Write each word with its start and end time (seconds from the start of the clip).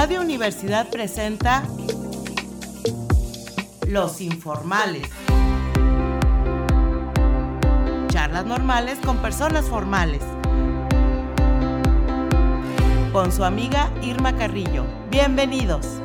Radio 0.00 0.20
Universidad 0.20 0.88
presenta 0.90 1.64
Los 3.88 4.20
Informales. 4.20 5.08
Charlas 8.06 8.46
normales 8.46 9.00
con 9.04 9.16
personas 9.16 9.64
formales. 9.64 10.22
Con 13.12 13.32
su 13.32 13.42
amiga 13.42 13.90
Irma 14.00 14.36
Carrillo. 14.36 14.86
Bienvenidos. 15.10 16.00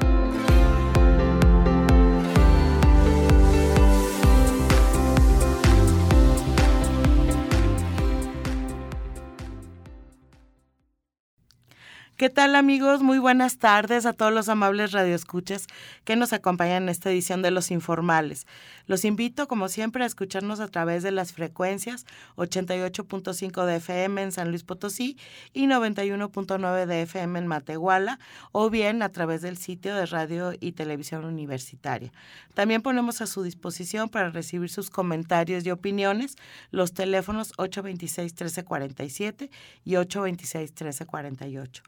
¿Qué 12.23 12.29
tal 12.29 12.55
amigos? 12.55 13.03
Muy 13.03 13.19
buenas 13.19 13.57
tardes 13.57 14.05
a 14.05 14.13
todos 14.13 14.31
los 14.31 14.47
amables 14.47 14.93
radioescuchas 14.93 15.67
que 16.05 16.15
nos 16.15 16.31
acompañan 16.31 16.83
en 16.83 16.89
esta 16.89 17.11
edición 17.11 17.41
de 17.41 17.51
Los 17.51 17.69
Informales. 17.69 18.47
Los 18.87 19.03
invito, 19.03 19.49
como 19.49 19.67
siempre, 19.67 20.05
a 20.05 20.07
escucharnos 20.07 20.61
a 20.61 20.69
través 20.69 21.03
de 21.03 21.11
las 21.11 21.33
frecuencias 21.33 22.05
88.5 22.37 23.65
de 23.65 23.75
FM 23.75 24.21
en 24.21 24.31
San 24.31 24.51
Luis 24.51 24.63
Potosí 24.63 25.17
y 25.51 25.67
91.9 25.67 26.85
de 26.85 27.01
FM 27.01 27.39
en 27.39 27.47
Matehuala 27.47 28.19
o 28.53 28.69
bien 28.69 29.01
a 29.01 29.09
través 29.09 29.41
del 29.41 29.57
sitio 29.57 29.93
de 29.93 30.05
Radio 30.05 30.53
y 30.57 30.71
Televisión 30.71 31.25
Universitaria. 31.25 32.13
También 32.53 32.81
ponemos 32.81 33.19
a 33.19 33.27
su 33.27 33.43
disposición 33.43 34.07
para 34.07 34.29
recibir 34.29 34.69
sus 34.69 34.89
comentarios 34.89 35.65
y 35.65 35.71
opiniones 35.71 36.37
los 36.71 36.93
teléfonos 36.93 37.51
826-1347 37.57 39.49
y 39.83 39.95
826-1348. 39.95 41.81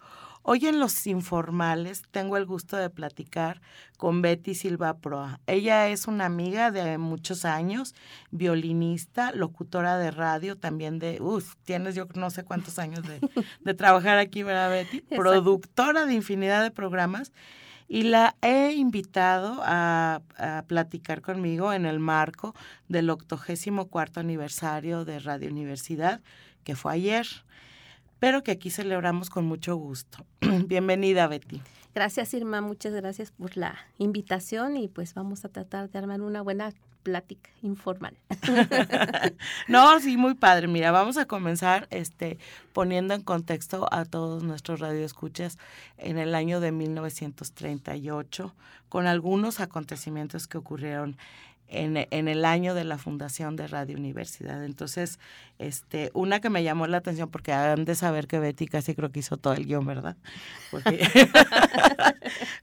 Hoy 0.48 0.68
en 0.68 0.80
Los 0.80 1.08
Informales 1.08 2.04
tengo 2.12 2.38
el 2.38 2.46
gusto 2.46 2.78
de 2.78 2.92
platicar 2.92 3.62
con 3.98 4.22
Betty 4.22 4.54
Silva 4.54 4.96
Proa. 5.00 5.40
Ella 5.48 5.90
es 5.90 6.08
una 6.08 6.28
amiga 6.28 6.70
de 6.70 7.00
muchos 7.00 7.46
años, 7.46 7.96
violinista, 8.30 9.32
locutora 9.32 9.98
de 9.98 10.12
radio, 10.12 10.56
también 10.56 11.00
de, 11.00 11.20
uff, 11.20 11.56
tienes 11.64 11.96
yo 11.96 12.06
no 12.14 12.30
sé 12.30 12.44
cuántos 12.44 12.78
años 12.78 13.02
de, 13.08 13.74
trabajar 13.74 14.20
aquí, 14.20 14.44
¿verdad, 14.44 14.70
Betty? 14.70 15.02
Productora 15.02 16.06
de 16.06 16.14
infinidad 16.14 16.62
de 16.62 16.70
programas. 16.70 17.32
Y 17.88 18.04
la 18.04 18.36
he 18.44 18.74
invitado 18.74 19.64
a, 19.64 20.22
a, 20.38 20.64
platicar 20.68 21.24
conmigo 21.24 21.74
en 21.74 21.88
el 21.88 22.00
marco 22.00 22.54
del 22.88 23.10
84 23.10 24.22
aniversario 24.22 25.06
de 25.06 25.18
Radio 25.18 25.50
Universidad, 25.50 26.22
que 26.64 26.76
fue 26.76 26.94
ayer 26.94 27.26
pero 28.20 28.44
que 28.44 28.52
aquí 28.52 28.70
celebramos 28.70 29.30
con 29.30 29.46
mucho 29.46 29.76
gusto. 29.76 30.26
Bienvenida, 30.68 31.28
Betty. 31.28 31.62
Gracias, 31.94 32.34
Irma. 32.34 32.62
Muchas 32.62 32.94
gracias 32.94 33.32
por 33.32 33.56
la 33.56 33.78
invitación 33.98 34.76
y 34.76 34.88
pues 34.88 35.14
vamos 35.14 35.46
a 35.46 35.50
tratar 35.50 35.90
de 35.90 35.98
armar 35.98 36.22
una 36.22 36.42
buena 36.42 36.74
plática 37.04 37.52
informal. 37.62 38.18
no, 39.70 40.00
sí, 40.02 40.18
muy 40.18 40.34
padre. 40.34 40.68
Mira, 40.68 40.92
vamos 40.92 41.18
a 41.18 41.26
comenzar 41.26 41.88
este 41.92 42.38
poniendo 42.74 43.14
en 43.14 43.22
contexto 43.22 43.88
a 43.94 44.04
todos 44.04 44.44
nuestros 44.44 44.80
radioescuchas 44.80 45.58
en 45.98 46.18
el 46.18 46.36
año 46.36 46.60
de 46.60 46.72
1938 46.72 48.54
con 48.90 49.08
algunos 49.08 49.60
acontecimientos 49.60 50.48
que 50.48 50.58
ocurrieron 50.58 51.16
en, 51.68 52.08
en, 52.10 52.28
el 52.28 52.46
año 52.46 52.74
de 52.74 52.84
la 52.84 52.98
fundación 52.98 53.56
de 53.56 53.68
Radio 53.68 53.98
Universidad. 53.98 54.64
Entonces, 54.64 55.20
este, 55.60 56.12
una 56.14 56.40
que 56.40 56.50
me 56.50 56.64
llamó 56.64 56.88
la 56.88 56.98
atención, 56.98 57.30
porque 57.30 57.54
han 57.54 57.86
de 57.86 57.96
saber 57.96 58.28
que 58.28 58.40
Betty 58.40 58.68
casi 58.68 58.96
creo 58.96 59.12
que 59.12 59.20
hizo 59.20 59.38
todo 59.38 59.54
el 59.54 59.66
guion, 59.66 59.86
¿verdad? 59.86 60.18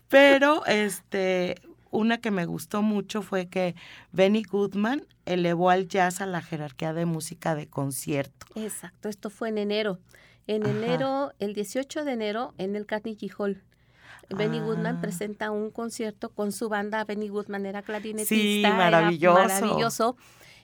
Pero, 0.08 0.64
este, 0.66 1.60
una 1.90 2.18
que 2.18 2.30
me 2.30 2.46
gustó 2.46 2.82
mucho 2.82 3.22
fue 3.22 3.48
que 3.48 3.74
Benny 4.12 4.42
Goodman 4.42 5.06
elevó 5.26 5.70
al 5.70 5.88
jazz 5.88 6.20
a 6.20 6.26
la 6.26 6.42
jerarquía 6.42 6.92
de 6.92 7.06
música 7.06 7.54
de 7.54 7.68
concierto. 7.68 8.46
Exacto, 8.54 9.08
esto 9.08 9.30
fue 9.30 9.50
en 9.50 9.58
enero. 9.58 9.98
En 10.46 10.66
enero, 10.66 11.32
el 11.38 11.54
18 11.54 12.04
de 12.04 12.12
enero, 12.12 12.54
en 12.58 12.74
el 12.74 12.86
Carnegie 12.86 13.30
Hall. 13.38 13.62
Benny 14.28 14.60
Goodman 14.60 14.96
ah. 14.96 15.00
presenta 15.00 15.50
un 15.50 15.70
concierto 15.70 16.30
con 16.30 16.52
su 16.52 16.68
banda. 16.68 17.04
Benny 17.04 17.28
Goodman 17.28 17.66
era 17.66 17.82
clarinetista. 17.82 18.34
Sí, 18.34 18.62
maravilloso. 18.62 19.42
maravilloso. 19.42 20.16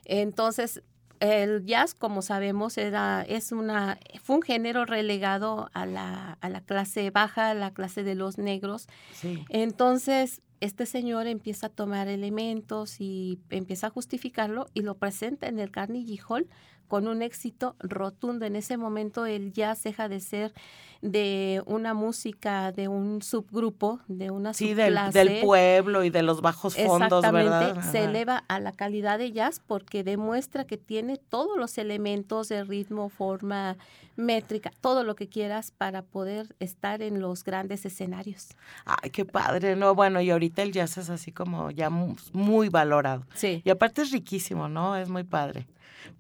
Entonces, 0.05 0.83
el 1.21 1.65
jazz, 1.67 1.95
como 1.95 2.23
sabemos, 2.23 2.79
era, 2.79 3.23
es 3.23 3.53
una, 3.53 3.99
fue 4.23 4.37
un 4.37 4.43
género 4.43 4.85
relegado 4.85 5.71
a 5.75 5.87
la, 5.87 6.39
a 6.41 6.49
la 6.49 6.61
clase 6.61 7.11
baja, 7.11 7.51
a 7.51 7.55
la 7.55 7.73
clase 7.73 8.03
de 8.03 8.15
los 8.15 8.39
negros. 8.39 8.89
Sí. 9.13 9.45
Entonces, 9.49 10.43
este 10.61 10.87
señor 10.87 11.27
empieza 11.27 11.69
a 11.69 11.71
tomar 11.71 12.09
elementos 12.09 13.01
y 13.01 13.39
empieza 13.51 13.89
a 13.89 13.91
justificarlo 13.91 14.67
y 14.75 14.83
lo 14.83 14.97
presenta 14.97 15.47
en 15.47 15.59
el 15.59 15.71
Carnegie 15.71 16.21
Hall 16.27 16.49
con 16.89 17.07
un 17.07 17.23
éxito 17.23 17.77
rotundo. 17.79 18.47
En 18.47 18.57
ese 18.57 18.77
momento 18.77 19.27
el 19.27 19.53
jazz 19.53 19.83
deja 19.83 20.09
de 20.09 20.21
ser 20.21 20.53
de 21.01 21.63
una 21.67 21.95
música 21.95 22.73
de 22.73 22.89
un 22.89 23.23
subgrupo, 23.23 24.01
de 24.09 24.31
una 24.31 24.53
sí, 24.53 24.75
Del, 24.75 24.99
del, 25.13 25.41
pueblo 25.41 26.03
y 26.03 26.11
de 26.11 26.23
los 26.23 26.41
bajos 26.41 26.75
fondos, 26.75 27.25
Exactamente, 27.25 27.83
se 27.83 28.05
eleva 28.05 28.45
a 28.49 28.59
la 28.59 28.73
calidad 28.73 29.19
de 29.19 29.31
jazz 29.31 29.63
porque 29.65 30.03
demuestra 30.03 30.65
que 30.65 30.77
tiene 30.77 31.17
todos 31.17 31.57
los 31.57 31.79
elementos 31.79 32.49
de 32.49 32.65
ritmo, 32.65 33.11
forma, 33.11 33.77
métrica, 34.17 34.73
todo 34.81 35.05
lo 35.05 35.15
que 35.15 35.29
quieras 35.29 35.71
para 35.71 36.03
poder 36.03 36.55
estar 36.59 37.01
en 37.03 37.21
los 37.21 37.45
grandes 37.45 37.87
escenarios. 37.87 38.49
Ay, 38.85 39.11
qué 39.11 39.25
padre, 39.25 39.77
¿no? 39.77 39.95
Bueno, 39.95 40.21
y 40.21 40.31
ahorita 40.31 40.63
el 40.63 40.73
jazz 40.73 40.99
es 40.99 41.11
así 41.11 41.31
como 41.31 41.71
ya 41.71 41.91
muy 41.91 42.69
valorado. 42.69 43.25
Sí. 43.35 43.63
Y 43.65 43.71
aparte 43.71 44.03
es 44.03 44.11
riquísimo, 44.11 44.69
¿no? 44.69 44.97
Es 44.97 45.09
muy 45.09 45.23
padre. 45.23 45.69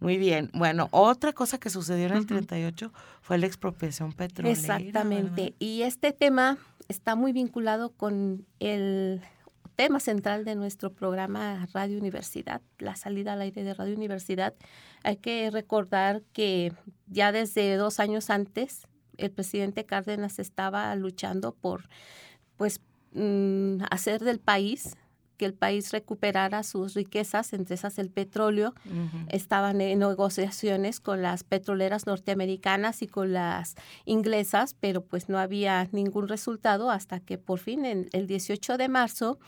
Muy 0.01 0.19
bien. 0.19 0.51
Bueno, 0.55 0.89
otra 0.91 1.33
cosa 1.33 1.59
que 1.59 1.71
sucedió 1.71 2.07
en 2.07 2.15
el 2.15 2.27
38 2.27 2.93
fue 3.21 3.39
la 3.39 3.47
expropiación 3.47 4.13
petrolera. 4.13 4.59
Exactamente. 4.59 5.55
Y 5.59 5.83
este 5.83 6.13
tema 6.13 6.59
está 6.89 7.15
muy 7.15 7.33
vinculado 7.33 7.91
con 7.91 8.47
el 8.61 9.23
tema 9.77 10.01
central 10.01 10.45
de 10.45 10.57
nuestro 10.57 10.93
programa 10.93 11.69
Radio 11.73 11.99
Universidad, 11.99 12.61
la 12.79 12.97
salida 12.97 13.35
al 13.35 13.43
aire 13.43 13.63
de 13.63 13.75
Radio 13.75 13.95
Universidad. 13.95 14.55
Hay 15.05 15.19
que 15.19 15.51
recordar 15.53 16.23
que 16.33 16.73
ya 17.07 17.31
desde 17.31 17.77
dos 17.77 18.01
años 18.01 18.29
antes, 18.29 18.89
el 19.19 19.31
presidente 19.31 19.85
Cárdenas 19.85 20.41
estaba 20.41 20.95
luchando 20.97 21.53
por, 21.53 21.89
pues, 22.57 22.81
mm, 23.13 23.83
hacer 23.91 24.25
del 24.25 24.41
país 24.41 24.97
que 25.39 25.47
el 25.47 25.55
país 25.55 25.93
recuperara 25.93 26.63
sus 26.63 26.95
riquezas, 26.95 27.55
entre 27.55 27.77
esas 27.77 27.99
el 27.99 28.11
petróleo. 28.11 28.75
Estaban 29.29 29.81
en 29.81 30.01
negociaciones 30.01 31.01
con 31.01 31.23
las 31.23 31.45
petroleras 31.45 32.07
norteamericanas 32.07 33.01
y 33.01 33.07
con 33.07 33.33
las 33.33 33.77
inglesas, 34.05 34.75
pero 34.79 35.03
pues 35.03 35.31
no 35.31 35.39
había 35.39 35.89
ningún 35.93 36.29
resultado 36.29 36.91
hasta 36.91 37.21
que 37.21 37.39
por 37.39 37.61
fin 37.61 37.87
en 37.87 38.09
el 38.13 38.27
18 38.27 38.77
de 38.77 38.89
marzo 38.89 39.39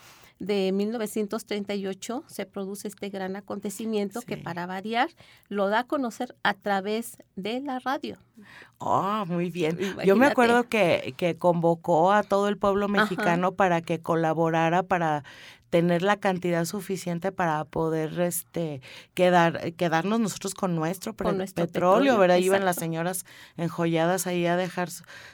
de 0.41 0.73
1938 0.73 2.25
se 2.27 2.47
produce 2.47 2.89
este 2.89 3.11
gran 3.11 3.37
acontecimiento 3.37 4.22
que 4.22 4.39
para 4.39 4.67
variar 4.67 5.11
lo 5.49 5.69
da 5.69 5.81
a 5.81 5.84
conocer 5.84 6.34
a 6.43 6.55
través 6.55 7.19
de 7.37 7.61
la 7.61 7.78
radio. 7.78 8.17
Oh, 8.78 9.25
muy 9.27 9.51
bien. 9.51 9.78
Yo 10.05 10.17
me 10.17 10.27
acuerdo 10.27 10.65
que, 10.65 11.15
que 11.19 11.37
convocó 11.37 12.11
a 12.11 12.22
todo 12.22 12.49
el 12.49 12.57
pueblo 12.57 12.89
mexicano 12.89 13.53
para 13.53 13.83
que 13.83 14.01
colaborara 14.01 14.83
para 14.83 15.25
tener 15.70 16.03
la 16.03 16.16
cantidad 16.16 16.64
suficiente 16.64 17.32
para 17.32 17.64
poder 17.64 18.20
este 18.20 18.82
quedar 19.14 19.72
quedarnos 19.75 20.20
nosotros 20.20 20.54
con 20.54 20.75
nuestro, 20.75 21.14
petróleo, 21.14 22.19
¿verdad? 22.19 22.36
Iban 22.36 22.64
las 22.64 22.76
señoras 22.76 23.25
enjolladas 23.56 24.26
ahí 24.26 24.47
a 24.47 24.56
dejar 24.56 24.91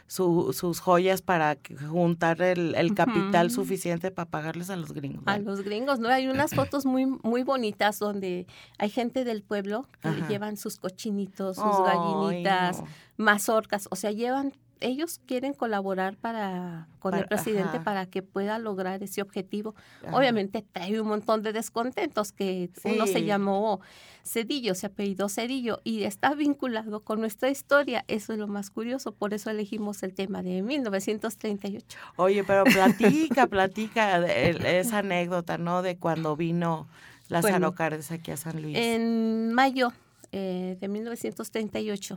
su, 0.07 0.53
sus 0.53 0.81
joyas 0.81 1.23
para 1.23 1.57
juntar 1.89 2.43
el, 2.43 2.95
capital 2.95 3.51
suficiente 3.51 4.11
para 4.11 4.31
pagarles 4.31 4.71
a 4.71 4.77
los 4.77 4.93
gringos. 4.93 5.25
A 5.27 5.39
los 5.39 5.63
gringos, 5.63 5.99
¿no? 5.99 6.09
Hay 6.09 6.29
unas 6.29 6.55
fotos 6.55 6.87
muy 6.87 7.07
muy 7.07 7.43
bonitas 7.43 7.99
donde 7.99 8.47
hay 8.79 8.91
gente 8.91 9.25
del 9.25 9.43
pueblo 9.43 9.89
que 10.03 10.23
llevan 10.29 10.57
sus 10.57 10.79
cochinitos, 10.79 11.57
sus 11.57 11.83
gallinitas, 11.85 12.83
mazorcas, 13.17 13.89
o 13.91 13.97
sea, 13.97 14.11
llevan 14.13 14.53
ellos 14.81 15.21
quieren 15.27 15.55
colaborar 15.55 16.17
para 16.17 16.89
con 16.99 17.15
el 17.15 17.27
presidente 17.27 17.81
para 17.81 18.07
que 18.07 18.23
pueda 18.23 18.59
lograr 18.59 19.03
ese 19.03 19.23
objetivo. 19.23 19.75
Obviamente 20.13 20.65
hay 20.75 20.99
un 20.99 21.07
montón 21.07 21.43
de 21.43 21.53
descontentos 21.53 22.33
que 22.33 22.71
uno 22.85 23.07
se 23.07 23.25
llamó 23.25 23.81
Cedillo, 24.25 24.75
se 24.75 24.87
apellidó 24.87 25.29
Cedillo 25.29 25.81
y 25.85 26.03
está 26.03 26.35
vinculado 26.35 27.01
con 27.01 27.21
nuestra 27.21 27.49
historia. 27.49 28.05
Eso 28.09 28.33
es 28.33 28.39
lo 28.39 28.49
más 28.49 28.71
curioso, 28.71 29.13
por 29.13 29.35
eso 29.35 29.51
elegimos 29.51 30.03
el 30.03 30.15
tema 30.15 30.43
de 30.43 30.63
1938. 30.63 31.99
Oye, 32.17 32.45
pero 32.45 32.65
platica, 32.65 33.47
platica 33.49 34.27
esa 34.27 34.99
anécdota, 34.99 35.59
¿no? 35.59 35.83
De 35.83 35.97
cuando 35.97 36.37
vino 36.37 36.89
Lázaro 37.29 37.73
bueno, 37.73 37.97
aquí 38.11 38.31
a 38.31 38.37
San 38.37 38.61
Luis. 38.63 38.77
En 38.77 39.53
mayo 39.53 39.93
eh, 40.33 40.77
de 40.81 40.89
1938 40.89 42.17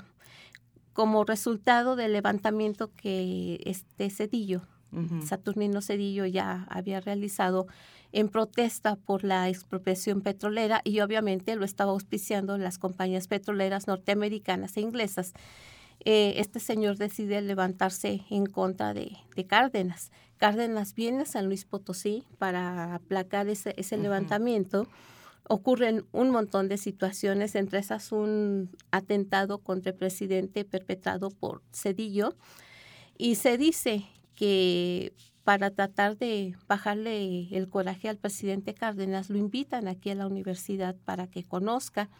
como 0.99 1.23
resultado 1.23 1.95
del 1.95 2.11
levantamiento 2.11 2.91
que 2.93 3.61
este 3.63 4.09
Cedillo 4.09 4.63
Saturnino 5.25 5.81
Cedillo 5.81 6.25
ya 6.25 6.67
había 6.69 6.99
realizado 6.99 7.67
en 8.11 8.27
protesta 8.27 8.97
por 8.97 9.23
la 9.23 9.47
expropiación 9.47 10.19
petrolera 10.19 10.81
y 10.83 10.99
obviamente 10.99 11.55
lo 11.55 11.63
estaba 11.63 11.91
auspiciando 11.91 12.57
las 12.57 12.79
compañías 12.79 13.29
petroleras 13.29 13.87
norteamericanas 13.87 14.75
e 14.75 14.81
inglesas. 14.81 15.31
Eh, 16.03 16.33
este 16.35 16.59
señor 16.59 16.97
decide 16.97 17.39
levantarse 17.43 18.25
en 18.29 18.45
contra 18.45 18.93
de, 18.93 19.15
Cárdenas. 19.47 20.11
Cárdenas 20.35 20.95
viene 20.95 21.21
a 21.21 21.25
San 21.25 21.45
Luis 21.45 21.63
Potosí 21.63 22.25
para 22.39 22.93
aplacar 22.95 23.47
ese, 23.47 23.97
levantamiento. 23.97 24.85
Ocurren 25.51 26.05
un 26.11 26.29
montón 26.29 26.69
de 26.69 26.77
situaciones, 26.77 27.55
entre 27.55 27.79
esas 27.79 28.11
un 28.11 28.69
atentado 28.91 29.57
contra 29.57 29.91
el 29.91 29.97
presidente 29.97 30.63
perpetrado 30.63 31.31
por 31.31 31.63
Cedillo. 31.73 32.35
Y 33.17 33.33
se 33.33 33.57
dice 33.57 34.05
que 34.35 35.11
para 35.43 35.71
tratar 35.71 36.17
de 36.17 36.55
bajarle 36.67 37.47
el 37.49 37.67
coraje 37.67 38.09
al 38.09 38.17
presidente 38.17 38.75
Cárdenas, 38.75 39.31
lo 39.31 39.39
invitan 39.39 39.87
aquí 39.87 40.11
a 40.11 40.15
la 40.15 40.27
universidad 40.27 40.95
para 41.03 41.25
que 41.25 41.43
conozca. 41.43 42.11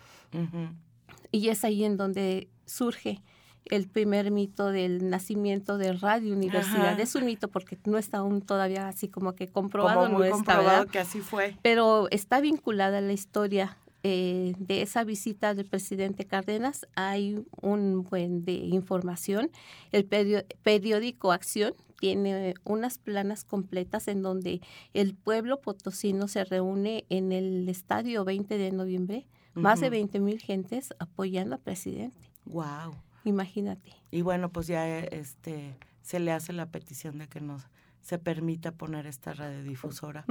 Y 1.31 1.49
es 1.49 1.63
ahí 1.63 1.83
en 1.83 1.97
donde 1.97 2.49
surge 2.65 3.21
el 3.69 3.87
primer 3.87 4.31
mito 4.31 4.71
del 4.71 5.09
nacimiento 5.09 5.77
de 5.77 5.93
Radio 5.93 6.33
Universidad. 6.33 6.99
Es 6.99 7.15
un 7.15 7.25
mito 7.25 7.47
porque 7.47 7.77
no 7.85 7.97
está 7.97 8.19
aún 8.19 8.41
todavía 8.41 8.87
así 8.87 9.07
como 9.07 9.33
que 9.33 9.47
comprobado. 9.47 10.09
no 10.09 10.29
comprobado 10.29 10.87
que 10.87 10.99
así 10.99 11.21
fue. 11.21 11.55
Pero 11.61 12.07
está 12.11 12.41
vinculada 12.41 12.97
a 12.97 13.01
la 13.01 13.13
historia 13.13 13.77
eh, 14.01 14.53
de 14.57 14.81
esa 14.81 15.03
visita 15.03 15.53
del 15.53 15.65
presidente 15.65 16.25
Cárdenas. 16.25 16.87
Hay 16.95 17.43
un 17.61 18.03
buen 18.03 18.45
de 18.45 18.53
información. 18.53 19.51
El 19.91 20.05
periódico 20.05 21.31
Acción 21.31 21.73
tiene 21.99 22.53
unas 22.63 22.97
planas 22.97 23.43
completas 23.43 24.07
en 24.07 24.21
donde 24.21 24.61
el 24.93 25.15
pueblo 25.15 25.59
potosino 25.59 26.27
se 26.27 26.45
reúne 26.45 27.05
en 27.09 27.31
el 27.33 27.67
estadio 27.67 28.23
20 28.23 28.57
de 28.57 28.71
noviembre, 28.71 29.27
más 29.53 29.81
de 29.81 29.89
20 29.89 30.19
mil 30.21 30.39
gentes 30.39 30.93
apoyando 30.99 31.55
al 31.55 31.61
presidente. 31.61 32.29
Wow. 32.45 32.95
Imagínate. 33.29 33.95
Y 34.11 34.21
bueno, 34.21 34.49
pues 34.49 34.67
ya 34.67 34.99
este 34.99 35.77
se 36.01 36.19
le 36.19 36.31
hace 36.31 36.53
la 36.53 36.65
petición 36.65 37.19
de 37.19 37.27
que 37.27 37.39
nos 37.39 37.67
se 38.01 38.17
permita 38.17 38.71
poner 38.71 39.05
esta 39.05 39.33
radiodifusora, 39.33 40.25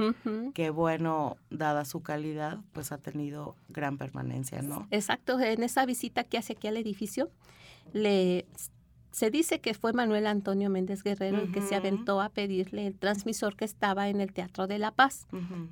que 0.53 0.69
bueno, 0.69 1.37
dada 1.49 1.85
su 1.85 2.01
calidad, 2.01 2.57
pues 2.73 2.91
ha 2.91 2.97
tenido 2.97 3.55
gran 3.69 3.97
permanencia, 3.97 4.61
¿no? 4.61 4.87
Exacto, 4.91 5.39
en 5.39 5.63
esa 5.63 5.85
visita 5.85 6.25
que 6.25 6.37
hace 6.37 6.53
aquí 6.53 6.67
al 6.67 6.77
edificio, 6.77 7.29
le 7.93 8.45
se 9.11 9.31
dice 9.31 9.59
que 9.59 9.73
fue 9.73 9.93
Manuel 9.93 10.27
Antonio 10.27 10.69
Méndez 10.69 11.03
Guerrero 11.03 11.39
el 11.39 11.51
que 11.51 11.61
se 11.61 11.75
aventó 11.75 12.21
a 12.21 12.29
pedirle 12.29 12.85
el 12.85 12.97
transmisor 12.97 13.55
que 13.55 13.65
estaba 13.65 14.09
en 14.09 14.21
el 14.21 14.33
Teatro 14.33 14.67
de 14.67 14.77
la 14.77 14.91
Paz, 14.91 15.27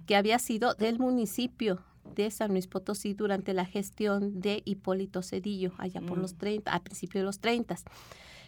que 0.05 0.15
había 0.15 0.39
sido 0.39 0.73
del 0.73 0.99
municipio 0.99 1.83
de 2.15 2.31
San 2.31 2.51
Luis 2.51 2.67
Potosí 2.67 3.13
durante 3.13 3.53
la 3.53 3.65
gestión 3.65 4.41
de 4.41 4.61
Hipólito 4.65 5.21
Cedillo, 5.21 5.73
allá 5.77 6.01
por 6.01 6.17
los 6.17 6.35
30, 6.35 6.71
mm. 6.71 6.75
a 6.75 6.79
principios 6.83 7.21
de 7.21 7.25
los 7.25 7.39
30. 7.39 7.75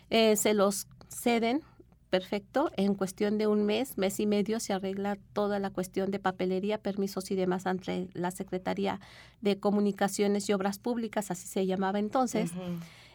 Eh, 0.09 0.35
se 0.35 0.53
los 0.53 0.87
ceden, 1.09 1.61
perfecto, 2.09 2.71
en 2.75 2.95
cuestión 2.95 3.37
de 3.37 3.47
un 3.47 3.65
mes, 3.65 3.97
mes 3.97 4.19
y 4.19 4.25
medio 4.25 4.59
se 4.59 4.73
arregla 4.73 5.17
toda 5.33 5.59
la 5.59 5.69
cuestión 5.69 6.11
de 6.11 6.19
papelería, 6.19 6.79
permisos 6.79 7.29
y 7.31 7.35
demás 7.35 7.65
entre 7.65 8.07
la 8.13 8.31
Secretaría 8.31 8.99
de 9.41 9.59
Comunicaciones 9.59 10.49
y 10.49 10.53
Obras 10.53 10.79
Públicas, 10.79 11.29
así 11.29 11.47
se 11.47 11.65
llamaba 11.65 11.99
entonces 11.99 12.51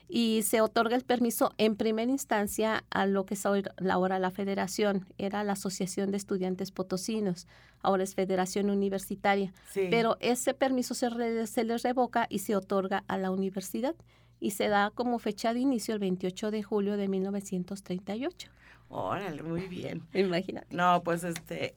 y 0.08 0.42
se 0.42 0.60
otorga 0.60 0.96
el 0.96 1.04
permiso 1.04 1.52
en 1.58 1.76
primera 1.76 2.10
instancia 2.10 2.84
a 2.90 3.06
lo 3.06 3.24
que 3.26 3.34
es 3.34 3.46
ahora 3.46 4.18
la 4.18 4.30
federación, 4.30 5.06
era 5.18 5.44
la 5.44 5.52
Asociación 5.52 6.10
de 6.10 6.16
Estudiantes 6.16 6.70
Potosinos, 6.70 7.46
ahora 7.80 8.04
es 8.04 8.14
Federación 8.14 8.70
Universitaria, 8.70 9.52
pero 9.74 10.16
ese 10.20 10.54
permiso 10.54 10.94
se, 10.94 11.46
se 11.46 11.64
les 11.64 11.82
revoca 11.82 12.26
y 12.28 12.40
se 12.40 12.56
otorga 12.56 13.04
a 13.08 13.18
la 13.18 13.30
universidad 13.30 13.94
y 14.40 14.50
se 14.50 14.68
da 14.68 14.90
como 14.90 15.18
fecha 15.18 15.54
de 15.54 15.60
inicio 15.60 15.94
el 15.94 16.00
28 16.00 16.50
de 16.50 16.62
julio 16.62 16.96
de 16.96 17.08
1938. 17.08 18.50
Órale, 18.88 19.42
muy 19.42 19.62
bien. 19.68 20.02
Imagínate. 20.12 20.74
No, 20.74 21.02
pues 21.02 21.24
este, 21.24 21.74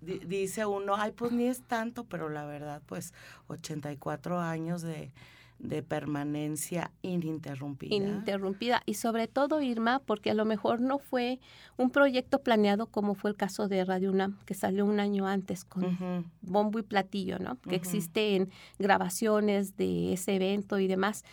dice 0.00 0.64
uno, 0.66 0.94
ay, 0.96 1.12
pues 1.12 1.32
ni 1.32 1.46
es 1.46 1.62
tanto, 1.62 2.04
pero 2.04 2.28
la 2.28 2.44
verdad, 2.44 2.82
pues 2.86 3.12
84 3.48 4.38
años 4.38 4.82
de 4.82 5.12
de 5.58 5.82
permanencia 5.82 6.90
ininterrumpida. 7.02 7.94
Ininterrumpida. 7.94 8.82
Y 8.86 8.94
sobre 8.94 9.28
todo, 9.28 9.62
Irma, 9.62 10.00
porque 10.04 10.30
a 10.30 10.34
lo 10.34 10.44
mejor 10.44 10.80
no 10.80 10.98
fue 10.98 11.40
un 11.76 11.90
proyecto 11.90 12.40
planeado 12.40 12.86
como 12.86 13.14
fue 13.14 13.30
el 13.30 13.36
caso 13.36 13.68
de 13.68 13.84
Radio 13.84 14.10
UNAM, 14.10 14.38
que 14.44 14.54
salió 14.54 14.84
un 14.84 15.00
año 15.00 15.26
antes 15.26 15.64
con 15.64 16.30
bombo 16.42 16.78
y 16.78 16.82
platillo, 16.82 17.38
¿no? 17.38 17.58
Que 17.60 17.76
existen 17.76 18.50
grabaciones 18.78 19.76
de 19.76 20.12
ese 20.12 20.36
evento 20.36 20.78
y 20.78 20.86
demás. 20.86 21.24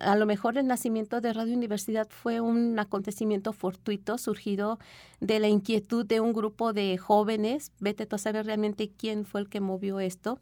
A 0.00 0.16
lo 0.16 0.24
mejor 0.24 0.56
el 0.56 0.66
nacimiento 0.66 1.20
de 1.20 1.32
Radio 1.32 1.54
Universidad 1.54 2.08
fue 2.08 2.40
un 2.40 2.78
acontecimiento 2.78 3.52
fortuito, 3.52 4.16
surgido 4.16 4.78
de 5.20 5.38
la 5.38 5.48
inquietud 5.48 6.06
de 6.06 6.20
un 6.20 6.32
grupo 6.32 6.72
de 6.72 6.96
jóvenes. 6.96 7.72
Vete 7.78 8.06
tú 8.06 8.16
a 8.16 8.18
saber 8.18 8.46
realmente 8.46 8.90
quién 8.90 9.26
fue 9.26 9.42
el 9.42 9.48
que 9.48 9.60
movió 9.60 10.00
esto, 10.00 10.40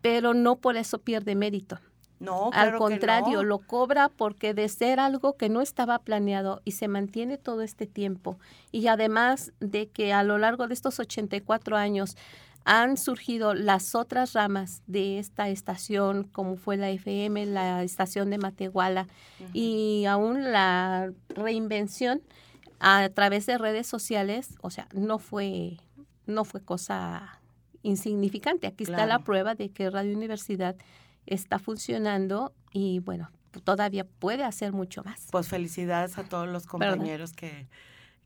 pero 0.00 0.32
no 0.34 0.56
por 0.56 0.76
eso 0.76 0.98
pierde 0.98 1.34
mérito 1.34 1.78
no, 2.20 2.50
Al 2.52 2.76
contrario, 2.76 3.42
lo 3.42 3.58
cobra 3.60 4.10
porque 4.10 4.52
de 4.52 4.68
ser 4.68 5.00
algo 5.00 5.38
que 5.38 5.48
no 5.48 5.62
estaba 5.62 5.98
planeado 5.98 6.60
y 6.66 6.72
se 6.72 6.86
mantiene 6.86 7.38
todo 7.38 7.62
este 7.62 7.86
tiempo. 7.86 8.38
Y 8.70 8.88
además 8.88 9.52
de 9.58 9.88
que 9.88 10.12
a 10.12 10.22
lo 10.22 10.36
largo 10.36 10.68
de 10.68 10.74
estos 10.74 11.00
84 11.00 11.78
años 11.78 12.18
han 12.64 12.98
surgido 12.98 13.54
las 13.54 13.94
otras 13.94 14.34
ramas 14.34 14.82
de 14.86 15.18
esta 15.18 15.48
estación, 15.48 16.24
como 16.24 16.56
fue 16.56 16.76
la 16.76 16.90
FM, 16.90 17.46
la 17.46 17.82
estación 17.82 18.28
de 18.28 18.36
Matehuala, 18.36 19.06
y 19.54 20.04
aún 20.04 20.52
la 20.52 21.10
reinvención 21.30 22.20
a 22.80 23.08
través 23.08 23.46
de 23.46 23.56
redes 23.56 23.86
sociales, 23.86 24.56
o 24.60 24.68
sea, 24.68 24.88
no 24.92 25.18
fue, 25.18 25.78
no 26.26 26.44
fue 26.44 26.60
cosa 26.60 27.40
insignificante. 27.82 28.66
Aquí 28.66 28.84
está 28.84 29.06
la 29.06 29.20
prueba 29.20 29.54
de 29.54 29.70
que 29.70 29.88
Radio 29.88 30.14
Universidad 30.14 30.76
está 31.30 31.58
funcionando 31.58 32.52
y 32.72 32.98
bueno, 32.98 33.30
todavía 33.64 34.04
puede 34.04 34.44
hacer 34.44 34.72
mucho 34.72 35.02
más. 35.02 35.28
Pues 35.30 35.48
felicidades 35.48 36.18
a 36.18 36.24
todos 36.24 36.48
los 36.48 36.66
compañeros 36.66 37.32
que, 37.32 37.66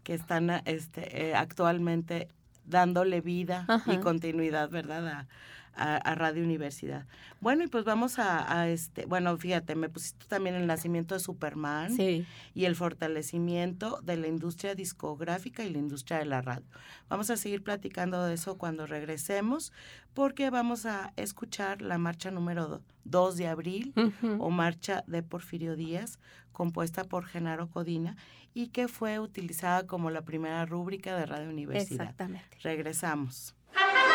que 0.02 0.14
están 0.14 0.50
este, 0.64 1.28
eh, 1.28 1.34
actualmente 1.34 2.28
dándole 2.66 3.20
vida 3.20 3.66
y 3.86 3.98
continuidad, 3.98 4.70
¿verdad? 4.70 5.06
A, 5.06 5.28
a, 5.76 6.14
Radio 6.14 6.42
Universidad. 6.42 7.06
Bueno, 7.40 7.64
y 7.64 7.66
pues 7.66 7.84
vamos 7.84 8.18
a, 8.18 8.68
este, 8.68 9.06
bueno, 9.06 9.36
fíjate, 9.36 9.74
me 9.74 9.88
pusiste 9.88 10.26
también 10.26 10.54
el 10.54 10.66
nacimiento 10.66 11.14
de 11.14 11.20
Superman 11.20 11.96
y 11.98 12.64
el 12.64 12.76
fortalecimiento 12.76 14.00
de 14.02 14.16
la 14.16 14.28
industria 14.28 14.74
discográfica 14.74 15.64
y 15.64 15.70
la 15.70 15.78
industria 15.78 16.18
de 16.18 16.26
la 16.26 16.42
radio. 16.42 16.66
Vamos 17.08 17.30
a 17.30 17.36
seguir 17.36 17.62
platicando 17.62 18.24
de 18.24 18.34
eso 18.34 18.56
cuando 18.58 18.86
regresemos, 18.86 19.72
porque 20.14 20.50
vamos 20.50 20.86
a 20.86 21.12
escuchar 21.16 21.82
la 21.82 21.98
marcha 21.98 22.30
número 22.30 22.80
2 23.04 23.36
de 23.36 23.48
abril 23.48 23.92
o 24.38 24.50
marcha 24.50 25.04
de 25.06 25.22
Porfirio 25.22 25.76
Díaz, 25.76 26.18
compuesta 26.52 27.04
por 27.04 27.26
Genaro 27.26 27.68
Codina 27.68 28.16
y 28.54 28.68
que 28.68 28.88
fue 28.88 29.18
utilizada 29.18 29.86
como 29.86 30.10
la 30.10 30.22
primera 30.22 30.64
rúbrica 30.64 31.16
de 31.16 31.26
Radio 31.26 31.50
Universidad. 31.50 32.02
Exactamente. 32.02 32.56
Regresamos. 32.62 33.54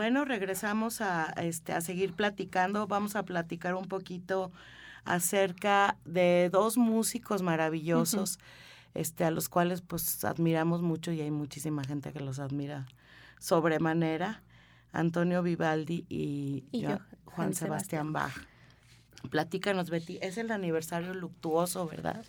bueno, 0.00 0.24
regresamos 0.24 1.02
a, 1.02 1.26
este, 1.42 1.74
a 1.74 1.82
seguir 1.82 2.14
platicando. 2.14 2.86
Vamos 2.86 3.16
a 3.16 3.22
platicar 3.22 3.74
un 3.74 3.84
poquito 3.84 4.50
acerca 5.04 5.98
de 6.06 6.48
dos 6.50 6.78
músicos 6.78 7.42
maravillosos, 7.42 8.38
este, 8.94 9.24
a 9.24 9.30
los 9.30 9.50
cuales 9.50 9.82
pues 9.82 10.24
admiramos 10.24 10.80
mucho 10.80 11.12
y 11.12 11.20
hay 11.20 11.30
muchísima 11.30 11.84
gente 11.84 12.14
que 12.14 12.20
los 12.20 12.38
admira 12.38 12.86
sobremanera. 13.38 14.42
Antonio 14.90 15.42
Vivaldi 15.42 16.06
y, 16.08 16.64
Juan, 17.26 17.52
Sebastián 17.52 18.14
Bach. 18.14 18.32
Platícanos, 19.28 19.90
Betty, 19.90 20.18
es 20.22 20.38
el 20.38 20.50
aniversario 20.50 21.12
luctuoso, 21.12 21.86
¿verdad? 21.86 22.24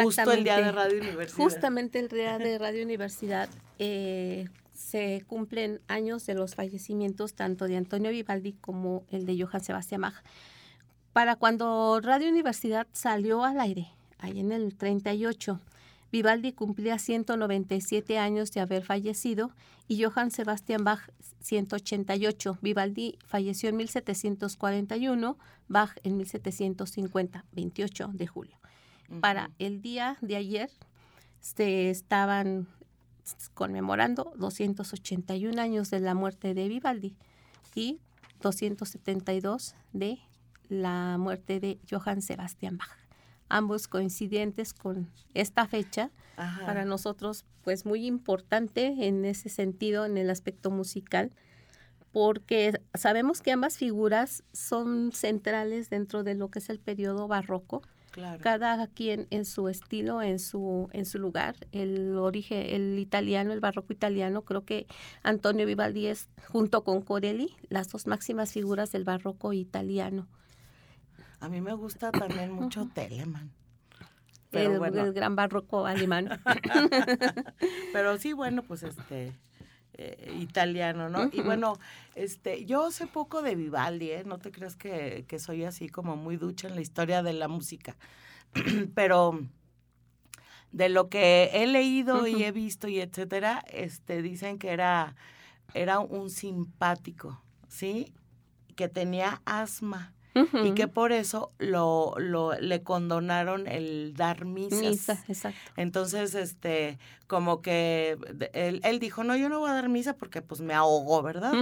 Justo 0.00 0.30
el 0.30 0.44
día 0.44 0.58
de 0.58 0.70
Radio 0.70 1.00
Universidad. 1.00 1.42
Justamente 1.42 1.98
el 1.98 2.06
día 2.06 2.38
de 2.38 2.56
Radio 2.56 2.84
Universidad 2.84 3.48
eh, 3.80 4.46
se 4.76 5.24
cumplen 5.26 5.80
años 5.88 6.26
de 6.26 6.34
los 6.34 6.54
fallecimientos 6.54 7.34
tanto 7.34 7.66
de 7.66 7.76
Antonio 7.76 8.10
Vivaldi 8.10 8.52
como 8.52 9.04
el 9.10 9.26
de 9.26 9.42
Johann 9.42 9.62
Sebastián 9.62 10.02
Bach. 10.02 10.22
Para 11.12 11.36
cuando 11.36 12.00
Radio 12.00 12.28
Universidad 12.28 12.86
salió 12.92 13.42
al 13.44 13.58
aire, 13.58 13.88
ahí 14.18 14.38
en 14.38 14.52
el 14.52 14.76
38, 14.76 15.60
Vivaldi 16.12 16.52
cumplía 16.52 16.98
197 16.98 18.18
años 18.18 18.52
de 18.52 18.60
haber 18.60 18.84
fallecido 18.84 19.50
y 19.88 20.02
Johann 20.02 20.30
Sebastian 20.30 20.84
Bach 20.84 21.10
188. 21.40 22.58
Vivaldi 22.60 23.18
falleció 23.26 23.70
en 23.70 23.76
1741, 23.76 25.38
Bach 25.68 25.96
en 26.02 26.16
1750, 26.16 27.44
28 27.52 28.10
de 28.12 28.26
julio. 28.26 28.58
Para 29.20 29.50
el 29.58 29.82
día 29.82 30.16
de 30.20 30.36
ayer 30.36 30.70
se 31.40 31.90
estaban 31.90 32.66
conmemorando 33.54 34.32
281 34.36 35.60
años 35.60 35.90
de 35.90 36.00
la 36.00 36.14
muerte 36.14 36.54
de 36.54 36.68
Vivaldi 36.68 37.16
y 37.74 38.00
272 38.40 39.74
de 39.92 40.18
la 40.68 41.16
muerte 41.18 41.60
de 41.60 41.78
Johann 41.90 42.22
Sebastian 42.22 42.78
Bach 42.78 43.06
ambos 43.48 43.88
coincidentes 43.88 44.74
con 44.74 45.10
esta 45.34 45.66
fecha. 45.66 46.10
Para 46.66 46.84
nosotros, 46.84 47.46
pues 47.64 47.86
muy 47.86 48.04
importante 48.04 49.06
en 49.06 49.24
ese 49.24 49.48
sentido, 49.48 50.04
en 50.04 50.18
el 50.18 50.28
aspecto 50.28 50.70
musical, 50.70 51.32
porque 52.12 52.78
sabemos 52.92 53.40
que 53.40 53.52
ambas 53.52 53.78
figuras 53.78 54.44
son 54.52 55.12
centrales 55.12 55.88
dentro 55.88 56.24
de 56.24 56.34
lo 56.34 56.50
que 56.50 56.58
es 56.58 56.68
el 56.68 56.78
periodo 56.78 57.26
barroco. 57.26 57.80
Cada 58.40 58.86
quien 58.88 59.26
en 59.30 59.44
su 59.44 59.68
estilo, 59.68 60.22
en 60.22 60.38
su, 60.38 60.88
en 60.92 61.04
su 61.04 61.18
lugar. 61.18 61.56
El 61.72 62.16
origen, 62.16 62.66
el 62.68 62.98
italiano, 62.98 63.52
el 63.52 63.60
barroco 63.60 63.92
italiano, 63.92 64.42
creo 64.42 64.64
que 64.64 64.86
Antonio 65.22 65.66
Vivaldi 65.66 66.06
es, 66.06 66.28
junto 66.48 66.84
con 66.84 67.02
Corelli, 67.02 67.54
las 67.68 67.90
dos 67.90 68.06
máximas 68.06 68.52
figuras 68.52 68.92
del 68.92 69.04
barroco 69.04 69.52
italiano. 69.52 70.26
A 71.40 71.48
mí 71.48 71.60
me 71.60 71.74
gusta 71.74 72.10
también 72.12 72.52
mucho 72.52 72.88
Telemann. 72.94 73.52
el, 74.52 74.82
el, 74.82 75.12
gran 75.12 75.36
barroco 75.36 75.86
alemán. 75.86 76.40
Pero 77.92 78.18
sí, 78.18 78.32
bueno, 78.32 78.62
pues 78.62 78.82
este 78.82 79.34
eh, 79.98 80.36
italiano, 80.40 81.08
¿no? 81.08 81.30
Y 81.32 81.40
bueno, 81.40 81.78
este, 82.14 82.64
yo 82.64 82.90
sé 82.90 83.06
poco 83.06 83.42
de 83.42 83.54
Vivaldi, 83.54 84.10
¿eh? 84.10 84.24
No 84.24 84.38
te 84.38 84.50
creas 84.50 84.76
que, 84.76 85.24
que 85.26 85.38
soy 85.38 85.64
así 85.64 85.88
como 85.88 86.16
muy 86.16 86.36
ducha 86.36 86.68
en 86.68 86.74
la 86.74 86.80
historia 86.80 87.22
de 87.22 87.32
la 87.32 87.48
música. 87.48 87.96
Pero 88.94 89.40
de 90.72 90.88
lo 90.88 91.08
que 91.08 91.50
he 91.54 91.66
leído 91.66 92.26
y 92.26 92.44
he 92.44 92.52
visto 92.52 92.88
y 92.88 93.00
etcétera, 93.00 93.64
este, 93.70 94.22
dicen 94.22 94.58
que 94.58 94.70
era, 94.70 95.16
era 95.72 96.00
un 96.00 96.28
simpático, 96.30 97.42
¿sí? 97.68 98.12
Que 98.74 98.88
tenía 98.88 99.40
asma 99.46 100.15
y 100.64 100.72
que 100.72 100.88
por 100.88 101.12
eso 101.12 101.52
lo, 101.58 102.14
lo, 102.18 102.52
le 102.58 102.82
condonaron 102.82 103.66
el 103.66 104.14
dar 104.14 104.44
misas. 104.44 104.80
Misa, 104.80 105.24
exacto. 105.28 105.58
Entonces, 105.76 106.34
este, 106.34 106.98
como 107.26 107.62
que 107.62 108.18
él, 108.52 108.80
él, 108.84 108.98
dijo, 108.98 109.24
no, 109.24 109.36
yo 109.36 109.48
no 109.48 109.60
voy 109.60 109.70
a 109.70 109.74
dar 109.74 109.88
misa 109.88 110.14
porque 110.14 110.42
pues 110.42 110.60
me 110.60 110.74
ahogo, 110.74 111.22
¿verdad? 111.22 111.54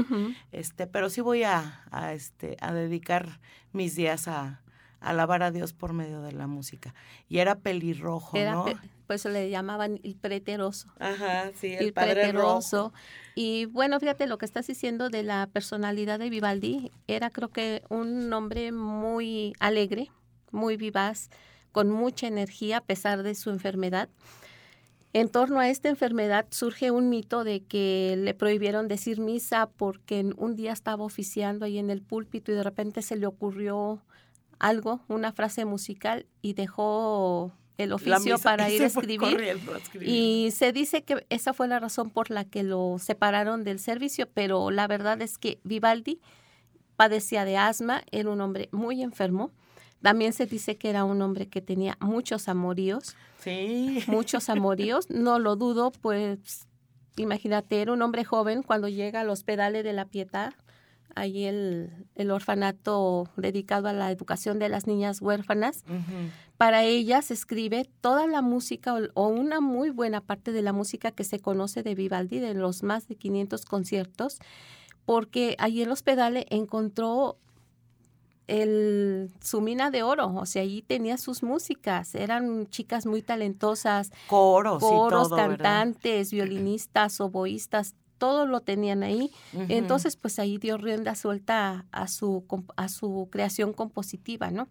Este, 0.52 0.86
pero 0.86 1.10
sí 1.10 1.20
voy 1.20 1.44
a, 1.44 1.84
a, 1.90 2.12
este, 2.12 2.56
a 2.60 2.72
dedicar 2.72 3.40
mis 3.72 3.94
días 3.96 4.28
a, 4.28 4.60
alabar 5.04 5.42
a 5.42 5.50
Dios 5.50 5.72
por 5.72 5.92
medio 5.92 6.22
de 6.22 6.32
la 6.32 6.46
música. 6.46 6.94
Y 7.28 7.38
era 7.38 7.56
pelirrojo, 7.56 8.38
¿no? 8.38 8.66
pues 9.06 9.24
le 9.26 9.50
llamaban 9.50 10.00
el 10.02 10.16
preteroso. 10.16 10.88
Ajá, 10.98 11.50
sí, 11.54 11.74
el, 11.74 11.92
padre 11.92 12.14
preteroso. 12.14 12.92
Y 13.34 13.66
bueno, 13.66 13.98
fíjate 13.98 14.26
lo 14.26 14.38
que 14.38 14.44
estás 14.44 14.66
diciendo 14.66 15.10
de 15.10 15.24
la 15.24 15.48
personalidad 15.52 16.18
de 16.18 16.30
Vivaldi. 16.30 16.92
Era 17.08 17.30
creo 17.30 17.48
que 17.48 17.82
un 17.88 18.32
hombre 18.32 18.70
muy 18.70 19.54
alegre, 19.58 20.10
muy 20.52 20.76
vivaz, 20.76 21.30
con 21.72 21.90
mucha 21.90 22.28
energía 22.28 22.78
a 22.78 22.84
pesar 22.84 23.24
de 23.24 23.34
su 23.34 23.50
enfermedad. 23.50 24.08
En 25.12 25.28
torno 25.28 25.60
a 25.60 25.68
esta 25.68 25.88
enfermedad 25.88 26.46
surge 26.50 26.90
un 26.90 27.08
mito 27.08 27.44
de 27.44 27.62
que 27.64 28.16
le 28.18 28.34
prohibieron 28.34 28.88
decir 28.88 29.20
misa 29.20 29.68
porque 29.76 30.32
un 30.36 30.54
día 30.54 30.72
estaba 30.72 31.04
oficiando 31.04 31.64
ahí 31.64 31.78
en 31.78 31.90
el 31.90 32.02
púlpito 32.02 32.52
y 32.52 32.54
de 32.54 32.62
repente 32.62 33.02
se 33.02 33.16
le 33.16 33.26
ocurrió 33.26 34.02
algo, 34.58 35.00
una 35.08 35.32
frase 35.32 35.64
musical 35.64 36.26
y 36.42 36.54
dejó 36.54 37.52
el 37.78 37.92
oficio 37.92 38.38
para 38.38 38.70
ir 38.70 38.82
a 38.82 38.86
escribir. 38.86 39.58
Y 40.00 40.50
se 40.52 40.72
dice 40.72 41.02
que 41.02 41.26
esa 41.28 41.52
fue 41.52 41.68
la 41.68 41.80
razón 41.80 42.10
por 42.10 42.30
la 42.30 42.44
que 42.44 42.62
lo 42.62 42.96
separaron 42.98 43.64
del 43.64 43.78
servicio, 43.78 44.28
pero 44.32 44.70
la 44.70 44.86
verdad 44.86 45.20
es 45.22 45.38
que 45.38 45.58
Vivaldi 45.64 46.20
padecía 46.96 47.44
de 47.44 47.56
asma, 47.56 48.02
era 48.10 48.30
un 48.30 48.40
hombre 48.40 48.68
muy 48.72 49.02
enfermo. 49.02 49.50
También 50.02 50.32
se 50.32 50.46
dice 50.46 50.76
que 50.76 50.90
era 50.90 51.04
un 51.04 51.20
hombre 51.22 51.48
que 51.48 51.60
tenía 51.60 51.96
muchos 52.00 52.48
amoríos. 52.48 53.16
Sí. 53.40 54.04
Muchos 54.06 54.48
amoríos. 54.50 55.08
No 55.10 55.38
lo 55.38 55.56
dudo, 55.56 55.90
pues 55.90 56.68
imagínate, 57.16 57.80
era 57.80 57.92
un 57.92 58.02
hombre 58.02 58.24
joven 58.24 58.62
cuando 58.62 58.88
llega 58.88 59.20
al 59.20 59.30
hospital 59.30 59.72
de 59.72 59.92
la 59.92 60.04
Pietà, 60.04 60.54
ahí 61.16 61.44
el, 61.44 61.90
el, 62.14 62.30
orfanato 62.30 63.28
dedicado 63.36 63.88
a 63.88 63.92
la 63.92 64.10
educación 64.10 64.58
de 64.58 64.68
las 64.68 64.86
niñas 64.86 65.20
huérfanas. 65.20 65.84
Para 66.56 66.84
ellas 66.84 67.30
escribe 67.30 67.88
toda 68.00 68.26
la 68.26 68.42
música 68.42 68.94
o, 69.14 69.28
una 69.28 69.60
muy 69.60 69.90
buena 69.90 70.20
parte 70.20 70.52
de 70.52 70.62
la 70.62 70.72
música 70.72 71.10
que 71.10 71.24
se 71.24 71.40
conoce 71.40 71.82
de 71.82 71.94
Vivaldi, 71.94 72.38
de 72.38 72.54
los 72.54 72.82
más 72.82 73.08
de 73.08 73.16
500 73.16 73.64
conciertos, 73.64 74.38
porque 75.04 75.56
allí 75.58 75.82
en 75.82 75.88
los 75.88 76.02
pedales 76.02 76.46
encontró 76.50 77.38
el, 78.46 79.30
su 79.40 79.60
mina 79.60 79.90
de 79.90 80.02
oro, 80.02 80.32
o 80.34 80.46
sea, 80.46 80.62
allí 80.62 80.82
tenía 80.82 81.16
sus 81.16 81.42
músicas, 81.42 82.14
eran 82.14 82.66
chicas 82.68 83.06
muy 83.06 83.22
talentosas, 83.22 84.12
coros, 84.26 84.82
coros 84.82 85.30
cantantes, 85.30 86.30
violinistas, 86.32 87.20
oboístas, 87.20 87.94
todo 88.24 88.46
lo 88.46 88.60
tenían 88.60 89.02
ahí. 89.02 89.30
Entonces, 89.68 90.16
pues 90.16 90.38
ahí 90.38 90.56
dio 90.56 90.78
rienda 90.78 91.14
suelta 91.14 91.84
a 91.92 92.08
su, 92.08 92.46
a 92.74 92.88
su 92.88 93.28
creación 93.30 93.74
compositiva, 93.74 94.50
¿no? 94.50 94.66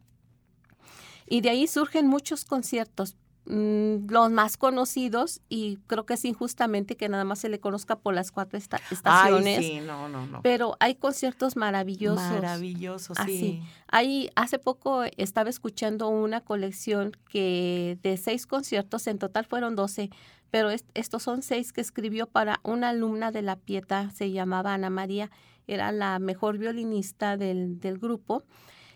Y 1.28 1.42
de 1.42 1.52
ahí 1.52 1.68
surgen 1.68 2.08
muchos 2.08 2.46
conciertos, 2.46 3.16
mm, 3.46 4.10
los 4.10 4.32
más 4.32 4.58
conocidos, 4.58 5.42
y 5.50 5.78
creo 5.86 6.08
que 6.08 6.16
es 6.16 6.26
injustamente 6.26 6.98
que 6.98 7.10
nada 7.10 7.26
más 7.26 7.38
se 7.38 7.50
le 7.50 7.60
conozca 7.60 8.00
por 8.00 8.16
las 8.16 8.32
cuatro 8.32 8.58
estaciones. 8.58 9.60
Ay, 9.60 9.64
sí, 9.64 9.80
no, 9.82 10.10
no, 10.10 10.26
no. 10.26 10.42
Pero 10.42 10.76
hay 10.80 10.96
conciertos 10.96 11.56
maravillosos. 11.56 12.32
Maravillosos, 12.32 13.16
sí. 13.24 13.62
Ahí, 13.88 14.32
hace 14.36 14.58
poco 14.58 15.04
estaba 15.18 15.52
escuchando 15.52 16.10
una 16.10 16.42
colección 16.42 17.12
que 17.30 18.00
de 18.02 18.18
seis 18.18 18.48
conciertos, 18.48 19.06
en 19.06 19.20
total 19.20 19.46
fueron 19.46 19.76
doce, 19.76 20.10
pero 20.54 20.70
estos 20.70 21.24
son 21.24 21.42
seis 21.42 21.74
que 21.74 21.82
escribió 21.82 22.28
para 22.28 22.60
una 22.62 22.90
alumna 22.90 23.32
de 23.32 23.42
la 23.42 23.56
Pieta, 23.56 24.12
se 24.12 24.30
llamaba 24.30 24.76
Ana 24.76 24.92
María, 24.92 25.32
era 25.66 25.92
la 25.92 26.20
mejor 26.20 26.60
violinista 26.60 27.38
del, 27.38 27.80
del 27.80 27.98
grupo 27.98 28.44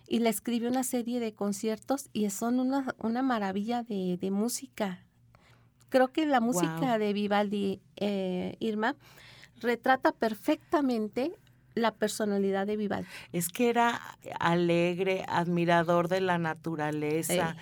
y 0.07 0.19
le 0.19 0.29
escribe 0.29 0.67
una 0.67 0.83
serie 0.83 1.19
de 1.19 1.33
conciertos 1.33 2.11
y 2.13 2.29
son 2.29 2.59
una, 2.59 2.93
una 2.99 3.23
maravilla 3.23 3.81
de, 3.81 4.19
de 4.21 4.29
música. 4.29 5.03
Creo 5.89 6.09
que 6.09 6.27
la 6.27 6.41
música 6.41 6.99
de 6.99 7.11
Vivaldi, 7.11 7.81
eh, 7.95 8.55
Irma, 8.59 8.95
retrata 9.59 10.11
perfectamente 10.11 11.33
la 11.77 11.91
personalidad 11.93 12.67
de 12.67 12.77
Vivaldi. 12.77 13.07
Es 13.31 13.49
que 13.49 13.69
era 13.69 14.01
alegre, 14.39 15.23
admirador 15.27 16.07
de 16.07 16.21
la 16.21 16.37
naturaleza, 16.37 17.55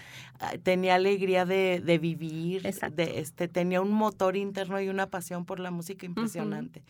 tenía 0.63 0.95
alegría 0.95 1.45
de, 1.45 1.81
de 1.83 1.97
vivir, 1.97 2.63
de, 2.63 3.19
este, 3.19 3.47
tenía 3.47 3.81
un 3.81 3.91
motor 3.91 4.35
interno 4.35 4.79
y 4.81 4.89
una 4.89 5.07
pasión 5.07 5.45
por 5.45 5.59
la 5.59 5.71
música 5.71 6.05
impresionante. 6.05 6.83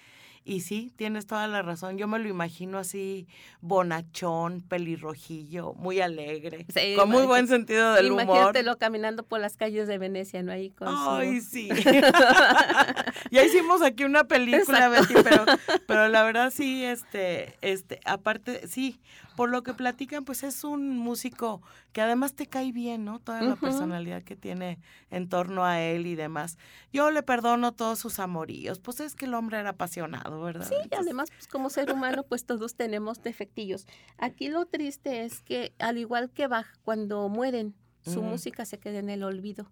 Y 0.47 0.61
sí, 0.61 0.93
tienes 0.95 1.25
toda 1.25 1.47
la 1.47 1.63
razón. 1.63 1.97
Yo 1.97 2.07
me 2.07 2.19
lo 2.19 2.29
imagino 2.29 2.77
así, 2.77 3.27
bonachón, 3.61 4.61
pelirrojillo, 4.61 5.73
muy 5.73 6.01
alegre, 6.01 6.67
con 6.95 7.09
muy 7.09 7.25
buen 7.25 7.47
sentido 7.47 7.93
del 7.95 8.11
humor. 8.11 8.25
Imagínatelo 8.25 8.77
caminando 8.77 9.23
por 9.23 9.39
las 9.39 9.57
calles 9.57 9.87
de 9.87 9.97
Venecia, 9.97 10.43
¿no? 10.43 10.51
Ahí 10.51 10.69
con 10.69 10.87
Ay, 10.87 11.41
sí. 11.41 11.67
ya 13.31 13.43
hicimos 13.43 13.81
aquí 13.81 14.03
una 14.03 14.25
película, 14.25 14.87
Betty, 14.87 15.15
pero, 15.23 15.45
pero 15.87 16.07
la 16.09 16.23
verdad 16.23 16.53
sí, 16.55 16.85
este, 16.85 17.57
este, 17.61 17.99
aparte, 18.05 18.67
sí, 18.67 18.99
por 19.35 19.49
lo 19.49 19.63
que 19.63 19.73
platican, 19.73 20.25
pues 20.25 20.43
es 20.43 20.63
un 20.63 20.97
músico 20.97 21.61
que 21.91 22.01
además 22.01 22.33
te 22.33 22.47
cae 22.47 22.71
bien, 22.71 23.05
¿no? 23.05 23.19
Toda 23.19 23.41
la 23.41 23.55
personalidad 23.55 24.23
que 24.23 24.35
tiene 24.35 24.79
en 25.09 25.29
torno 25.29 25.65
a 25.65 25.81
él 25.81 26.07
y 26.07 26.15
demás. 26.15 26.57
Yo 26.91 27.11
le 27.11 27.23
perdono 27.23 27.73
todos 27.73 27.99
sus 27.99 28.19
amoríos, 28.19 28.79
pues 28.79 28.99
es 28.99 29.15
que 29.15 29.25
el 29.25 29.33
hombre 29.33 29.59
era 29.59 29.71
apasionado, 29.71 30.41
¿verdad? 30.41 30.67
Sí, 30.67 30.75
y 30.89 30.95
además, 30.95 31.29
pues 31.31 31.47
como 31.47 31.69
ser 31.69 31.91
humano, 31.91 32.23
pues 32.23 32.45
todos 32.45 32.75
tenemos 32.75 33.21
defectillos. 33.21 33.87
Aquí 34.17 34.49
lo 34.49 34.65
triste 34.65 35.25
es 35.25 35.41
que, 35.41 35.73
al 35.79 35.97
igual 35.97 36.31
que 36.31 36.47
Bach, 36.47 36.67
cuando 36.83 37.27
mueren, 37.29 37.75
su 38.03 38.21
música 38.21 38.65
se 38.65 38.77
queda 38.77 38.99
en 38.99 39.09
el 39.09 39.23
olvido. 39.23 39.71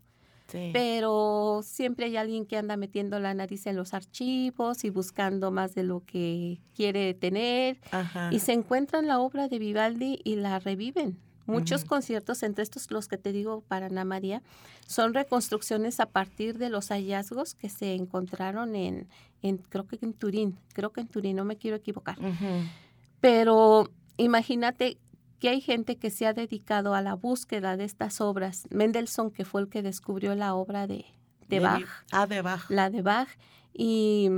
Pero 0.74 1.62
siempre 1.64 2.06
hay 2.06 2.18
alguien 2.18 2.46
que 2.46 2.58
anda 2.58 2.78
metiendo 2.78 3.20
la 3.20 3.34
nariz 3.34 3.66
en 3.66 3.76
los 3.76 3.94
archivos 3.94 4.84
y 4.84 4.90
buscando 4.90 5.52
más 5.52 5.76
de 5.76 5.84
lo 5.84 6.04
que 6.06 6.60
quiere 6.76 7.14
tener. 7.14 7.80
Y 8.32 8.40
se 8.40 8.54
encuentran 8.54 9.08
la 9.08 9.20
obra 9.20 9.48
de 9.48 9.60
Vivaldi 9.60 10.20
y 10.24 10.36
la 10.36 10.60
reviven. 10.60 11.20
Muchos 11.46 11.84
conciertos, 11.84 12.42
entre 12.44 12.64
estos 12.64 12.90
los 12.90 13.08
que 13.08 13.18
te 13.18 13.34
digo 13.34 13.62
para 13.68 13.88
Ana 13.88 14.06
María, 14.06 14.42
son 14.88 15.14
reconstrucciones 15.14 16.00
a 16.00 16.06
partir 16.06 16.58
de 16.58 16.70
los 16.70 16.90
hallazgos 16.90 17.54
que 17.54 17.70
se 17.70 17.96
encontraron 17.96 18.76
en, 18.76 19.10
en 19.42 19.58
creo 19.58 19.86
que 19.86 19.98
en 20.02 20.14
Turín, 20.14 20.58
creo 20.74 20.92
que 20.92 21.02
en 21.02 21.08
Turín, 21.08 21.36
no 21.36 21.44
me 21.44 21.58
quiero 21.58 21.76
equivocar. 21.76 22.18
Pero 23.20 23.90
imagínate 24.18 24.98
que 25.40 25.50
hay 25.50 25.62
gente 25.62 25.98
que 25.98 26.10
se 26.10 26.26
ha 26.26 26.34
dedicado 26.34 26.94
a 26.94 27.02
la 27.02 27.16
búsqueda 27.16 27.78
de 27.78 27.84
estas 27.84 28.22
obras. 28.22 28.68
Mendelssohn, 28.70 29.32
que 29.32 29.46
fue 29.46 29.62
el 29.62 29.70
que 29.70 29.82
descubrió 29.82 30.36
la 30.36 30.56
obra 30.56 30.88
de, 30.88 31.06
de, 31.50 31.60
Bach. 31.60 31.84
Ah, 32.12 32.28
de 32.28 32.42
Bach. 32.42 32.70
La 32.70 32.90
de 32.90 33.02
Bach. 33.02 33.30
Y 33.74 34.30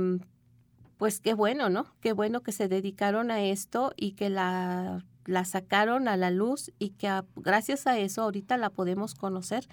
pues 0.96 1.20
qué 1.20 1.34
bueno, 1.34 1.68
¿no? 1.68 1.86
Qué 2.00 2.12
bueno 2.12 2.42
que 2.42 2.52
se 2.52 2.68
dedicaron 2.68 3.30
a 3.30 3.42
esto 3.42 3.92
y 3.96 4.12
que 4.12 4.30
la, 4.30 5.04
la 5.26 5.44
sacaron 5.44 6.08
a 6.08 6.16
la 6.16 6.30
luz 6.30 6.72
y 6.78 6.90
que 6.90 7.22
gracias 7.36 7.86
a 7.86 7.98
eso 7.98 8.22
ahorita 8.22 8.56
la 8.56 8.70
podemos 8.70 9.14
conocer 9.14 9.68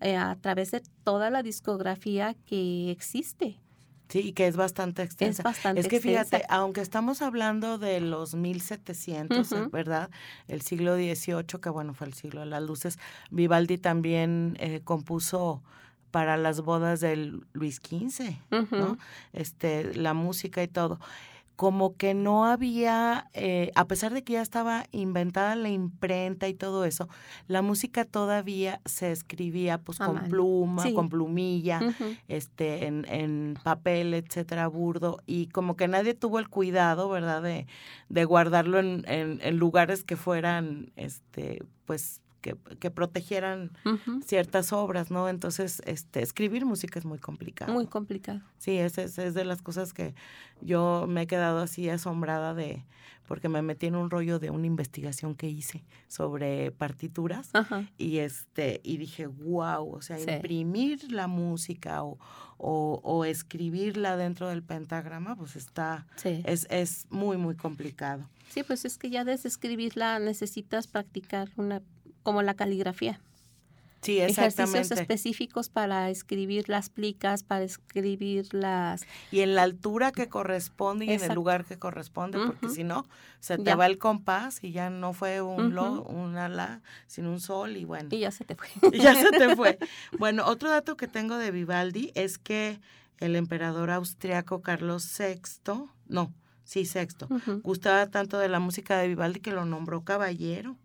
eh, 0.00 0.16
a 0.16 0.36
través 0.40 0.72
de 0.72 0.82
toda 1.04 1.30
la 1.30 1.42
discografía 1.42 2.34
que 2.46 2.90
existe. 2.90 3.60
Sí, 4.08 4.32
que 4.32 4.46
es 4.46 4.56
bastante 4.56 5.02
extensa. 5.02 5.42
Es 5.42 5.44
bastante 5.44 5.80
Es 5.80 5.88
que 5.88 6.00
fíjate, 6.00 6.44
aunque 6.48 6.80
estamos 6.80 7.22
hablando 7.22 7.78
de 7.78 8.00
los 8.00 8.34
1700, 8.34 9.70
¿verdad? 9.70 10.10
El 10.46 10.62
siglo 10.62 10.94
XVIII, 10.96 11.60
que 11.60 11.70
bueno, 11.70 11.94
fue 11.94 12.06
el 12.06 12.14
siglo 12.14 12.40
de 12.40 12.46
las 12.46 12.62
luces, 12.62 12.98
Vivaldi 13.30 13.78
también 13.78 14.56
eh, 14.60 14.80
compuso 14.84 15.62
para 16.10 16.36
las 16.36 16.60
bodas 16.60 17.00
del 17.00 17.44
Luis 17.54 17.76
XV, 17.76 18.36
¿no? 18.70 18.98
Este, 19.32 19.94
la 19.94 20.14
música 20.14 20.62
y 20.62 20.68
todo 20.68 21.00
como 21.56 21.96
que 21.96 22.14
no 22.14 22.46
había, 22.46 23.28
eh, 23.32 23.70
a 23.76 23.86
pesar 23.86 24.12
de 24.12 24.24
que 24.24 24.34
ya 24.34 24.42
estaba 24.42 24.86
inventada 24.90 25.54
la 25.54 25.68
imprenta 25.68 26.48
y 26.48 26.54
todo 26.54 26.84
eso, 26.84 27.08
la 27.46 27.62
música 27.62 28.04
todavía 28.04 28.80
se 28.84 29.12
escribía 29.12 29.78
pues 29.78 29.98
con 29.98 30.28
pluma, 30.28 30.84
con 30.92 31.08
plumilla, 31.08 31.80
este, 32.26 32.86
en, 32.86 33.06
en, 33.08 33.56
papel, 33.62 34.14
etcétera, 34.14 34.66
burdo, 34.66 35.20
y 35.26 35.46
como 35.46 35.76
que 35.76 35.86
nadie 35.86 36.14
tuvo 36.14 36.38
el 36.40 36.48
cuidado, 36.48 37.08
¿verdad?, 37.08 37.42
de, 37.42 37.66
de 38.08 38.24
guardarlo 38.24 38.80
en, 38.80 39.04
en, 39.06 39.40
en 39.42 39.56
lugares 39.56 40.02
que 40.02 40.16
fueran, 40.16 40.90
este, 40.96 41.62
pues 41.86 42.20
que, 42.44 42.90
protegieran 42.90 43.70
ciertas 44.24 44.72
obras, 44.72 45.10
¿no? 45.10 45.28
Entonces, 45.28 45.82
este, 45.86 46.22
escribir 46.22 46.66
música 46.66 46.98
es 46.98 47.04
muy 47.04 47.18
complicado. 47.18 47.72
Muy 47.72 47.86
complicado. 47.86 48.40
Sí, 48.58 48.76
es, 48.76 48.98
es, 48.98 49.16
de 49.16 49.44
las 49.44 49.62
cosas 49.62 49.92
que 49.94 50.14
yo 50.60 51.06
me 51.08 51.22
he 51.22 51.26
quedado 51.26 51.60
así 51.60 51.88
asombrada 51.88 52.54
de, 52.54 52.84
porque 53.26 53.48
me 53.48 53.62
metí 53.62 53.86
en 53.86 53.96
un 53.96 54.10
rollo 54.10 54.38
de 54.38 54.50
una 54.50 54.66
investigación 54.66 55.34
que 55.34 55.48
hice 55.48 55.84
sobre 56.08 56.70
partituras 56.72 57.50
y 57.96 58.18
este 58.18 58.80
y 58.84 58.98
dije 58.98 59.26
wow 59.26 59.88
o 59.94 60.02
sea 60.02 60.20
imprimir 60.20 61.10
la 61.10 61.26
música 61.26 62.04
o, 62.04 62.18
o, 62.58 63.24
escribirla 63.24 64.16
dentro 64.16 64.48
del 64.48 64.62
pentagrama 64.62 65.36
pues 65.36 65.56
está 65.56 66.06
es, 66.22 66.66
es 66.70 67.06
muy 67.10 67.36
muy 67.36 67.56
complicado 67.56 68.28
sí 68.50 68.62
pues 68.62 68.84
es 68.84 68.98
que 68.98 69.10
ya 69.10 69.24
desde 69.24 69.48
escribirla 69.48 70.18
necesitas 70.18 70.86
practicar 70.86 71.50
una 71.56 71.82
como 72.24 72.42
la 72.42 72.54
caligrafía. 72.54 73.20
Sí, 74.04 74.20
exactamente. 74.20 74.62
Ejercicios 74.62 75.00
específicos 75.00 75.68
para 75.70 76.10
escribir 76.10 76.68
las 76.68 76.90
plicas, 76.90 77.42
para 77.42 77.64
escribir 77.64 78.52
las... 78.52 79.06
Y 79.32 79.40
en 79.40 79.54
la 79.54 79.62
altura 79.62 80.12
que 80.12 80.28
corresponde 80.28 81.06
y 81.06 81.10
en 81.12 81.22
el 81.22 81.32
lugar 81.32 81.64
que 81.64 81.78
corresponde, 81.78 82.38
porque 82.44 82.68
si 82.68 82.84
no, 82.84 83.06
se 83.40 83.56
te 83.56 83.74
va 83.74 83.86
el 83.86 83.96
compás 83.96 84.62
y 84.62 84.72
ya 84.72 84.90
no 84.90 85.14
fue 85.14 85.40
un 85.40 85.74
lo, 85.74 86.02
una 86.02 86.50
la, 86.50 86.82
sino 87.06 87.30
un 87.30 87.40
sol 87.40 87.78
y 87.78 87.86
bueno. 87.86 88.10
Y 88.12 88.18
ya 88.18 88.30
se 88.30 88.44
te 88.44 88.56
fue. 88.56 88.68
Y 88.92 88.98
ya 88.98 89.14
se 89.14 89.30
te 89.30 89.56
fue. 89.56 89.78
Bueno, 90.18 90.44
otro 90.46 90.68
dato 90.68 90.98
que 90.98 91.08
tengo 91.08 91.38
de 91.38 91.50
Vivaldi 91.50 92.12
es 92.14 92.36
que 92.36 92.80
el 93.20 93.36
emperador 93.36 93.90
austriaco 93.90 94.60
Carlos 94.60 95.10
VI, 95.18 95.86
no, 96.08 96.30
sí, 96.64 96.84
sexto, 96.84 97.26
gustaba 97.62 98.06
tanto 98.08 98.38
de 98.38 98.50
la 98.50 98.60
música 98.60 98.98
de 98.98 99.08
Vivaldi 99.08 99.40
que 99.40 99.52
lo 99.52 99.64
nombró 99.64 100.04
caballero 100.04 100.76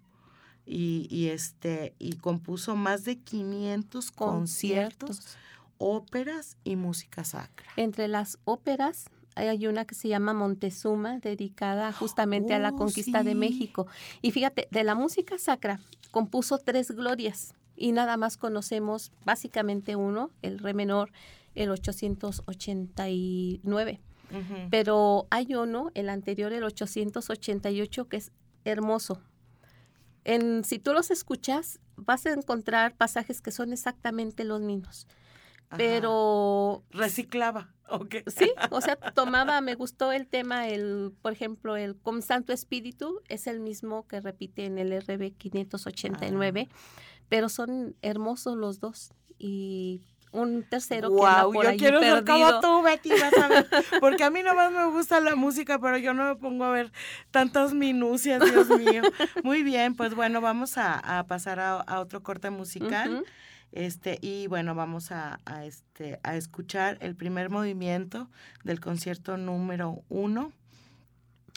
y, 0.72 1.30
este, 1.30 1.96
y 1.98 2.14
compuso 2.14 2.76
más 2.76 3.04
de 3.04 3.18
500 3.18 4.12
conciertos, 4.12 5.36
óperas 5.80 6.58
y 6.64 6.76
música 6.76 7.24
sacra. 7.24 7.68
Entre 7.76 8.08
las 8.08 8.38
óperas 8.46 9.10
hay 9.34 9.66
una 9.68 9.86
que 9.86 9.96
se 9.96 10.10
llama 10.10 10.34
Montezuma, 10.34 11.18
dedicada 11.20 11.92
justamente 11.92 12.54
a 12.54 12.60
la 12.60 12.70
oh, 12.70 12.76
conquista 12.76 13.24
de 13.24 13.34
México. 13.34 13.88
Y 14.22 14.30
fíjate, 14.32 14.68
de 14.70 14.84
la 14.84 14.94
música 14.96 15.40
sacra 15.40 15.80
compuso 16.12 16.60
tres 16.60 16.92
glorias 16.92 17.56
y 17.76 17.92
nada 17.92 18.18
más 18.18 18.38
conocemos 18.38 19.12
básicamente 19.26 19.96
uno, 19.96 20.30
el 20.42 20.60
re 20.60 20.74
menor, 20.74 21.12
el 21.56 21.72
889. 21.72 24.02
Pero 24.70 25.26
hay 25.32 25.56
uno, 25.56 25.90
el 25.96 26.10
anterior, 26.10 26.54
el 26.54 26.64
888, 26.64 28.08
que 28.08 28.18
es 28.18 28.32
hermoso, 28.64 29.20
en, 30.30 30.64
si 30.64 30.78
tú 30.78 30.94
los 30.94 31.10
escuchas, 31.10 31.80
vas 31.96 32.26
a 32.28 32.34
encontrar 32.34 32.96
pasajes 32.96 33.42
que 33.42 33.52
son 33.52 33.74
exactamente 33.74 34.44
los 34.44 34.62
mismos. 34.62 35.08
Pero... 35.76 36.84
Reciclaba. 36.92 37.74
Okay. 37.90 38.24
Sí, 38.28 38.52
o 38.72 38.82
sea, 38.82 38.96
tomaba, 38.96 39.60
me 39.62 39.74
gustó 39.74 40.12
el 40.12 40.28
tema, 40.28 40.68
el, 40.68 41.12
por 41.24 41.34
ejemplo, 41.34 41.76
el 41.78 41.96
con 41.96 42.22
Santo 42.22 42.54
Espíritu 42.54 43.22
es 43.28 43.48
el 43.48 43.60
mismo 43.60 44.08
que 44.08 44.22
repite 44.22 44.66
en 44.66 44.78
el 44.78 44.92
RB 45.02 45.36
589, 45.36 46.70
ah. 46.70 46.76
pero 47.28 47.50
son 47.50 47.96
hermosos 48.04 48.56
los 48.56 48.80
dos 48.80 49.14
y 49.40 50.04
un 50.32 50.64
tercero 50.64 51.10
wow, 51.10 51.20
que 51.20 51.28
anda 51.28 51.44
por 51.44 51.72
yo 51.72 51.78
quiero 51.78 52.00
ser 52.00 52.26
como 52.26 52.60
tú, 52.60 52.82
Betty, 52.84 53.10
vas 53.10 53.34
a 53.34 53.48
ver, 53.48 53.68
porque 54.00 54.24
a 54.24 54.30
mí 54.30 54.44
nomás 54.44 54.72
me 54.72 54.86
gusta 54.86 55.20
la 55.20 55.36
música, 55.36 55.80
pero 55.80 55.98
yo 55.98 56.14
no 56.14 56.26
me 56.26 56.36
pongo 56.36 56.66
a 56.66 56.72
ver 56.72 56.92
tantas 57.32 57.74
minucias, 57.74 58.42
Dios 58.44 58.70
mío. 58.70 59.02
Muy 59.44 59.64
bien, 59.64 59.96
pues 59.96 60.14
bueno, 60.16 60.42
vamos 60.42 60.78
a, 60.78 61.26
pasar 61.28 61.60
a, 61.60 62.00
otro 62.00 62.22
corte 62.22 62.50
musical. 62.50 63.24
Este, 63.72 64.18
y 64.22 64.48
bueno, 64.48 64.74
vamos 64.74 65.12
a, 65.12 65.40
a, 65.46 65.66
este, 65.66 66.20
a 66.24 66.36
escuchar 66.36 66.98
el 67.02 67.16
primer 67.16 67.52
movimiento 67.52 68.30
del 68.64 68.80
concierto 68.80 69.38
número 69.38 70.02
uno, 70.10 70.52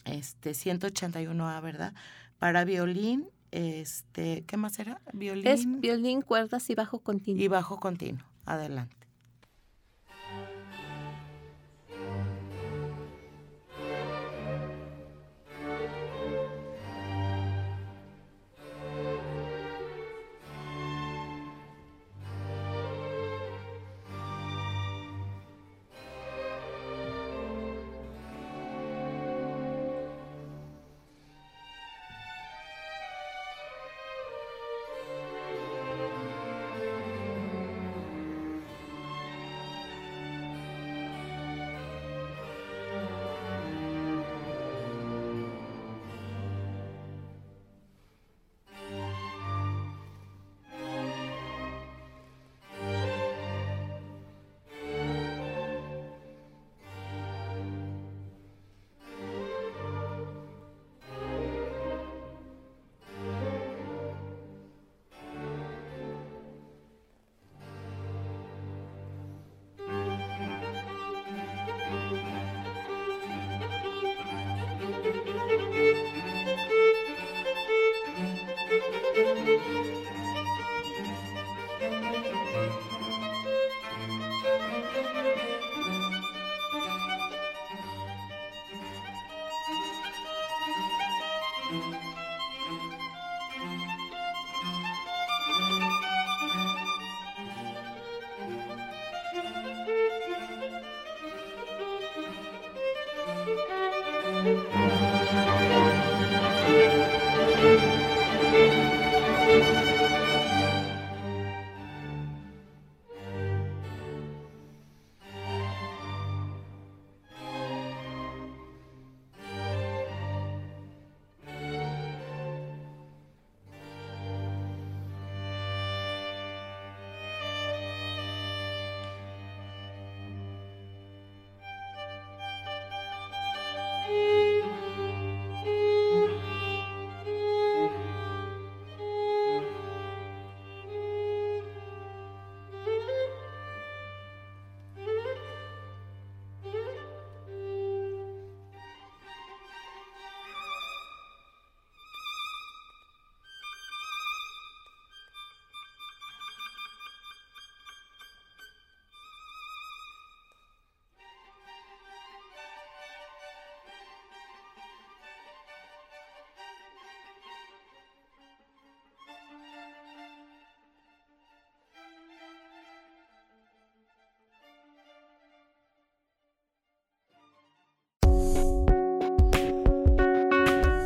este, 0.04 0.50
181A, 0.50 1.62
¿verdad? 1.62 1.94
Para 2.38 2.64
violín, 2.64 3.28
este, 3.50 4.44
¿qué 4.46 4.56
más 4.56 4.78
era? 4.78 5.00
Violín. 5.12 5.46
Es 5.46 5.64
violín, 5.66 6.22
cuerdas 6.22 6.68
y 6.70 6.74
bajo 6.74 6.98
continuo. 6.98 7.42
Y 7.42 7.48
bajo 7.48 7.78
continuo. 7.78 8.31
Adelante. 8.46 9.01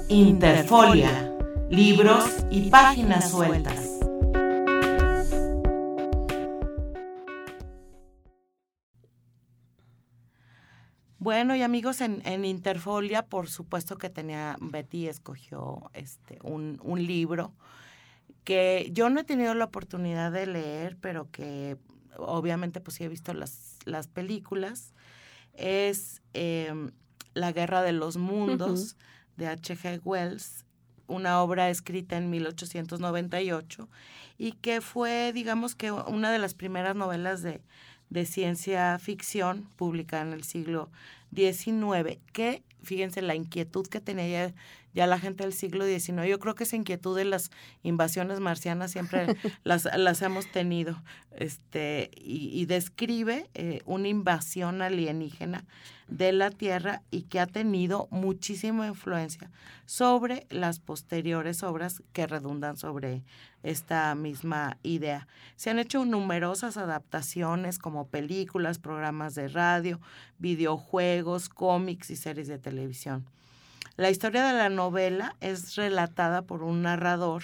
Interfolia, 0.09 1.37
libros 1.69 2.25
y 2.49 2.71
páginas 2.71 3.29
sueltas. 3.29 3.99
Bueno, 11.19 11.57
y 11.57 11.62
amigos, 11.62 12.01
en, 12.01 12.45
Interfolia, 12.45 13.27
por 13.27 13.49
supuesto 13.49 13.99
que 13.99 14.09
tenía, 14.09 14.57
Betty 14.61 15.09
escogió 15.09 15.90
este, 15.92 16.38
un, 16.45 16.79
libro 17.05 17.53
que 18.45 18.88
yo 18.92 19.11
no 19.11 19.19
he 19.19 19.25
tenido 19.25 19.55
la 19.55 19.64
oportunidad 19.64 20.31
de 20.31 20.47
leer, 20.47 20.97
pero 21.01 21.33
que 21.33 21.79
obviamente 22.16 22.81
pues 22.81 22.99
sí 22.99 23.03
he 23.03 23.09
visto 23.09 23.35
las, 23.35 23.81
las 23.85 24.07
películas. 24.07 24.95
Es 25.55 26.23
em, 26.33 26.92
La 27.35 27.51
Guerra 27.51 27.83
de 27.83 27.90
los 27.90 28.19
Mundos 28.19 28.97
de 29.37 29.49
H.G. 29.49 30.01
Wells, 30.05 30.64
una 31.07 31.42
obra 31.42 31.70
escrita 31.70 32.16
en 32.16 32.31
1898 32.31 33.88
y 34.38 34.53
que 34.53 34.81
fue, 34.81 35.33
digamos 35.33 35.75
que, 35.75 35.92
una 35.92 36.31
de 36.31 36.38
las 36.38 36.55
primeras 36.55 36.96
novelas 36.96 37.42
de, 37.42 37.61
de 38.11 38.27
ciencia 38.27 38.99
ficción 38.99 39.68
publicada 39.77 40.22
en 40.22 40.33
el 40.33 40.44
siglo 40.44 40.90
XIX, 41.35 42.18
que 42.33 42.62
fíjense 42.83 43.22
la 43.22 43.35
inquietud 43.35 43.87
que 43.87 44.01
tenía 44.01 44.55
ya, 44.97 45.07
la 45.07 45.19
gente 45.19 45.45
del 45.45 45.53
siglo 45.53 45.85
XIX. 45.85 46.27
Yo 46.27 46.39
creo 46.39 46.55
que 46.55 46.65
esa 46.65 46.75
inquietud 46.75 47.15
de 47.15 47.27
las 47.27 47.51
invasiones 47.83 48.41
marcianas 48.41 48.91
siempre 48.91 49.27
las, 49.63 49.85
las 49.95 50.23
hemos 50.23 50.51
tenido. 50.51 51.03
Este, 51.33 52.11
y, 52.17 52.65
describe 52.65 53.51
eh, 53.53 53.83
una 53.85 54.09
invasión 54.09 54.81
alienígena 54.81 55.67
de 56.09 56.33
la 56.33 56.51
Tierra 56.51 57.03
y 57.11 57.25
que 57.25 57.41
ha 57.41 57.47
tenido 57.47 58.09
muchísima 58.11 58.87
influencia 58.87 59.51
sobre 59.85 60.47
las 60.49 60.79
posteriores 60.81 61.63
obras 61.63 62.03
que 62.15 62.27
redundan 62.27 62.79
sobre 62.79 63.23
esta 63.63 64.15
misma 64.15 64.79
idea. 64.83 65.29
Se 65.57 65.69
han 65.69 65.79
hecho 65.79 66.07
numerosas 66.07 66.79
adaptaciones 66.79 67.79
como 67.79 68.09
películas, 68.09 68.79
programas 68.79 69.35
de 69.35 69.49
radio, 69.49 70.01
videojuegos, 70.39 71.51
cómics 71.51 72.09
y 72.09 72.17
series 72.17 72.49
de 72.49 72.59
televisión. 72.59 73.27
La 73.97 74.11
historia 74.11 74.45
de 74.47 74.53
la 74.53 74.69
novela 74.69 75.37
es 75.41 75.77
relatada 75.77 76.43
por 76.43 76.63
un 76.63 76.83
narrador 76.83 77.43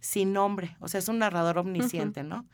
sin 0.00 0.32
nombre, 0.32 0.76
o 0.80 0.88
sea, 0.88 0.98
es 0.98 1.08
un 1.08 1.18
narrador 1.18 1.58
omnisciente, 1.58 2.22
¿no? 2.22 2.44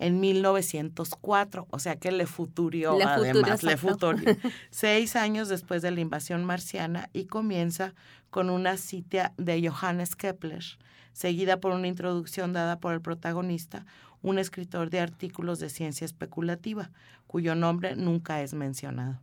en 0.00 0.18
1904, 0.18 1.66
o 1.70 1.78
sea 1.78 1.96
que 1.96 2.10
le 2.10 2.26
futurió 2.26 2.98
además, 3.06 3.62
le 3.62 3.76
futurió 3.76 4.24
seis 4.70 5.14
años 5.14 5.48
después 5.48 5.82
de 5.82 5.90
la 5.90 6.00
invasión 6.00 6.44
marciana 6.44 7.10
y 7.12 7.26
comienza 7.26 7.94
con 8.30 8.48
una 8.48 8.78
cita 8.78 9.34
de 9.36 9.68
Johannes 9.68 10.16
Kepler, 10.16 10.64
seguida 11.12 11.60
por 11.60 11.72
una 11.72 11.86
introducción 11.86 12.54
dada 12.54 12.80
por 12.80 12.94
el 12.94 13.02
protagonista, 13.02 13.84
un 14.22 14.38
escritor 14.38 14.88
de 14.88 15.00
artículos 15.00 15.58
de 15.58 15.68
ciencia 15.68 16.06
especulativa, 16.06 16.90
cuyo 17.26 17.54
nombre 17.54 17.94
nunca 17.94 18.40
es 18.40 18.54
mencionado, 18.54 19.20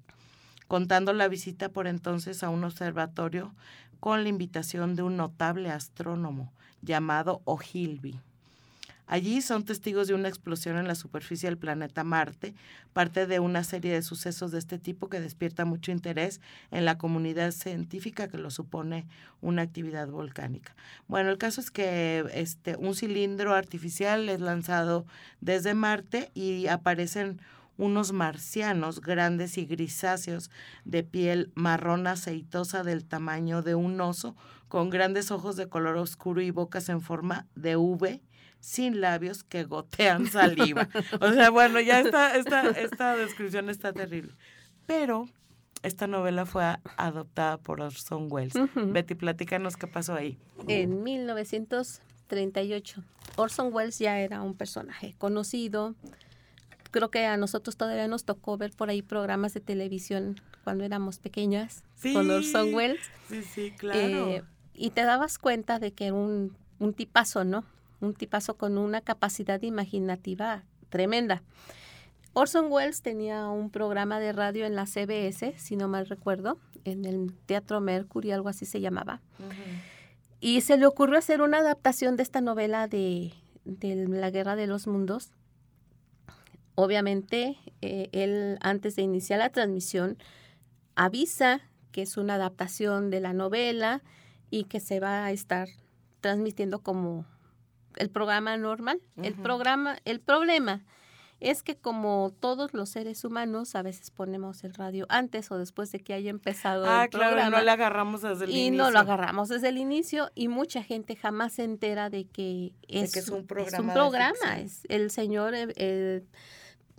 contando 0.68 1.14
la 1.14 1.28
visita 1.28 1.70
por 1.70 1.88
entonces 1.88 2.44
a 2.44 2.50
un 2.50 2.64
observatorio 2.64 3.54
con 4.00 4.24
la 4.24 4.30
invitación 4.30 4.96
de 4.96 5.04
un 5.04 5.18
notable 5.18 5.72
astrónomo 5.72 6.52
llamado 6.82 7.42
O'Hilby. 7.46 8.20
Allí 9.10 9.42
son 9.42 9.64
testigos 9.64 10.10
de 10.10 10.14
una 10.14 10.28
explosión 10.28 10.78
en 10.78 10.86
la 10.86 10.94
superficie 10.94 11.48
del 11.48 11.58
planeta 11.58 12.04
Marte, 12.04 12.54
parte 12.92 13.26
de 13.26 13.40
una 13.40 13.64
serie 13.64 13.94
de 13.94 14.02
sucesos 14.02 14.52
de 14.52 14.60
este 14.60 14.80
tipo 14.80 15.08
que 15.08 15.22
despierta 15.22 15.64
mucho 15.64 15.94
interés 15.94 16.42
en 16.72 16.84
la 16.84 16.98
comunidad 16.98 17.52
científica 17.52 18.28
que 18.28 18.38
lo 18.38 18.52
supone 18.52 19.08
una 19.40 19.62
actividad 19.62 20.10
volcánica. 20.10 20.76
Bueno, 21.08 21.30
el 21.30 21.38
caso 21.38 21.62
es 21.62 21.72
que 21.72 22.26
este, 22.34 22.76
un 22.76 22.96
cilindro 22.96 23.54
artificial 23.54 24.28
es 24.28 24.42
lanzado 24.42 25.06
desde 25.40 25.74
Marte 25.74 26.30
y 26.34 26.68
aparecen 26.68 27.40
unos 27.78 28.12
marcianos 28.12 29.02
grandes 29.02 29.58
y 29.58 29.66
grisáceos 29.66 30.50
de 30.84 31.04
piel 31.04 31.52
marrón 31.56 32.08
aceitosa 32.08 32.84
del 32.84 33.06
tamaño 33.06 33.62
de 33.62 33.76
un 33.76 34.02
oso, 34.02 34.36
con 34.68 34.90
grandes 34.90 35.32
ojos 35.32 35.56
de 35.56 35.70
color 35.70 35.96
oscuro 35.98 36.42
y 36.42 36.52
bocas 36.52 36.90
en 36.90 37.02
forma 37.02 37.48
de 37.56 37.78
V 37.78 38.22
sin 38.60 39.02
labios 39.02 39.44
que 39.44 39.64
gotean 39.64 40.28
saliva. 40.32 40.88
O 41.22 41.32
sea, 41.32 41.50
bueno, 41.50 41.80
ya 41.80 42.02
esta, 42.02 42.36
esta, 42.36 42.70
esta 42.72 43.16
descripción 43.16 43.70
está 43.70 43.94
terrible. 43.94 44.34
Pero 44.86 45.30
esta 45.84 46.08
novela 46.08 46.46
fue 46.46 46.64
adoptada 46.98 47.58
por 47.58 47.80
Orson 47.82 48.28
Welles. 48.30 48.56
Betty, 48.76 49.16
platícanos 49.16 49.78
qué 49.78 49.88
pasó 49.88 50.16
ahí. 50.16 50.38
En 50.68 51.02
1938, 51.04 53.04
Orson 53.36 53.74
Welles 53.74 54.00
ya 54.00 54.20
era 54.20 54.42
un 54.42 54.56
personaje 54.56 55.16
conocido. 55.18 55.96
Creo 56.90 57.10
que 57.12 57.26
a 57.26 57.38
nosotros 57.38 57.78
todavía 57.78 58.08
nos 58.08 58.24
tocó 58.24 58.58
ver 58.58 58.72
por 58.72 58.90
ahí 58.90 59.02
programas 59.02 59.54
de 59.54 59.62
televisión 59.62 60.40
cuando 60.64 60.84
éramos 60.84 61.20
pequeñas 61.20 61.84
con 62.14 62.30
Orson 62.30 62.74
Welles. 62.74 63.02
Sí, 63.30 63.42
sí, 63.44 63.72
claro. 63.78 64.00
Eh, 64.00 64.44
y 64.74 64.92
te 64.92 65.04
dabas 65.04 65.38
cuenta 65.38 65.80
de 65.80 65.92
que 65.92 66.08
era 66.08 66.16
un, 66.16 66.56
un 66.80 66.94
tipazo, 66.94 67.44
¿no? 67.44 67.66
un 68.02 68.14
tipazo 68.14 68.56
con 68.56 68.78
una 68.78 69.02
capacidad 69.02 69.62
imaginativa 69.62 70.64
tremenda. 70.90 71.44
Orson 72.34 72.72
Welles 72.72 73.02
tenía 73.02 73.48
un 73.48 73.72
programa 73.72 74.20
de 74.20 74.32
radio 74.32 74.66
en 74.66 74.76
la 74.76 74.86
CBS, 74.86 75.56
si 75.58 75.76
no 75.76 75.88
mal 75.88 76.06
recuerdo, 76.06 76.60
en 76.84 77.06
el 77.06 77.34
Teatro 77.46 77.82
Mercury, 77.82 78.32
algo 78.32 78.50
así 78.50 78.66
se 78.66 78.80
llamaba. 78.80 79.22
Y 80.40 80.62
se 80.62 80.78
le 80.78 80.86
ocurrió 80.86 81.18
hacer 81.18 81.42
una 81.42 81.60
adaptación 81.60 82.16
de 82.16 82.24
esta 82.24 82.42
novela 82.42 82.88
de, 82.88 83.34
La 83.66 84.30
Guerra 84.30 84.56
de 84.56 84.68
los 84.68 84.86
Mundos. 84.86 85.32
Obviamente, 86.80 87.58
eh, 87.82 88.08
él 88.12 88.60
antes 88.62 88.96
de 88.96 89.02
iniciar 89.02 89.40
la 89.40 89.50
transmisión 89.50 90.20
avisa 90.94 91.62
que 91.92 92.04
es 92.04 92.18
una 92.18 92.36
adaptación 92.36 93.10
de 93.10 93.20
la 93.20 93.34
novela 93.34 94.04
y 94.52 94.66
que 94.66 94.80
se 94.80 95.00
va 95.00 95.26
a 95.26 95.32
estar 95.32 95.68
transmitiendo 96.22 96.78
como 96.78 97.26
el 97.96 98.12
programa 98.12 98.56
normal. 98.58 99.02
El 99.16 99.34
programa, 99.34 99.98
el 100.06 100.20
problema 100.20 100.86
es 101.40 101.64
que 101.64 101.76
como 101.76 102.32
todos 102.40 102.76
los 102.76 102.90
seres 102.90 103.26
humanos 103.26 103.74
a 103.74 103.82
veces 103.82 104.12
ponemos 104.12 104.64
el 104.64 104.76
radio 104.76 105.08
antes 105.10 105.50
o 105.50 105.58
después 105.58 105.92
de 105.92 106.02
que 106.02 106.14
haya 106.14 106.30
empezado 106.30 106.86
ah, 106.88 107.06
el 107.06 107.10
claro, 107.10 107.32
programa. 107.32 107.58
no 107.58 107.64
lo 107.64 107.72
agarramos 107.72 108.22
desde 108.22 108.46
el 108.46 108.52
inicio. 108.52 108.74
Y 108.74 108.78
no 108.78 108.92
lo 108.92 109.00
agarramos 109.00 109.50
desde 109.50 109.70
el 109.70 109.80
inicio 109.80 110.30
y 110.36 110.48
mucha 110.48 110.84
gente 110.84 111.16
jamás 111.16 111.54
se 111.54 111.64
entera 111.64 112.12
de 112.12 112.26
que 112.26 112.76
es, 112.88 113.30
un 113.30 113.48
programa. 113.48 113.78
Es 113.78 113.84
un 113.84 113.94
programa, 113.94 114.60
es 114.60 114.84
el 114.90 115.10
señor 115.10 115.56
eh, 115.56 115.74
eh, 115.76 116.24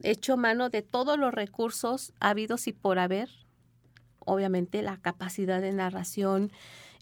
hecho 0.03 0.37
mano 0.37 0.71
de 0.71 0.83
todos 0.83 1.19
los 1.19 1.33
recursos 1.33 2.13
habidos 2.21 2.67
y 2.69 2.73
por 2.73 2.99
haber. 2.99 3.29
Obviamente 4.21 4.83
la 4.83 4.99
capacidad 4.99 5.61
de 5.61 5.73
narración, 5.73 6.53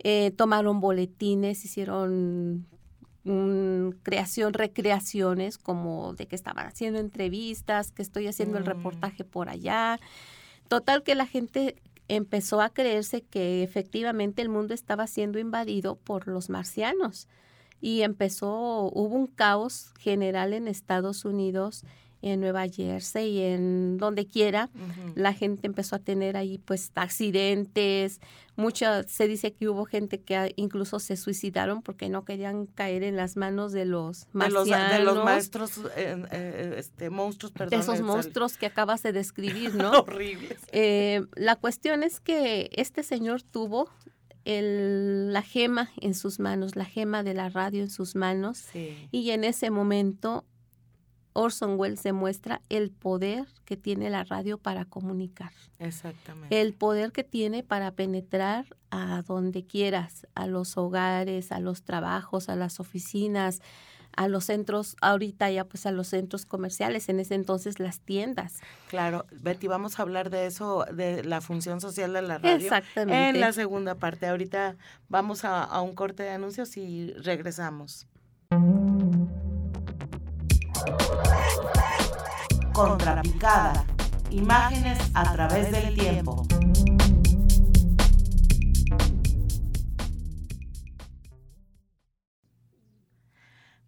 eh, 0.03 0.31
tomaron 0.31 0.81
boletines, 0.81 1.65
hicieron 1.65 2.67
creación, 4.05 4.53
recreaciones, 4.53 5.59
como 5.59 6.15
de 6.15 6.27
que 6.27 6.37
estaban 6.37 6.69
haciendo 6.69 7.01
entrevistas, 7.01 7.91
que 7.91 8.03
estoy 8.03 8.29
haciendo 8.29 8.57
el 8.59 8.63
mm. 8.63 8.69
reportaje 8.69 9.25
por 9.25 9.49
allá. 9.49 9.99
Total 10.69 11.03
que 11.03 11.17
la 11.17 11.27
gente 11.27 11.75
empezó 12.07 12.61
a 12.61 12.71
creerse 12.71 13.23
que 13.23 13.65
efectivamente 13.65 14.43
el 14.43 14.49
mundo 14.49 14.75
estaba 14.75 15.09
siendo 15.09 15.41
invadido 15.41 15.97
por 15.97 16.29
los 16.29 16.51
marcianos 16.51 17.27
y 17.81 18.03
empezó, 18.03 18.91
hubo 18.93 19.15
un 19.15 19.27
caos 19.27 19.93
general 19.99 20.53
en 20.53 20.69
Estados 20.69 21.25
Unidos 21.25 21.85
en 22.23 22.41
Nueva 22.41 22.67
Jersey 22.69 23.31
y 23.31 23.43
en 23.43 23.99
donde 23.99 24.27
quiera, 24.27 24.71
la 25.15 25.33
gente 25.33 25.67
empezó 25.67 25.97
a 25.97 25.99
tener 25.99 26.37
ahí 26.37 26.59
pues 26.59 26.91
accidentes, 26.95 28.21
mucha, 28.57 29.03
se 29.05 29.29
dice 29.29 29.53
que 29.53 29.69
hubo 29.69 29.85
gente 29.85 30.21
que 30.21 30.53
incluso 30.57 30.99
se 30.99 31.17
suicidaron 31.17 31.83
porque 31.83 32.09
no 32.09 32.25
querían 32.25 32.67
caer 32.67 33.03
en 33.03 33.17
las 33.17 33.37
manos 33.37 33.73
de 33.73 33.85
los 33.85 34.27
marcianos. 34.33 34.99
De 34.99 35.05
los, 35.05 35.25
maestros, 35.25 35.81
eh, 35.95 36.75
este, 36.79 37.11
monstruos, 37.11 37.53
perdón. 37.53 37.71
De 37.71 37.77
esos 37.77 38.01
monstruos 38.01 38.57
que 38.57 38.67
acabas 38.67 39.03
de 39.03 39.13
describir, 39.13 39.75
¿no? 39.75 39.91
Horribles. 40.01 40.59
Eh, 40.73 41.23
la 41.35 41.57
cuestión 41.57 42.03
es 42.03 42.21
que 42.21 42.71
este 42.73 43.03
señor 43.03 43.43
tuvo 43.43 43.91
el, 44.47 45.33
la 45.33 45.43
gema 45.43 45.91
en 46.01 46.15
sus 46.15 46.41
manos, 46.41 46.77
la 46.77 46.87
gema 46.87 47.23
de 47.23 47.35
la 47.35 47.51
radio 47.51 47.83
en 47.83 47.91
sus 47.91 48.15
manos, 48.15 48.65
y 48.73 49.31
en 49.31 49.45
ese 49.45 49.71
momento 49.71 50.45
Orson 51.37 51.79
Welles 51.79 52.03
demuestra 52.03 52.63
el 52.69 52.91
poder 52.91 53.47
que 53.65 53.77
tiene 53.77 54.11
la 54.11 54.25
radio 54.25 54.59
para 54.59 54.85
comunicar. 54.85 55.53
Exactamente. 55.79 56.61
El 56.61 56.73
poder 56.73 57.13
que 57.13 57.25
tiene 57.25 57.63
para 57.63 57.91
penetrar 57.93 58.67
a 58.91 59.23
donde 59.23 59.65
quieras, 59.65 60.27
a 60.35 60.47
los 60.47 60.77
hogares, 60.77 61.53
a 61.53 61.61
los 61.61 61.83
trabajos, 61.83 62.49
a 62.49 62.57
las 62.57 62.81
oficinas, 62.81 63.61
a 64.17 64.29
los 64.29 64.45
centros, 64.47 64.97
ahorita 65.03 65.51
ya 65.51 65.65
pues 65.65 65.85
a 65.85 65.93
los 65.93 66.09
centros 66.09 66.47
comerciales, 66.47 67.09
en 67.11 67.21
ese 67.21 67.35
entonces 67.35 67.79
las 67.79 68.01
tiendas. 68.01 68.61
Claro, 68.89 69.27
Betty, 69.31 69.67
vamos 69.67 69.99
a 69.99 70.03
hablar 70.03 70.31
de 70.31 70.47
eso, 70.47 70.87
de 70.91 71.23
la 71.23 71.43
función 71.43 71.83
social 71.83 72.15
de 72.15 72.23
la 72.23 72.39
radio. 72.39 72.57
Exactamente. 72.57 73.29
En 73.29 73.41
la 73.41 73.53
segunda 73.53 73.97
parte. 73.97 74.27
Ahorita 74.27 74.77
vamos 75.09 75.45
a, 75.45 75.63
a 75.63 75.83
un 75.83 75.95
corte 75.95 76.23
de 76.23 76.31
anuncios 76.31 76.77
y 76.79 77.13
regresamos. 77.13 78.07
Contrapicada. 82.77 83.85
Imágenes 84.29 84.99
a 85.15 85.33
través 85.33 85.73
del 85.73 85.95
tiempo. 85.95 86.47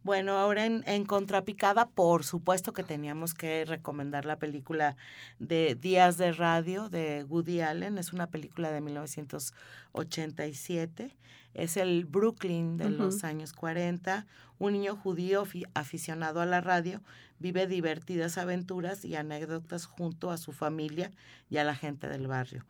Bueno, 0.02 0.38
ahora 0.38 0.64
en, 0.64 1.04
Contrapicada, 1.04 1.90
por 1.90 2.24
supuesto 2.24 2.72
que 2.72 2.82
teníamos 2.82 3.34
que 3.34 3.66
recomendar 3.66 4.24
la 4.24 4.38
película 4.38 4.96
de 5.38 5.74
Días 5.74 6.16
de 6.16 6.32
Radio 6.32 6.88
de 6.88 7.24
Woody 7.24 7.60
Allen. 7.60 7.98
Es 7.98 8.14
una 8.14 8.28
película 8.28 8.70
de 8.70 8.80
1987. 8.80 11.14
Es 11.54 11.76
el 11.76 12.04
Brooklyn 12.04 12.76
de 12.76 12.86
uh 12.86 12.88
-huh. 12.88 12.96
los 12.96 13.24
años 13.24 13.52
40. 13.52 14.26
Un 14.58 14.72
niño 14.72 14.96
judío 14.96 15.44
aficionado 15.74 16.40
a 16.40 16.46
la 16.46 16.60
radio 16.60 17.00
vive 17.38 17.66
divertidas 17.66 18.38
aventuras 18.38 19.04
y 19.04 19.16
anécdotas 19.16 19.86
junto 19.86 20.30
a 20.30 20.38
su 20.38 20.52
familia 20.52 21.10
y 21.48 21.58
a 21.58 21.64
la 21.64 21.74
gente 21.74 22.08
del 22.08 22.26
barrio. 22.26 22.64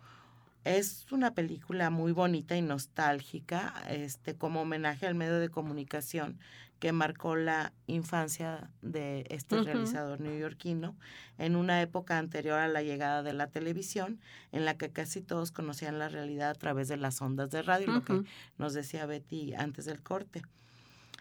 Es 0.68 1.06
una 1.12 1.32
película 1.32 1.88
muy 1.88 2.12
bonita 2.12 2.54
y 2.54 2.60
nostálgica, 2.60 3.72
este, 3.88 4.36
como 4.36 4.60
homenaje 4.60 5.06
al 5.06 5.14
medio 5.14 5.38
de 5.38 5.48
comunicación 5.48 6.38
que 6.78 6.92
marcó 6.92 7.36
la 7.36 7.72
infancia 7.86 8.68
de 8.82 9.24
este 9.30 9.54
uh 9.56 9.60
-huh. 9.60 9.64
realizador 9.64 10.20
neoyorquino 10.20 10.94
en 11.38 11.56
una 11.56 11.80
época 11.80 12.18
anterior 12.18 12.58
a 12.58 12.68
la 12.68 12.82
llegada 12.82 13.22
de 13.22 13.32
la 13.32 13.46
televisión, 13.46 14.20
en 14.52 14.66
la 14.66 14.76
que 14.76 14.90
casi 14.90 15.22
todos 15.22 15.52
conocían 15.52 15.98
la 15.98 16.10
realidad 16.10 16.50
a 16.50 16.54
través 16.54 16.88
de 16.88 16.98
las 16.98 17.22
ondas 17.22 17.50
de 17.50 17.62
radio, 17.62 17.86
uh 17.86 17.90
-huh. 17.90 17.94
lo 17.94 18.04
que 18.04 18.30
nos 18.58 18.74
decía 18.74 19.06
Betty 19.06 19.54
antes 19.54 19.86
del 19.86 20.02
corte. 20.02 20.42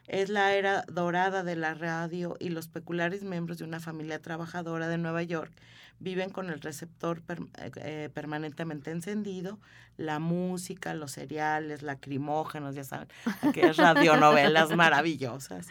Es 0.07 0.29
la 0.29 0.55
era 0.55 0.83
dorada 0.91 1.43
de 1.43 1.55
la 1.55 1.73
radio 1.73 2.35
y 2.39 2.49
los 2.49 2.67
peculiares 2.67 3.23
miembros 3.23 3.59
de 3.59 3.63
una 3.63 3.79
familia 3.79 4.21
trabajadora 4.21 4.89
de 4.89 4.97
Nueva 4.97 5.23
York 5.23 5.53
viven 5.99 6.29
con 6.29 6.49
el 6.49 6.61
receptor 6.61 7.21
per, 7.21 7.39
eh, 7.77 8.09
permanentemente 8.13 8.91
encendido, 8.91 9.59
la 9.97 10.19
música, 10.19 10.93
los 10.93 11.13
cereales, 11.13 11.81
lacrimógenos, 11.81 12.75
ya 12.75 12.83
saben, 12.83 13.07
aquellas 13.41 13.77
radionovelas 13.77 14.75
maravillosas, 14.75 15.67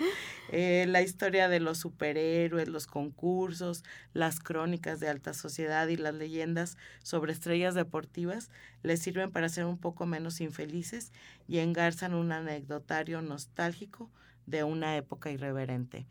eh, 0.50 0.86
la 0.88 1.02
historia 1.02 1.48
de 1.48 1.60
los 1.60 1.78
superhéroes, 1.78 2.68
los 2.68 2.86
concursos, 2.86 3.84
las 4.12 4.40
crónicas 4.40 4.98
de 4.98 5.08
alta 5.08 5.32
sociedad 5.32 5.86
y 5.88 5.96
las 5.96 6.14
leyendas 6.14 6.76
sobre 7.02 7.32
estrellas 7.32 7.74
deportivas 7.74 8.50
les 8.82 9.00
sirven 9.00 9.30
para 9.30 9.48
ser 9.48 9.64
un 9.64 9.78
poco 9.78 10.06
menos 10.06 10.40
infelices 10.40 11.12
y 11.46 11.58
engarzan 11.58 12.14
un 12.14 12.32
anecdotario 12.32 13.22
nostálgico 13.22 14.10
de 14.46 14.64
una 14.64 14.96
época 14.96 15.30
irreverente. 15.30 16.06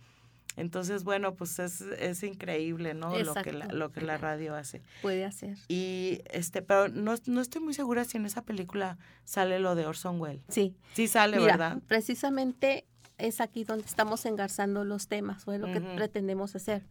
Entonces, 0.57 1.03
bueno, 1.03 1.35
pues 1.35 1.59
es, 1.59 1.81
es 1.81 2.23
increíble, 2.23 2.93
¿no? 2.93 3.17
Lo 3.17 3.33
que, 3.35 3.51
la, 3.51 3.65
lo 3.67 3.91
que 3.91 4.01
la 4.01 4.17
radio 4.17 4.55
hace. 4.55 4.81
Puede 5.01 5.25
hacer. 5.25 5.57
Y 5.67 6.21
este, 6.31 6.61
pero 6.61 6.87
no, 6.87 7.15
no 7.25 7.41
estoy 7.41 7.61
muy 7.61 7.73
segura 7.73 8.05
si 8.05 8.17
en 8.17 8.25
esa 8.25 8.43
película 8.43 8.97
sale 9.25 9.59
lo 9.59 9.75
de 9.75 9.85
Orson 9.85 10.19
Welles. 10.21 10.43
Sí. 10.49 10.75
Sí 10.93 11.07
sale, 11.07 11.37
Mira, 11.37 11.57
¿verdad? 11.57 11.81
Precisamente 11.87 12.85
es 13.17 13.41
aquí 13.41 13.63
donde 13.63 13.85
estamos 13.85 14.25
engarzando 14.25 14.83
los 14.83 15.07
temas, 15.07 15.47
o 15.47 15.53
es 15.53 15.59
lo 15.59 15.67
uh 15.67 15.69
-huh. 15.71 15.73
que 15.73 15.95
pretendemos 15.95 16.55
hacer. 16.55 16.83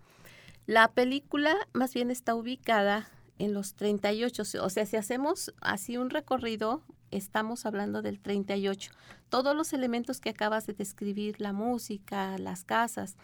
La 0.67 0.93
película 0.93 1.55
más 1.73 1.93
bien 1.93 2.11
está 2.11 2.35
ubicada 2.35 3.09
en 3.39 3.53
los 3.53 3.75
38, 3.75 4.43
o 4.63 4.71
sea, 4.71 4.87
si 4.87 4.97
hacemos 4.97 5.53
así 5.61 5.97
un 5.97 6.11
recorrido, 6.11 6.83
estamos 7.17 7.67
hablando 7.67 8.03
del 8.03 8.21
38. 8.21 8.91
Todos 9.29 9.57
los 9.57 9.73
elementos 9.73 10.21
que 10.21 10.31
acabas 10.31 10.67
de 10.67 10.75
describir, 10.75 11.41
la 11.41 11.53
música, 11.53 12.39
las 12.39 12.65
casas, 12.65 13.17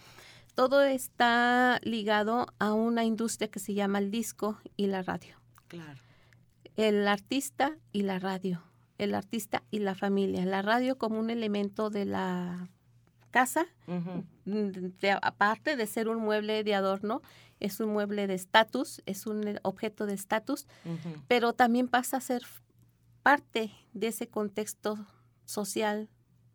todo 0.54 0.82
está 0.82 1.80
ligado 1.82 2.46
a 2.58 2.72
una 2.72 3.04
industria 3.04 3.48
que 3.48 3.60
se 3.60 3.74
llama 3.74 3.98
el 3.98 4.10
disco 4.10 4.58
y 4.76 4.86
la 4.86 5.02
radio. 5.02 5.36
Claro. 5.68 6.00
El 6.76 7.06
artista 7.06 7.76
y 7.92 8.02
la 8.02 8.18
radio, 8.18 8.62
el 8.98 9.14
artista 9.14 9.62
y 9.70 9.78
la 9.80 9.94
familia, 9.94 10.44
la 10.44 10.62
radio 10.62 10.98
como 10.98 11.18
un 11.18 11.30
elemento 11.30 11.90
de 11.90 12.04
la 12.04 12.68
casa, 13.30 13.66
uh 13.86 13.92
-huh. 13.92 14.24
de, 15.00 15.10
aparte 15.22 15.76
de 15.76 15.86
ser 15.86 16.08
un 16.08 16.18
mueble 16.18 16.64
de 16.64 16.74
adorno, 16.74 17.22
es 17.60 17.78
un 17.80 17.92
mueble 17.92 18.26
de 18.26 18.34
estatus, 18.34 19.02
es 19.06 19.26
un 19.26 19.58
objeto 19.62 20.06
de 20.06 20.14
estatus, 20.14 20.66
uh 20.84 20.90
-huh. 20.90 21.22
pero 21.28 21.52
también 21.52 21.88
pasa 21.88 22.16
a 22.16 22.20
ser 22.20 22.42
parte 23.22 23.70
de 23.92 24.08
ese 24.08 24.28
contexto 24.28 24.98
social 25.44 26.08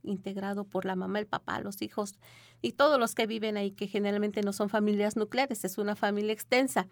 integrado 0.03 0.65
por 0.65 0.85
la 0.85 0.95
mamá, 0.95 1.19
el 1.19 1.27
papá, 1.27 1.59
los 1.59 1.81
hijos 1.81 2.15
y 2.61 2.73
todos 2.73 2.99
los 2.99 3.15
que 3.15 3.27
viven 3.27 3.57
ahí, 3.57 3.71
que 3.71 3.87
generalmente 3.87 4.41
no 4.41 4.53
son 4.53 4.69
familias 4.69 5.15
nucleares, 5.15 5.65
es 5.65 5.77
una 5.77 5.95
familia 5.95 6.33
extensa. 6.33 6.87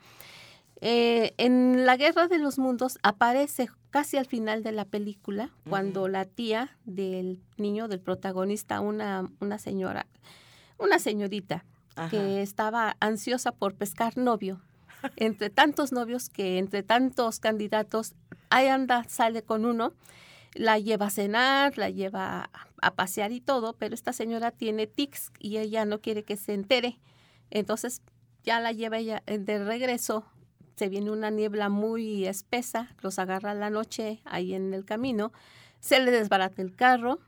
Eh, 0.82 1.34
en 1.38 1.86
la 1.86 1.96
Guerra 1.96 2.28
de 2.28 2.40
los 2.40 2.60
Mundos 2.60 2.98
aparece 3.04 3.70
casi 3.90 4.18
al 4.18 4.26
final 4.26 4.64
de 4.64 4.72
la 4.72 4.86
película, 4.86 5.52
cuando 5.70 6.02
uh 6.02 6.06
-huh. 6.08 6.12
la 6.12 6.26
tía 6.26 6.78
del 6.84 7.42
niño, 7.58 7.88
del 7.88 8.02
protagonista, 8.02 8.82
una, 8.82 9.30
una 9.40 9.60
señora, 9.60 10.08
una 10.78 11.00
señorita, 11.00 11.64
Ajá. 11.96 12.10
que 12.10 12.42
estaba 12.42 12.98
ansiosa 13.00 13.52
por 13.52 13.76
pescar 13.76 14.18
novio, 14.18 14.60
entre 15.16 15.50
tantos 15.50 15.92
novios 15.92 16.30
que 16.30 16.58
entre 16.58 16.84
tantos 16.84 17.40
candidatos, 17.40 18.14
ahí 18.50 18.68
anda, 18.68 19.04
sale 19.08 19.44
con 19.44 19.66
uno, 19.66 19.94
la 20.54 20.80
lleva 20.80 21.08
a 21.08 21.10
cenar, 21.10 21.78
la 21.78 21.90
lleva 21.90 22.50
a 22.82 22.94
pasear 22.94 23.32
y 23.32 23.42
todo, 23.42 23.74
pero 23.74 23.96
esta 23.96 24.14
señora 24.14 24.52
tiene 24.52 24.88
tics 24.88 25.32
y 25.40 25.58
ella 25.58 25.86
no 25.86 26.00
quiere 26.00 26.24
que 26.24 26.38
se 26.38 26.54
entere. 26.54 27.00
Entonces 27.50 28.02
ya 28.44 28.60
la 28.60 28.72
lleva 28.72 28.98
ella 28.98 29.24
eh, 29.26 29.40
de 29.40 29.64
regreso, 29.64 30.26
se 30.76 30.90
viene 30.90 31.12
una 31.12 31.30
niebla 31.30 31.70
muy 31.70 32.26
espesa, 32.26 32.90
los 33.02 33.20
agarra 33.20 33.54
la 33.54 33.70
noche 33.70 34.22
ahí 34.26 34.54
en 34.54 34.74
el 34.74 34.86
camino, 34.86 35.32
se 35.80 36.00
le 36.00 36.12
desbarata 36.12 36.62
el 36.62 36.76
carro, 36.76 37.20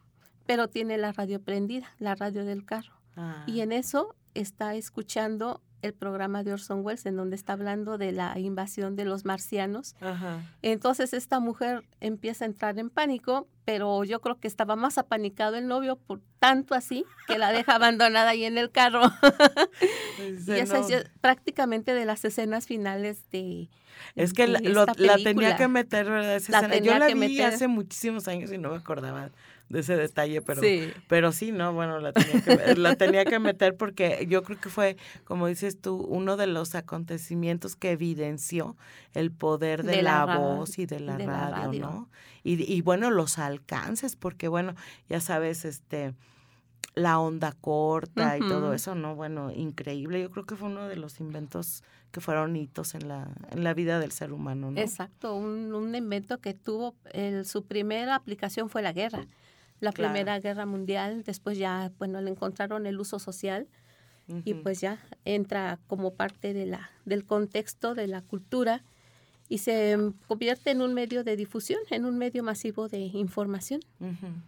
pero 0.45 0.67
tiene 0.67 0.97
la 0.97 1.11
radio 1.11 1.41
prendida, 1.41 1.87
la 1.99 2.15
radio 2.15 2.45
del 2.45 2.65
carro. 2.65 2.93
Ah. 3.15 3.43
Y 3.47 3.61
en 3.61 3.71
eso 3.71 4.15
está 4.33 4.75
escuchando 4.75 5.61
el 5.85 5.93
programa 5.93 6.43
de 6.43 6.53
Orson 6.53 6.85
Welles 6.85 7.05
en 7.05 7.15
donde 7.15 7.35
está 7.35 7.53
hablando 7.53 7.97
de 7.97 8.11
la 8.11 8.37
invasión 8.39 8.95
de 8.95 9.05
los 9.05 9.25
marcianos. 9.25 9.95
Ajá. 10.01 10.41
Entonces 10.61 11.13
esta 11.13 11.39
mujer 11.39 11.83
empieza 11.99 12.45
a 12.45 12.47
entrar 12.47 12.77
en 12.79 12.89
pánico, 12.89 13.47
pero 13.63 14.03
yo 14.03 14.21
creo 14.21 14.39
que 14.39 14.47
estaba 14.47 14.75
más 14.75 14.97
apanicado 14.97 15.55
el 15.55 15.67
novio 15.67 15.95
por 15.95 16.21
tanto 16.39 16.75
así 16.75 17.05
que 17.27 17.37
la 17.37 17.51
deja 17.51 17.75
abandonada 17.75 18.31
ahí 18.31 18.45
en 18.45 18.57
el 18.57 18.71
carro. 18.71 19.01
y 20.47 20.51
esa 20.51 20.79
es 20.79 21.09
prácticamente 21.21 21.93
de 21.93 22.05
las 22.05 22.25
escenas 22.25 22.65
finales 22.67 23.29
de 23.31 23.69
es 24.15 24.33
que 24.33 24.47
la, 24.47 24.59
lo, 24.59 24.85
la, 24.97 25.17
tenía 25.17 25.55
que 25.55 25.67
meter, 25.67 26.09
¿verdad? 26.09 26.35
Esa 26.35 26.51
la 26.51 26.67
escena. 26.67 26.77
Yo 26.77 26.97
la 26.97 27.07
vi 27.07 27.15
meter. 27.15 27.45
hace 27.45 27.67
muchísimos 27.67 28.27
años 28.27 28.51
y 28.51 28.57
no 28.57 28.71
me 28.71 28.77
acordaba 28.77 29.31
de 29.69 29.79
ese 29.79 29.95
detalle, 29.95 30.41
pero 30.41 30.61
sí, 30.61 30.91
pero 31.07 31.31
sí 31.31 31.51
no, 31.51 31.73
bueno, 31.73 31.99
la 31.99 32.13
tenía, 32.13 32.41
que, 32.41 32.75
la 32.75 32.95
tenía 32.95 33.25
que 33.25 33.39
meter 33.39 33.75
porque 33.75 34.25
yo 34.29 34.43
creo 34.43 34.59
que 34.59 34.69
fue, 34.69 34.95
como 35.23 35.47
dices 35.47 35.79
tú, 35.81 35.95
uno 35.97 36.37
de 36.37 36.47
los 36.47 36.75
acontecimientos 36.75 37.75
que 37.75 37.91
evidenció 37.91 38.77
el 39.13 39.31
poder 39.31 39.83
de, 39.83 39.97
de 39.97 40.01
la, 40.03 40.25
la, 40.25 40.37
voz 40.37 40.77
y 40.77 40.85
de 40.85 40.99
la, 40.99 41.17
de 41.17 41.25
radio, 41.25 41.39
la 41.39 41.49
radio, 41.49 41.81
¿no? 41.81 42.09
Y, 42.43 42.71
y 42.71 42.81
bueno, 42.81 43.09
los 43.09 43.39
alcances, 43.39 44.15
porque 44.15 44.47
bueno, 44.47 44.75
ya 45.09 45.19
sabes, 45.19 45.65
este 45.65 46.13
la 46.93 47.19
onda 47.19 47.51
corta 47.51 48.37
uh 48.37 48.39
-huh. 48.39 48.45
y 48.45 48.47
todo 48.47 48.73
eso, 48.73 48.95
¿no? 48.95 49.15
Bueno, 49.15 49.51
increíble. 49.51 50.21
Yo 50.21 50.31
creo 50.31 50.45
que 50.45 50.55
fue 50.55 50.69
uno 50.69 50.87
de 50.87 50.95
los 50.95 51.19
inventos 51.19 51.83
que 52.11 52.21
fueron 52.21 52.55
hitos 52.55 52.95
en 52.95 53.09
la, 53.09 53.27
en 53.51 53.65
la 53.65 53.73
vida 53.73 53.99
del 53.99 54.13
ser 54.13 54.31
humano, 54.31 54.71
¿no? 54.71 54.79
Exacto, 54.79 55.35
un, 55.35 55.73
un 55.73 55.93
invento 55.93 56.39
que 56.39 56.53
tuvo, 56.53 56.95
el, 57.11 57.45
su 57.45 57.65
primera 57.65 58.15
aplicación 58.15 58.69
fue 58.69 58.81
la 58.81 58.93
guerra 58.93 59.27
la 59.79 59.91
claro. 59.91 60.13
Primera 60.13 60.39
Guerra 60.39 60.65
Mundial, 60.65 61.23
después 61.23 61.57
ya, 61.57 61.91
bueno, 61.97 62.21
le 62.21 62.31
encontraron 62.31 62.85
el 62.85 62.99
uso 62.99 63.19
social 63.19 63.67
uh 64.27 64.35
-huh. 64.35 64.41
y 64.45 64.53
pues 64.55 64.81
ya 64.81 64.99
entra 65.25 65.79
como 65.87 66.13
parte 66.13 66.53
de 66.53 66.65
la, 66.65 66.89
del 67.05 67.25
contexto 67.25 67.93
de 67.95 68.07
la 68.07 68.21
cultura 68.21 68.83
y 69.47 69.59
se 69.59 69.97
convierte 70.27 70.71
en 70.71 70.81
un 70.81 70.93
medio 70.93 71.23
de 71.23 71.35
difusión, 71.35 71.79
en 71.91 72.05
un 72.05 72.17
medio 72.17 72.41
masivo 72.43 72.87
de 72.87 72.99
información. 72.99 73.81
Uh 73.99 74.05
-huh. 74.05 74.41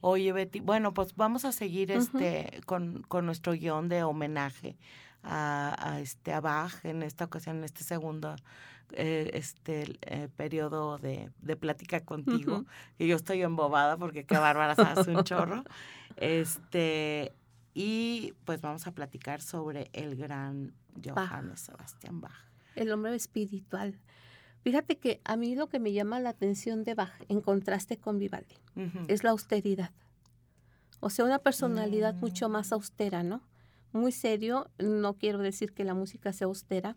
Oye, 0.00 0.32
Betty, 0.32 0.60
bueno, 0.60 0.92
pues 0.94 1.14
vamos 1.14 1.44
a 1.44 1.52
seguir 1.52 1.92
este 1.92 2.60
con, 2.66 3.02
con 3.08 3.24
nuestro 3.24 3.52
guion 3.52 3.88
de 3.88 4.02
homenaje 4.02 4.76
a, 5.22 5.98
este 6.00 6.32
a 6.32 6.40
Bach 6.40 6.84
en 6.84 7.02
esta 7.02 7.24
ocasión, 7.24 7.58
en 7.58 7.64
este 7.64 7.84
segundo 7.84 8.34
eh, 8.94 9.30
este 9.34 9.98
eh, 10.02 10.28
periodo 10.36 10.98
de, 10.98 11.30
de, 11.40 11.56
plática 11.56 12.00
contigo. 12.00 12.66
Y 12.98 13.06
yo 13.06 13.16
estoy 13.16 13.42
embobada 13.42 13.96
porque 13.96 14.24
qué 14.24 14.36
bárbara, 14.36 14.74
sabes 14.74 15.06
un 15.08 15.22
chorro. 15.24 15.64
Este, 16.16 17.32
y 17.72 18.34
pues 18.44 18.60
vamos 18.60 18.86
a 18.86 18.92
platicar 18.92 19.40
sobre 19.40 19.88
el 19.94 20.14
gran 20.14 20.74
Johannes 21.02 21.60
Sebastian 21.60 22.20
Bach. 22.20 22.36
El 22.74 22.92
hombre 22.92 23.14
espiritual. 23.14 23.98
Fíjate 24.62 24.98
que 24.98 25.22
a 25.24 25.36
mí 25.36 25.54
lo 25.54 25.68
que 25.68 25.80
me 25.80 25.94
llama 25.94 26.20
la 26.20 26.28
atención 26.28 26.84
de 26.84 26.94
Bach, 26.94 27.14
en 27.28 27.40
contraste 27.40 27.96
con 27.96 28.18
Vivaldi, 28.18 28.56
es 29.08 29.24
la 29.24 29.30
austeridad. 29.30 29.90
O 31.00 31.08
sea, 31.08 31.24
una 31.24 31.38
personalidad 31.38 32.14
mucho 32.14 32.50
más 32.50 32.70
mm. 32.70 32.74
austera, 32.74 33.22
¿no? 33.22 33.40
Muy 33.92 34.12
serio, 34.12 34.70
no 34.78 35.14
quiero 35.14 35.38
decir 35.38 35.72
que 35.72 35.84
la 35.84 35.94
música 35.94 36.32
sea 36.32 36.46
austera. 36.46 36.96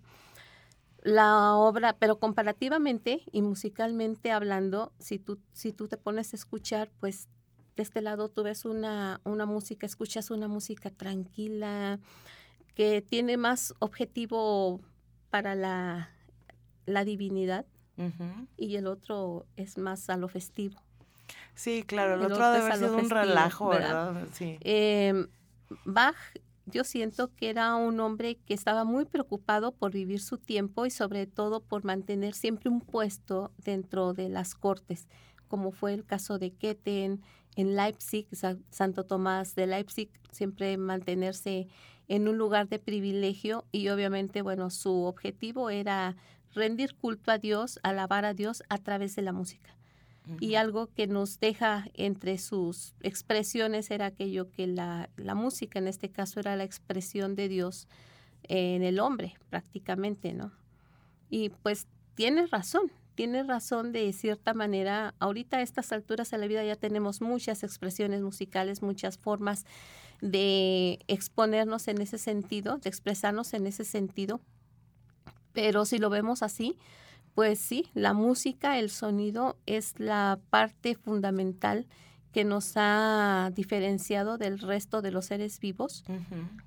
La 1.02 1.54
obra, 1.54 1.96
pero 2.00 2.18
comparativamente 2.20 3.22
y 3.32 3.42
musicalmente 3.42 4.32
hablando, 4.32 4.92
si 5.00 5.20
tú, 5.20 5.40
si 5.54 5.72
tú 5.72 5.88
te 5.88 5.98
pones 5.98 6.34
a 6.34 6.36
escuchar, 6.36 6.90
pues 7.00 7.28
de 7.76 7.84
este 7.84 8.02
lado 8.02 8.30
tú 8.30 8.44
ves 8.44 8.66
una, 8.66 9.22
una 9.24 9.46
música, 9.46 9.86
escuchas 9.86 10.32
una 10.32 10.48
música 10.48 10.90
tranquila, 10.90 12.00
que 12.74 13.02
tiene 13.02 13.38
más 13.38 13.74
objetivo 13.80 14.82
para 15.30 15.56
la, 15.56 16.10
la 16.86 17.04
divinidad 17.04 17.66
y 18.58 18.76
el 18.76 18.88
otro 18.88 19.46
es 19.56 19.78
más 19.78 20.10
a 20.10 20.18
lo 20.18 20.28
festivo. 20.28 20.82
Sí, 21.54 21.84
claro, 21.84 22.16
el, 22.16 22.32
otro, 22.32 22.52
debe 22.52 22.76
ser 22.76 22.92
un 22.92 23.10
relajo, 23.10 23.70
¿verdad? 23.70 24.28
Sí. 24.34 24.58
Em, 24.62 25.28
Bach, 25.86 26.16
yo 26.66 26.84
siento 26.84 27.34
que 27.36 27.50
era 27.50 27.76
un 27.76 28.00
hombre 28.00 28.38
que 28.46 28.54
estaba 28.54 28.84
muy 28.84 29.06
preocupado 29.06 29.72
por 29.72 29.92
vivir 29.92 30.20
su 30.20 30.38
tiempo 30.38 30.86
y 30.86 30.92
sobre 30.92 31.28
todo 31.28 31.62
por 31.62 31.84
mantener 31.84 32.34
siempre 32.34 32.70
un 32.70 32.82
puesto 32.82 33.52
dentro 33.58 34.14
de 34.14 34.30
las 34.30 34.56
cortes, 34.56 35.08
como 35.48 35.72
fue 35.72 35.94
el 35.94 36.06
caso 36.06 36.40
de 36.40 36.52
Ketten 36.52 37.22
en 37.56 37.76
Leipzig, 37.76 38.28
Santo 38.72 39.06
Tomás 39.06 39.56
de 39.56 39.68
Leipzig, 39.68 40.10
siempre 40.32 40.78
mantenerse 40.78 41.68
en 42.08 42.28
un 42.28 42.38
lugar 42.38 42.68
de 42.68 42.80
privilegio 42.80 43.66
y 43.72 43.90
obviamente, 43.90 44.42
bueno, 44.42 44.70
su 44.70 45.04
objetivo 45.04 45.70
era 45.70 46.16
rendir 46.54 46.96
culto 46.96 47.32
a 47.32 47.38
Dios, 47.38 47.80
alabar 47.84 48.26
a 48.26 48.34
Dios 48.34 48.64
a 48.70 48.78
través 48.78 49.16
de 49.16 49.22
la 49.22 49.34
música. 49.34 49.76
Y 50.40 50.56
algo 50.56 50.88
que 50.88 51.08
nos 51.08 51.40
deja 51.40 51.88
entre 51.94 52.38
sus 52.38 52.96
expresiones 53.02 53.92
era 53.92 54.08
aquello 54.08 54.50
que 54.50 54.66
la, 54.66 55.10
la 55.18 55.36
música, 55.36 55.80
en 55.80 55.88
este 55.88 56.10
caso, 56.10 56.40
era 56.40 56.56
la 56.56 56.64
expresión 56.64 57.36
de 57.36 57.48
Dios 57.48 57.88
en 58.44 58.84
el 58.84 59.00
hombre, 59.00 59.36
prácticamente, 59.50 60.34
¿no? 60.34 60.52
Y 61.30 61.50
pues 61.50 61.88
tiene 62.16 62.48
razón, 62.48 62.92
tiene 63.16 63.44
razón 63.44 63.92
de 63.92 64.12
cierta 64.14 64.54
manera. 64.54 65.16
Ahorita 65.20 65.58
a 65.58 65.62
estas 65.62 65.92
alturas 65.92 66.32
de 66.32 66.38
la 66.38 66.48
vida 66.48 66.64
ya 66.64 66.76
tenemos 66.76 67.22
muchas 67.22 67.64
expresiones 67.64 68.22
musicales, 68.22 68.82
muchas 68.82 69.18
formas 69.18 69.66
de 70.22 71.00
exponernos 71.08 71.88
en 71.88 72.02
ese 72.02 72.18
sentido, 72.18 72.78
de 72.78 72.90
expresarnos 72.90 73.54
en 73.54 73.68
ese 73.68 73.86
sentido. 73.86 74.42
Pero 75.54 75.86
si 75.86 75.98
lo 75.98 76.10
vemos 76.10 76.44
así, 76.44 76.78
pues 77.36 77.60
sí, 77.60 77.90
la 77.94 78.14
música, 78.14 78.80
el 78.80 78.90
sonido 78.90 79.58
es 79.66 80.00
la 80.00 80.40
parte 80.50 80.96
fundamental 80.96 81.86
que 82.32 82.46
nos 82.46 82.74
ha 82.76 83.52
diferenciado 83.54 84.38
del 84.38 84.60
resto 84.60 85.02
de 85.02 85.12
los 85.12 85.26
seres 85.26 85.60
vivos 85.60 86.06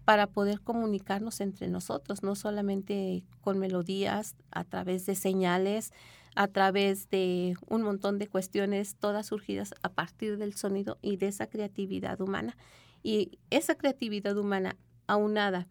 para 0.05 0.26
poder 0.26 0.61
comunicarnos 0.61 1.40
entre 1.40 1.68
nosotros, 1.68 2.22
no 2.22 2.34
solamente 2.34 3.24
con 3.40 3.59
melodías, 3.59 4.36
a 4.51 4.64
través 4.64 5.07
de 5.07 5.14
señales, 5.14 5.93
a 6.34 6.49
través 6.49 7.09
de 7.09 7.55
un 7.66 7.82
montón 7.82 8.18
de 8.18 8.28
cuestiones, 8.28 8.95
todas 8.97 9.26
surgidas 9.26 9.74
a 9.82 9.88
partir 9.88 10.36
del 10.36 10.55
sonido 10.55 10.99
y 11.01 11.16
de 11.16 11.28
esa 11.28 11.47
creatividad 11.49 12.20
humana. 12.20 12.57
Y 13.03 13.38
esa 13.51 13.74
creatividad 13.74 14.36
humana 14.36 14.76
aunada 15.07 15.66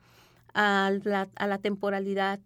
a 0.55 0.91
la, 1.03 1.29
a 1.35 1.47
la 1.47 1.57
temporalidad, 1.59 2.39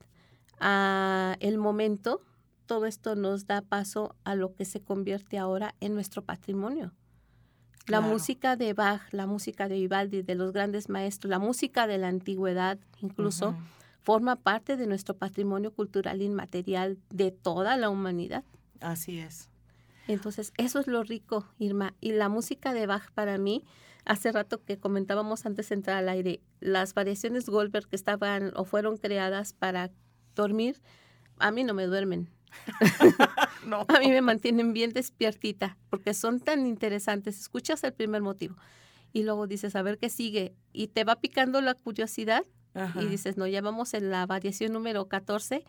a 0.60 1.38
el 1.40 1.58
momento, 1.58 2.22
todo 2.66 2.86
esto 2.86 3.16
nos 3.16 3.48
da 3.48 3.62
paso 3.62 4.16
a 4.24 4.36
lo 4.36 4.54
que 4.54 4.66
se 4.66 4.82
convierte 4.82 5.38
ahora 5.38 5.76
en 5.80 5.94
nuestro 5.94 6.24
patrimonio. 6.24 6.94
La 7.88 8.00
música 8.00 8.56
de 8.56 8.74
Bach, 8.74 9.02
la 9.12 9.26
música 9.26 9.68
de 9.68 9.76
Vivaldi, 9.76 10.22
de 10.22 10.36
los 10.36 10.52
grandes 10.52 10.88
maestros, 10.88 11.30
la 11.30 11.40
música 11.40 11.88
de 11.88 11.98
la 11.98 12.08
antigüedad 12.08 12.80
incluso, 13.02 13.56
forma 14.02 14.36
parte 14.36 14.78
de 14.78 14.88
nuestro 14.88 15.18
patrimonio 15.18 15.74
cultural 15.74 16.22
inmaterial 16.22 17.00
de 17.10 17.32
toda 17.32 17.78
la 17.78 17.90
humanidad. 17.90 18.44
Así 18.80 19.20
es. 19.20 19.50
Entonces, 20.08 20.54
eso 20.58 20.80
es 20.80 20.88
lo 20.88 21.04
rico, 21.04 21.48
Irma. 21.58 21.94
Y 22.02 22.12
la 22.12 22.30
música 22.30 22.74
de 22.74 22.86
Bach 22.86 23.12
para 23.14 23.38
mí 23.38 23.64
hace 24.06 24.32
rato 24.32 24.64
que 24.64 24.78
comentábamos 24.78 25.46
antes 25.46 25.70
de 25.70 25.76
entrar 25.76 25.98
al 25.98 26.10
aire, 26.10 26.42
las 26.60 26.94
variaciones 26.94 27.48
Goldberg 27.48 27.88
que 27.88 27.96
estaban 27.96 28.52
o 28.56 28.66
fueron 28.66 28.98
creadas 28.98 29.54
para 29.54 29.92
dormir, 30.36 30.82
a 31.38 31.52
mí 31.52 31.64
no 31.64 31.74
me 31.74 31.86
duermen. 31.86 32.30
no. 33.66 33.86
A 33.88 34.00
mí 34.00 34.10
me 34.10 34.22
mantienen 34.22 34.74
bien 34.74 34.94
despiertita 34.94 35.78
porque 35.90 36.14
son 36.14 36.40
tan 36.40 36.66
interesantes. 36.68 37.40
Escuchas 37.40 37.84
el 37.84 37.94
primer 37.94 38.22
motivo 38.22 38.56
y 39.14 39.24
luego 39.24 39.48
dices, 39.48 39.76
a 39.76 39.82
ver 39.82 39.98
qué 39.98 40.10
sigue. 40.10 40.56
Y 40.74 40.88
te 40.88 41.04
va 41.04 41.18
picando 41.18 41.62
la 41.62 41.74
curiosidad 41.74 42.44
y 43.00 43.06
dices, 43.06 43.36
no, 43.36 43.48
ya 43.48 43.62
vamos 43.62 43.94
en 43.94 44.10
la 44.10 44.26
variación 44.26 44.72
número 44.72 45.08
14 45.10 45.66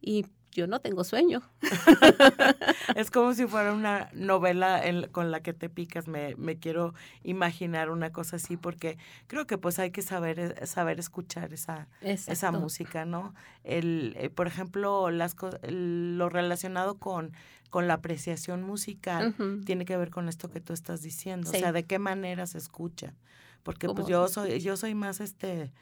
y 0.00 0.26
yo 0.56 0.66
no 0.66 0.80
tengo 0.80 1.04
sueño. 1.04 1.42
es 2.96 3.10
como 3.10 3.34
si 3.34 3.46
fuera 3.46 3.72
una 3.74 4.08
novela 4.14 4.82
con 5.12 5.30
la 5.30 5.40
que 5.40 5.52
te 5.52 5.68
picas. 5.68 6.08
Me, 6.08 6.34
me, 6.36 6.58
quiero 6.58 6.94
imaginar 7.22 7.90
una 7.90 8.10
cosa 8.10 8.36
así 8.36 8.56
porque 8.56 8.96
creo 9.26 9.46
que 9.46 9.58
pues 9.58 9.78
hay 9.78 9.90
que 9.90 10.02
saber, 10.02 10.38
eh, 10.40 10.66
saber 10.66 10.98
escuchar 10.98 11.52
esa, 11.52 11.88
esa 12.00 12.50
música, 12.50 13.04
¿no? 13.04 13.34
El, 13.64 14.14
eh, 14.18 14.30
por 14.30 14.46
ejemplo, 14.46 15.10
las, 15.10 15.36
lo 15.68 16.28
relacionado 16.30 16.98
con, 16.98 17.32
con 17.68 17.86
la 17.86 17.94
apreciación 17.94 18.62
musical 18.62 19.34
tiene 19.66 19.84
que 19.84 19.96
ver 19.96 20.10
con 20.10 20.28
esto 20.28 20.48
que 20.48 20.60
tú 20.60 20.72
estás 20.72 21.02
diciendo. 21.02 21.50
O 21.50 21.52
sea, 21.52 21.72
de 21.72 21.84
qué 21.84 21.98
manera 21.98 22.46
se 22.46 22.58
escucha. 22.58 23.14
Porque 23.62 23.88
pues 23.88 24.06
yo 24.06 24.28
soy, 24.28 24.60
yo 24.60 24.76
soy 24.76 24.94
más 24.94 25.20
este 25.20 25.72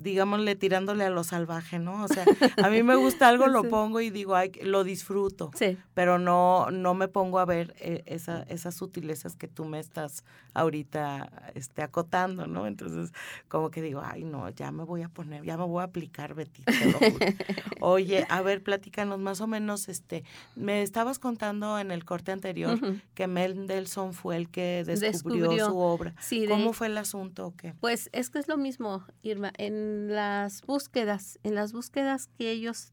digámosle, 0.00 0.56
tirándole 0.56 1.04
a 1.04 1.10
lo 1.10 1.24
salvaje, 1.24 1.78
¿no? 1.78 2.04
O 2.04 2.08
sea, 2.08 2.24
a 2.64 2.70
mí 2.70 2.82
me 2.82 2.96
gusta 2.96 3.28
algo, 3.28 3.46
lo 3.46 3.68
pongo 3.68 4.00
y 4.00 4.10
digo, 4.10 4.34
ay, 4.34 4.52
lo 4.62 4.82
disfruto, 4.82 5.50
sí. 5.54 5.76
pero 5.94 6.18
no, 6.18 6.70
no 6.70 6.94
me 6.94 7.06
pongo 7.06 7.38
a 7.38 7.44
ver 7.44 7.74
eh, 7.78 8.02
esa, 8.06 8.42
esas 8.44 8.74
sutilezas 8.74 9.36
que 9.36 9.46
tú 9.46 9.66
me 9.66 9.78
estás 9.78 10.24
ahorita 10.54 11.52
este, 11.54 11.82
acotando, 11.82 12.46
¿no? 12.46 12.66
Entonces, 12.66 13.12
como 13.48 13.70
que 13.70 13.82
digo, 13.82 14.02
ay, 14.04 14.24
no, 14.24 14.48
ya 14.48 14.72
me 14.72 14.84
voy 14.84 15.02
a 15.02 15.08
poner, 15.08 15.44
ya 15.44 15.56
me 15.56 15.64
voy 15.64 15.82
a 15.82 15.84
aplicar, 15.84 16.34
Betty, 16.34 16.64
Oye, 17.80 18.26
a 18.28 18.42
ver, 18.42 18.62
platícanos 18.62 19.18
más 19.18 19.40
o 19.40 19.46
menos, 19.46 19.88
este, 19.88 20.24
me 20.56 20.82
estabas 20.82 21.18
contando 21.18 21.78
en 21.78 21.90
el 21.90 22.04
corte 22.04 22.32
anterior 22.32 22.78
que 23.14 23.26
Mendelssohn 23.26 24.14
fue 24.14 24.36
el 24.36 24.48
que 24.48 24.82
descubrió, 24.84 25.66
su 25.66 25.78
obra. 25.78 26.14
Sí, 26.20 26.46
¿Cómo 26.48 26.72
fue 26.72 26.86
el 26.86 26.98
asunto 26.98 27.46
o 27.46 27.56
qué? 27.56 27.74
Pues 27.80 28.08
es 28.12 28.30
que 28.30 28.38
es 28.38 28.48
lo 28.48 28.56
mismo, 28.56 29.04
Irma, 29.22 29.52
en 29.58 29.89
las 30.08 30.62
búsquedas, 30.62 31.38
en 31.42 31.54
las 31.54 31.72
búsquedas 31.72 32.28
que 32.38 32.50
ellos 32.50 32.92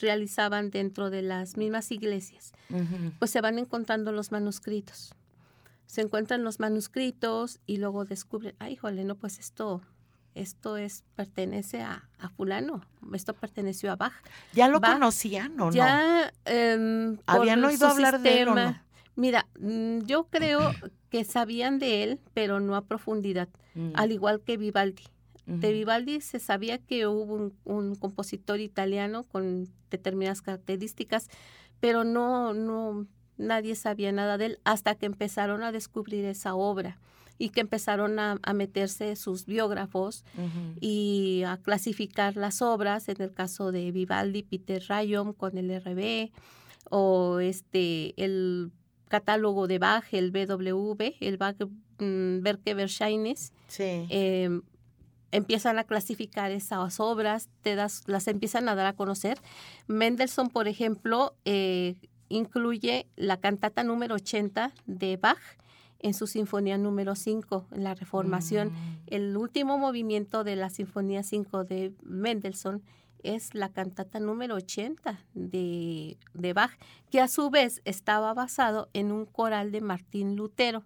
realizaban 0.00 0.70
dentro 0.70 1.10
de 1.10 1.22
las 1.22 1.56
mismas 1.56 1.90
iglesias, 1.92 2.52
pues 3.18 3.30
se 3.30 3.40
van 3.40 3.58
encontrando 3.58 4.12
los 4.12 4.32
manuscritos. 4.32 5.14
Se 5.86 6.00
encuentran 6.00 6.44
los 6.44 6.60
manuscritos 6.60 7.58
y 7.66 7.78
luego 7.78 8.04
descubren, 8.04 8.54
ay, 8.58 8.76
jole, 8.76 9.04
no, 9.04 9.16
pues 9.16 9.38
esto, 9.38 9.82
esto 10.34 10.76
es, 10.76 11.04
pertenece 11.16 11.82
a, 11.82 12.08
fulano, 12.36 12.82
esto 13.12 13.34
perteneció 13.34 13.90
a 13.90 13.96
Bach. 13.96 14.12
Ya 14.52 14.68
lo 14.68 14.80
conocían, 14.80 15.52
¿o 15.60 15.66
no? 15.66 15.72
Ya 15.72 16.32
em, 16.44 17.18
habían 17.26 17.64
oído 17.64 17.88
hablar 17.88 18.20
de 18.20 18.42
él. 18.42 18.48
Mira, 19.16 19.46
mm, 19.58 20.00
yo 20.06 20.28
creo 20.30 20.60
que 21.10 21.24
sabían 21.24 21.78
de 21.78 22.04
él, 22.04 22.20
pero 22.34 22.60
no 22.60 22.76
a 22.76 22.82
profundidad, 22.82 23.48
mm. 23.74 23.92
al 23.94 24.12
igual 24.12 24.40
que 24.40 24.56
Vivaldi. 24.56 25.04
De 25.46 25.72
Vivaldi 25.72 26.20
se 26.20 26.38
sabía 26.38 26.78
que 26.78 27.06
hubo 27.06 27.52
un, 27.64 27.94
compositor 27.96 28.60
italiano 28.60 29.24
con 29.24 29.68
determinadas 29.90 30.42
características, 30.42 31.28
pero 31.80 32.04
no, 32.04 32.54
no, 32.54 33.06
nadie 33.36 33.74
sabía 33.74 34.12
nada 34.12 34.38
de 34.38 34.46
él 34.46 34.58
hasta 34.64 34.94
que 34.94 35.06
empezaron 35.06 35.62
a 35.62 35.72
descubrir 35.72 36.24
esa 36.24 36.54
obra 36.54 36.98
y 37.38 37.48
que 37.48 37.60
empezaron 37.62 38.18
a, 38.18 38.38
meterse 38.54 39.16
sus 39.16 39.46
biógrafos 39.46 40.24
y 40.78 41.42
a 41.46 41.56
clasificar 41.56 42.36
las 42.36 42.60
obras, 42.60 43.08
en 43.08 43.22
el 43.22 43.32
caso 43.32 43.72
de 43.72 43.90
Vivaldi, 43.92 44.42
Peter 44.42 44.84
Rayom 44.86 45.32
con 45.32 45.56
el 45.56 45.70
RB, 45.80 46.30
o 46.90 47.40
este, 47.40 48.12
el 48.22 48.72
catálogo 49.08 49.66
de 49.68 49.78
Bach, 49.78 50.04
el 50.12 50.32
BW, 50.32 51.14
el 51.20 51.36
Bach 51.38 51.56
mm, 51.98 52.42
Berke 52.42 52.74
Verscheinis, 52.74 53.54
Sí. 53.68 54.06
eh, 54.10 54.60
empiezan 55.32 55.78
a 55.78 55.84
clasificar 55.84 56.50
esas 56.50 57.00
obras, 57.00 57.48
te 57.62 57.74
das, 57.74 58.02
las 58.06 58.28
empiezan 58.28 58.68
a 58.68 58.74
dar 58.74 58.86
a 58.86 58.92
conocer. 58.94 59.38
Mendelssohn, 59.86 60.48
por 60.48 60.68
ejemplo, 60.68 61.34
eh, 61.44 61.96
incluye 62.28 63.06
la 63.16 63.38
cantata 63.38 63.82
número 63.84 64.16
80 64.16 64.72
de 64.86 65.16
Bach 65.16 65.38
en 65.98 66.14
su 66.14 66.26
sinfonía 66.26 66.78
número 66.78 67.14
5, 67.14 67.66
en 67.72 67.84
la 67.84 67.94
Reformación. 67.94 68.68
Mm. 68.68 68.98
El 69.06 69.36
último 69.36 69.78
movimiento 69.78 70.44
de 70.44 70.56
la 70.56 70.70
Sinfonía 70.70 71.22
5 71.22 71.64
de 71.64 71.92
Mendelssohn 72.02 72.82
es 73.22 73.54
la 73.54 73.68
cantata 73.68 74.18
número 74.18 74.54
80 74.54 75.20
de, 75.34 76.16
de 76.32 76.52
Bach, 76.54 76.72
que 77.10 77.20
a 77.20 77.28
su 77.28 77.50
vez 77.50 77.82
estaba 77.84 78.32
basado 78.32 78.88
en 78.94 79.12
un 79.12 79.26
coral 79.26 79.72
de 79.72 79.82
Martín 79.82 80.36
Lutero 80.36 80.84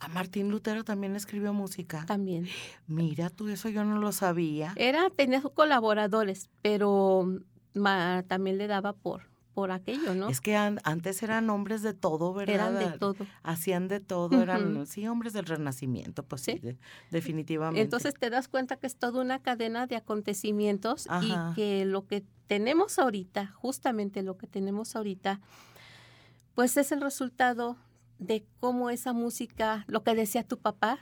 A 0.00 0.08
Martín 0.08 0.50
Lutero 0.50 0.84
también 0.84 1.16
escribió 1.16 1.52
música. 1.52 2.04
también. 2.06 2.46
Mira, 2.86 3.30
tú 3.30 3.48
eso 3.48 3.68
yo 3.68 3.84
no 3.84 3.98
lo 3.98 4.12
sabía. 4.12 4.72
Era, 4.76 5.10
tenía 5.10 5.40
sus 5.40 5.52
colaboradores, 5.52 6.48
pero 6.62 7.40
ma- 7.74 8.22
también 8.28 8.58
le 8.58 8.68
daba 8.68 8.92
por, 8.92 9.22
por 9.54 9.72
aquello, 9.72 10.14
¿no? 10.14 10.28
Es 10.28 10.40
que 10.40 10.54
an- 10.56 10.78
antes 10.84 11.20
eran 11.24 11.50
hombres 11.50 11.82
de 11.82 11.94
todo, 11.94 12.32
¿verdad? 12.32 12.54
Eran 12.54 12.78
de 12.92 12.98
todo. 12.98 13.26
Hacían 13.42 13.88
de 13.88 13.98
todo, 13.98 14.40
eran, 14.40 14.86
sí, 14.86 15.08
hombres 15.08 15.32
del 15.32 15.46
Renacimiento, 15.46 16.22
pues 16.22 16.42
sí, 16.42 16.52
Sí. 16.52 16.58
de- 16.60 16.78
definitivamente. 17.10 17.80
Entonces 17.82 18.14
te 18.14 18.30
das 18.30 18.46
cuenta 18.46 18.76
que 18.76 18.86
es 18.86 18.94
toda 18.96 19.20
una 19.20 19.40
cadena 19.42 19.88
de 19.88 19.96
acontecimientos 19.96 21.06
Ajá. 21.08 21.50
y 21.52 21.54
que 21.56 21.84
lo 21.84 22.06
que 22.06 22.24
tenemos 22.46 23.00
ahorita, 23.00 23.48
justamente 23.56 24.22
lo 24.22 24.38
que 24.38 24.46
tenemos 24.46 24.94
ahorita, 24.94 25.40
pues 26.54 26.76
es 26.76 26.92
el 26.92 27.00
resultado 27.00 27.76
de 28.18 28.46
cómo 28.60 28.90
esa 28.90 29.12
música, 29.12 29.84
lo 29.88 30.02
que 30.02 30.14
decía 30.14 30.42
tu 30.42 30.58
papá, 30.58 30.98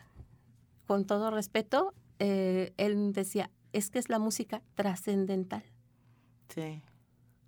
con 0.86 1.06
todo 1.06 1.30
respeto, 1.30 1.94
eh, 2.18 2.72
él 2.76 3.12
decía, 3.12 3.50
es 3.72 3.90
que 3.90 3.98
es 3.98 4.08
la 4.08 4.18
música 4.18 4.62
trascendental. 4.74 5.64
Sí. 6.48 6.80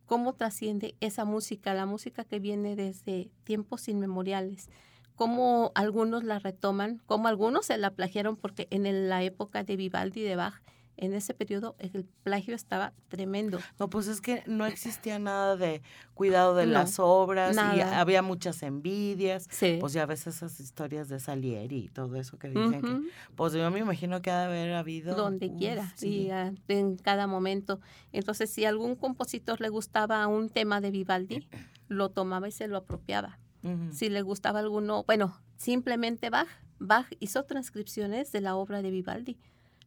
cómo 0.07 0.35
trasciende 0.35 0.97
esa 1.01 1.25
música, 1.25 1.73
la 1.75 1.87
música 1.87 2.25
que 2.25 2.41
viene 2.41 2.75
desde 2.75 3.31
tiempos 3.45 3.89
inmemoriales, 3.89 4.71
cómo 5.15 5.71
algunos 5.75 6.25
la 6.25 6.39
retoman, 6.39 7.03
cómo 7.07 7.29
algunos 7.29 7.67
se 7.67 7.77
la 7.77 7.91
plagiaron, 7.91 8.37
porque 8.37 8.67
en 8.71 9.09
la 9.09 9.23
época 9.23 9.65
de 9.65 9.77
Vivaldi 9.77 10.21
y 10.21 10.25
de 10.25 10.37
Bach, 10.37 10.63
en 10.99 11.15
ese 11.15 11.33
periodo 11.33 11.77
el 11.79 12.05
plagio 12.23 12.55
estaba 12.55 12.93
tremendo. 13.09 13.61
No, 13.79 13.89
pues 13.89 14.09
es 14.09 14.21
que 14.21 14.43
no 14.47 14.67
existía 14.67 15.19
nada 15.19 15.57
de 15.57 15.81
cuidado 16.15 16.55
de 16.57 16.67
No, 16.67 16.73
las 16.73 16.99
obras 16.99 17.57
y 17.57 17.81
había 17.81 18.21
muchas 18.21 18.63
envidias. 18.63 19.47
Sí. 19.51 19.79
Pues 19.81 19.93
ya 19.93 20.05
ves 20.07 20.27
esas 20.27 20.59
historias 20.61 21.09
de 21.09 21.21
Salieri 21.21 21.85
y 21.85 21.89
todo 21.89 22.17
eso 22.17 22.39
que 22.39 22.49
dicen 22.49 22.83
que, 22.83 23.01
pues 23.37 23.53
yo 23.53 23.71
me 23.71 23.79
imagino 23.79 24.21
que 24.21 24.31
ha 24.31 24.41
de 24.41 24.45
haber 24.47 24.73
habido 24.75 25.15
donde 25.15 25.55
quiera 25.55 25.93
sí. 25.97 26.29
y 26.29 26.73
en 26.73 26.97
cada 26.97 27.27
momento. 27.27 27.81
Entonces, 28.13 28.51
si 28.51 28.65
a 28.65 28.69
algún 28.69 28.97
compositor 28.97 29.61
le 29.61 29.69
gustaba 29.69 30.27
un 30.27 30.51
tema 30.51 30.81
de 30.81 30.91
Vivaldi, 30.91 31.49
lo 31.89 32.11
tomaba 32.11 32.49
y 32.49 32.53
se 32.53 32.67
lo 32.67 32.77
apropiaba. 32.77 33.39
Ujú. 33.63 33.93
Si 33.93 34.09
le 34.09 34.23
gustaba 34.23 34.59
alguno, 34.59 35.05
bueno, 35.05 35.41
simplemente 35.57 36.31
Bach. 36.31 36.49
Bach 36.81 37.07
hizo 37.19 37.45
transcripciones 37.45 38.31
de 38.33 38.41
la 38.41 38.57
obra 38.57 38.83
de 38.83 38.91
Vivaldi. 38.91 39.39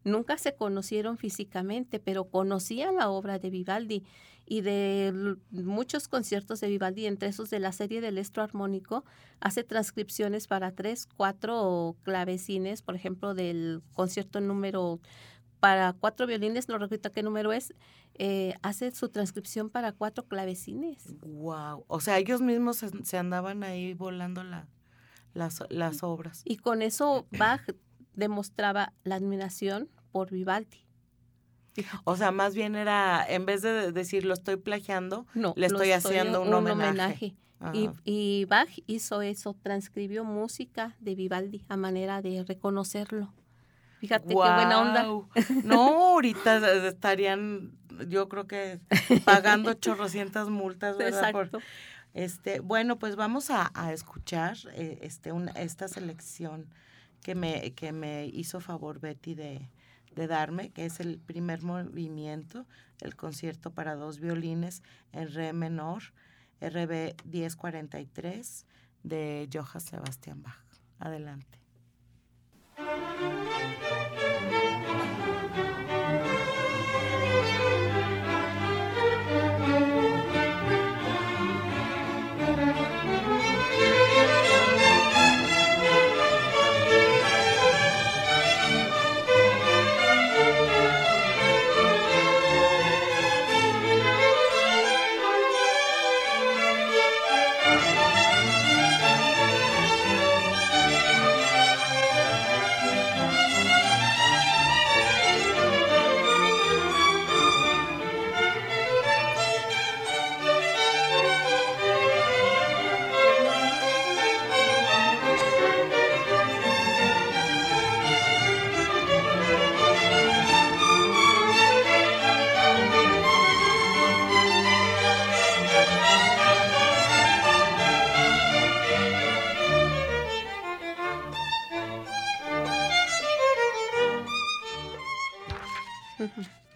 Nunca 0.04 0.38
se 0.38 0.56
conocieron 0.56 1.18
físicamente, 1.18 2.00
pero 2.00 2.26
conocía 2.26 2.92
la 2.92 3.10
obra 3.10 3.40
de 3.40 3.50
Vivaldi 3.50 4.04
y 4.46 4.62
de 4.62 5.38
muchos 5.52 6.08
conciertos 6.08 6.60
de 6.60 6.68
Vivaldi, 6.68 7.06
entre 7.06 7.30
esos 7.30 7.50
de 7.50 7.60
la 7.60 7.72
serie 7.72 8.02
del 8.02 8.18
estro 8.18 8.44
armónico, 8.44 9.06
hace 9.40 9.64
transcripciones 9.64 10.48
para 10.48 10.72
tres, 10.72 11.08
cuatro 11.16 11.96
clavecines, 12.04 12.82
por 12.82 12.96
ejemplo, 12.96 13.34
del 13.34 13.82
concierto 13.94 14.42
número 14.42 15.00
para 15.62 15.94
cuatro 15.94 16.26
violines, 16.26 16.68
no 16.68 16.80
recuerdo 16.80 17.12
qué 17.12 17.24
número 17.24 17.54
es, 17.54 17.74
eh, 18.16 18.56
hace 18.62 18.92
su 18.92 19.10
transcripción 19.10 19.70
para 19.70 19.94
cuatro 19.94 20.26
clavecines. 20.26 21.16
Wow. 21.22 21.86
O 21.88 22.02
sea, 22.02 22.18
ellos 22.18 22.42
mismos 22.42 22.78
se, 22.78 22.90
se 23.06 23.18
andaban 23.18 23.64
ahí 23.64 23.94
volando 23.94 24.44
la, 24.44 24.68
las, 25.34 25.64
las 25.70 26.04
obras. 26.04 26.42
Y 26.44 26.58
con 26.58 26.82
eso 26.82 27.26
Bach 27.38 27.62
demostraba 28.14 28.94
la 29.04 29.16
admiración 29.16 29.90
por 30.12 30.32
Vivaldi. 30.32 30.86
O 32.04 32.18
sea, 32.18 32.32
más 32.32 32.54
bien 32.54 32.76
era, 32.76 33.26
en 33.28 33.46
vez 33.46 33.62
de 33.62 33.92
decir 33.94 34.26
lo 34.26 34.34
estoy 34.34 34.58
plagiando, 34.58 35.26
No, 35.34 35.54
Le 35.56 35.68
estoy 35.68 35.92
haciendo 35.92 36.42
un 36.42 36.54
homenaje. 36.54 37.36
Y, 37.74 37.90
y 38.04 38.46
Bach 38.46 38.70
hizo 38.88 39.22
eso, 39.22 39.56
transcribió 39.62 40.24
música 40.24 40.96
de 41.00 41.14
Vivaldi 41.16 41.64
a 41.70 41.78
manera 41.78 42.22
de 42.22 42.44
reconocerlo. 42.44 43.32
Fíjate 44.00 44.30
qué 44.30 44.34
buena 44.34 44.82
onda. 44.82 45.04
No, 45.64 46.14
ahorita 46.14 46.88
estarían, 46.88 47.72
yo 48.10 48.28
creo 48.30 48.48
que 48.48 48.80
pagando 49.26 49.74
chorrocientas 49.76 50.50
multas, 50.50 50.98
¿verdad? 50.98 51.32
Por- 51.32 51.46
Exacto. 51.46 51.60
este, 52.16 52.60
bueno, 52.62 52.98
pues 52.98 53.16
vamos 53.16 53.52
a, 53.52 53.72
a 53.76 53.94
escuchar 53.94 54.58
eh, 54.74 54.98
este, 55.04 55.32
una, 55.32 55.52
esta 55.52 55.88
selección 55.88 56.66
que 57.24 57.36
me, 57.36 57.74
que 57.74 57.92
me 57.92 58.28
hizo 58.28 58.60
favor 58.60 59.00
Betty 59.00 59.36
de, 59.36 59.70
de 60.16 60.28
darme, 60.28 60.70
que 60.72 60.86
es 60.86 61.00
el 61.00 61.20
primer 61.20 61.64
movimiento, 61.64 62.66
el 63.00 63.16
concierto 63.16 63.72
para 63.72 63.96
dos 63.96 64.20
violines 64.20 64.84
en 65.12 65.34
re 65.34 65.54
menor, 65.54 66.04
RB 66.60 67.16
1043 67.26 68.66
de 69.04 69.50
Johann 69.52 69.82
Sebastian 69.82 70.44
Bach. 70.44 70.64
Adelante. 71.00 71.61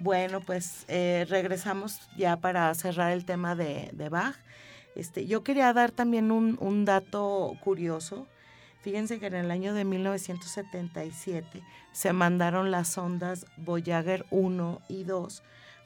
Bueno, 0.06 0.40
pues 0.40 0.86
eh, 0.88 1.26
regresamos 1.30 2.00
ya 2.16 2.38
para 2.38 2.72
cerrar 2.76 3.12
el 3.12 3.26
tema 3.26 3.56
de, 3.56 3.90
de 3.92 4.10
Bach. 4.10 4.36
Este, 4.94 5.26
yo 5.26 5.44
quería 5.44 5.74
dar 5.74 5.90
también 5.90 6.30
un, 6.32 6.86
dato 6.86 7.54
curioso. 7.64 8.28
Fíjense 8.82 9.20
que 9.20 9.26
en 9.26 9.34
el 9.34 9.50
año 9.50 9.74
de 9.74 9.84
1977 9.84 11.64
se 11.92 12.14
mandaron 12.14 12.70
las 12.70 12.90
sondas 12.90 13.48
Voyager 13.58 14.28
1 14.30 14.80
y 14.90 15.06
2 15.06 15.42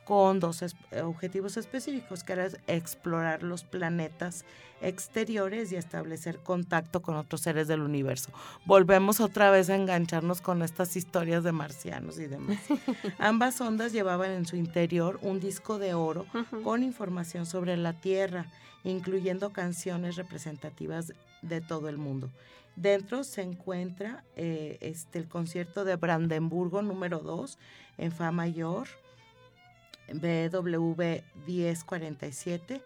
con 0.10 0.40
dos 0.40 0.64
es- 0.64 0.76
objetivos 1.04 1.56
específicos, 1.56 2.24
que 2.24 2.34
era 2.34 2.48
explorar 2.66 3.44
los 3.44 3.64
planetas 3.64 4.44
exteriores 4.82 5.72
y 5.72 5.76
establecer 5.76 6.40
contacto 6.40 7.04
con 7.04 7.16
otros 7.16 7.42
seres 7.42 7.68
del 7.68 7.82
universo. 7.82 8.32
Volvemos 8.66 9.20
otra 9.20 9.52
vez 9.52 9.70
a 9.70 9.76
engancharnos 9.76 10.42
con 10.42 10.64
estas 10.64 10.96
historias 10.96 11.44
de 11.44 11.52
marcianos 11.52 12.18
y 12.18 12.26
demás. 12.26 12.58
Ambas 13.20 13.54
sondas 13.56 13.94
llevaban 13.94 14.32
en 14.32 14.48
su 14.48 14.56
interior 14.56 15.20
un 15.22 15.40
disco 15.40 15.78
de 15.78 15.94
oro 15.94 16.26
con 16.64 16.82
información 16.82 17.46
sobre 17.46 17.78
la 17.78 17.94
Tierra, 17.94 18.48
incluyendo 18.84 19.52
canciones 19.54 20.16
representativas 20.16 21.14
de 21.44 21.62
todo 21.62 21.88
el 21.88 22.00
mundo. 22.00 22.32
Dentro 22.76 23.24
se 23.24 23.44
encuentra 23.44 24.24
eh, 24.36 24.80
este, 24.82 25.20
el 25.20 25.28
concierto 25.28 25.86
de 25.86 25.98
Brandenburgo 25.98 26.82
número 26.82 27.20
2 27.20 27.60
en 28.00 28.12
Fa 28.12 28.32
mayor, 28.32 28.88
BW 30.14 31.22
1047, 31.46 32.82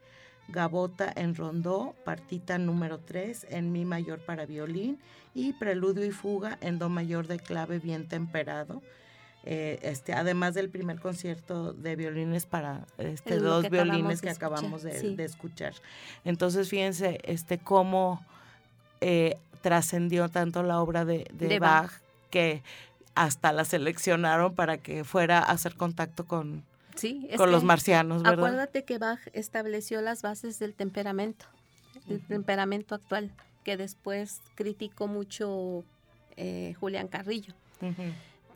Gabota 0.50 1.12
en 1.16 1.36
rondó, 1.36 1.96
partita 2.04 2.58
número 2.58 3.00
3 3.00 3.48
en 3.50 3.72
mi 3.72 3.86
mayor 3.86 4.20
para 4.20 4.46
violín 4.46 5.00
y 5.34 5.54
preludio 5.54 6.06
y 6.06 6.12
fuga 6.12 6.58
en 6.62 6.80
do 6.80 6.90
mayor 6.90 7.28
de 7.28 7.40
clave 7.40 7.80
bien 7.80 8.08
temperado. 8.08 8.82
Eh, 9.46 9.80
este, 9.82 10.14
además 10.14 10.54
del 10.54 10.70
primer 10.70 11.02
concierto 11.02 11.74
de 11.74 11.98
violines 11.98 12.46
para 12.46 12.86
este, 12.98 13.40
dos 13.40 13.70
violines 13.70 14.22
que 14.22 14.30
acabamos 14.30 14.84
de, 14.84 15.16
escuchar. 15.24 15.74
Entonces, 16.24 16.70
fíjense 16.70 17.20
este, 17.24 17.58
cómo 17.58 18.26
eh, 19.02 19.38
trascendió 19.62 20.30
tanto 20.30 20.64
la 20.64 20.80
obra 20.82 21.04
de, 21.04 21.28
Bach, 21.60 21.92
que 22.30 22.64
hasta 23.16 23.52
la 23.52 23.66
seleccionaron 23.66 24.56
para 24.56 24.78
que 24.78 25.04
fuera 25.04 25.40
a 25.40 25.52
hacer 25.52 25.76
contacto 25.76 26.26
con, 26.26 26.64
con 27.38 27.52
los 27.52 27.64
marcianos. 27.64 28.24
¿verdad? 28.24 28.40
Acuérdate 28.40 28.84
que 28.86 28.98
Bach 28.98 29.20
estableció 29.34 30.02
las 30.02 30.22
bases 30.22 30.60
del 30.60 30.74
temperamento, 30.74 31.46
el 32.10 32.22
temperamento 32.26 32.96
actual, 32.96 33.32
que 33.64 33.78
después 33.78 34.42
criticó 34.56 35.08
mucho 35.08 35.84
eh, 36.36 36.76
Julián 36.80 37.08
Carrillo. 37.08 37.54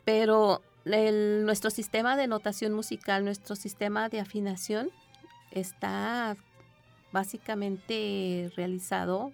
Pero 0.04 0.62
nuestro 0.84 1.70
sistema 1.70 2.16
de 2.16 2.26
notación 2.26 2.72
musical, 2.72 3.24
nuestro 3.24 3.56
sistema 3.56 4.08
de 4.08 4.20
afinación 4.20 4.90
está 5.50 6.36
básicamente 7.12 8.50
realizado 8.56 9.32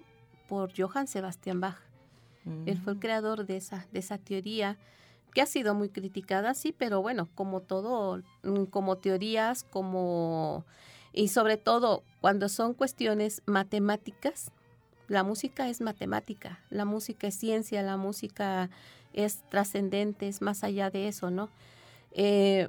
por 0.48 0.72
Johann 0.76 1.06
Sebastian 1.06 1.60
Bach. 1.60 1.78
Él 2.66 2.78
fue 2.78 2.92
el 2.92 2.98
mm. 2.98 3.00
creador 3.00 3.46
de 3.46 3.56
esa, 3.56 3.86
de 3.92 4.00
esa 4.00 4.18
teoría 4.18 4.76
que 5.34 5.42
ha 5.42 5.46
sido 5.46 5.74
muy 5.74 5.88
criticada, 5.88 6.54
sí, 6.54 6.72
pero 6.76 7.02
bueno, 7.02 7.28
como 7.34 7.60
todo, 7.60 8.22
mm, 8.42 8.64
como 8.66 8.96
teorías, 8.96 9.64
como 9.64 10.64
y 11.12 11.28
sobre 11.28 11.56
todo 11.56 12.02
cuando 12.20 12.48
son 12.48 12.74
cuestiones 12.74 13.42
matemáticas, 13.46 14.50
la 15.06 15.22
música 15.22 15.68
es 15.68 15.80
matemática, 15.80 16.60
la 16.70 16.84
música 16.84 17.28
es 17.28 17.36
ciencia, 17.36 17.82
la 17.82 17.96
música 17.96 18.70
es 19.12 19.42
trascendente, 19.48 20.26
es 20.28 20.42
más 20.42 20.64
allá 20.64 20.90
de 20.90 21.08
eso, 21.08 21.30
¿no? 21.30 21.50
Eh, 22.12 22.68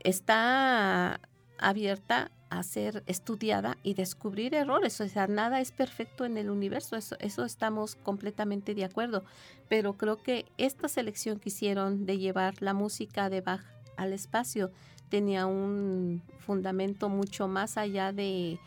está 0.00 1.20
abierta 1.58 2.30
a 2.58 2.62
ser 2.62 3.02
estudiada 3.06 3.76
y 3.82 3.94
descubrir 3.94 4.54
errores. 4.54 5.00
O 5.00 5.08
sea, 5.08 5.26
nada 5.26 5.60
es 5.60 5.72
perfecto 5.72 6.24
en 6.24 6.36
el 6.36 6.50
universo, 6.50 6.96
eso, 6.96 7.16
eso 7.20 7.44
estamos 7.44 7.96
completamente 7.96 8.74
de 8.74 8.84
acuerdo. 8.84 9.24
Pero 9.68 9.94
creo 9.94 10.16
que 10.22 10.46
esta 10.58 10.88
selección 10.88 11.38
que 11.38 11.50
hicieron 11.50 12.06
de 12.06 12.18
llevar 12.18 12.54
la 12.60 12.74
música 12.74 13.30
de 13.30 13.40
Bach 13.40 13.64
al 13.96 14.12
espacio 14.12 14.70
tenía 15.08 15.46
un 15.46 16.22
fundamento 16.38 17.08
mucho 17.08 17.48
más 17.48 17.76
allá 17.76 18.12
de, 18.12 18.58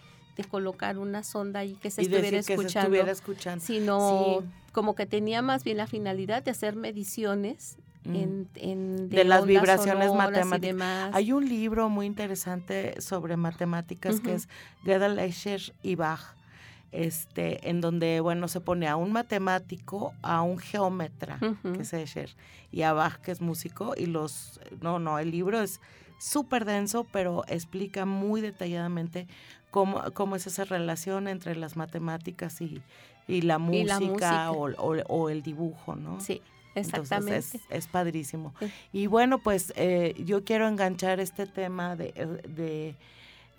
colocar 0.49 0.97
una 0.97 1.21
sonda 1.21 1.65
y 1.65 1.73
que 1.73 1.91
se, 1.91 2.01
estuviera, 2.01 2.37
escuchando, 3.11 3.59
sino 3.59 4.41
como 4.71 4.95
que 4.95 5.05
tenía 5.05 5.41
más 5.41 5.65
bien 5.65 5.75
la 5.75 5.85
finalidad 5.85 6.43
de 6.43 6.51
hacer 6.51 6.77
mediciones 6.77 7.77
Mm. 8.06 8.43
En, 8.56 9.10
de, 9.10 9.24
las 9.24 9.45
vibraciones 9.45 10.14
matemáticas. 10.14 11.12
Hay 11.14 11.32
un 11.32 11.47
libro 11.47 11.89
muy 11.89 12.06
interesante 12.06 13.00
sobre 13.02 13.36
matemáticas 13.36 14.22
que 14.22 14.36
es 14.36 14.47
Gödel, 14.86 15.20
Escher 15.20 15.62
y 15.84 15.95
Bach, 15.95 16.36
este, 16.91 17.70
en 17.70 17.82
donde, 17.82 18.20
bueno, 18.22 18.47
se 18.47 18.62
pone 18.62 18.88
a 18.88 18.95
un 18.95 19.12
matemático, 19.12 20.14
a 20.22 20.41
un 20.41 20.58
geómetra, 20.60 21.39
que 21.39 21.82
es 21.82 21.93
Escher, 21.93 22.36
y 22.72 22.84
a 22.84 22.93
Bach, 22.93 23.20
que 23.20 23.32
es 23.32 23.41
músico, 23.41 23.93
y 23.97 24.06
los, 24.06 24.60
no, 24.82 25.00
no, 25.00 25.20
el 25.20 25.32
libro 25.32 25.62
es 25.62 25.82
súper 26.20 26.66
denso, 26.66 27.06
pero 27.12 27.43
explica 27.47 28.06
muy 28.06 28.41
detalladamente 28.41 29.28
cómo, 29.72 30.04
cómo 30.14 30.36
es 30.36 30.47
esa 30.47 30.64
relación 30.64 31.28
entre 31.28 31.56
las 31.56 31.76
matemáticas 31.76 32.62
y, 32.62 32.82
y, 33.28 33.41
la, 33.41 33.58
música, 33.60 34.52
O, 34.52 34.70
o, 34.78 35.30
el 35.30 35.43
dibujo, 35.43 35.95
¿no? 35.95 36.20
Sí. 36.22 36.41
Exactamente. 36.76 37.59
es, 37.70 37.88
padrísimo. 37.88 38.53
Y 38.91 39.07
bueno, 39.07 39.39
pues 39.39 39.74
eh, 39.76 40.15
yo 40.26 40.43
quiero 40.43 40.67
enganchar 40.67 41.20
este 41.20 41.45
tema 41.45 41.95
de, 41.95 42.95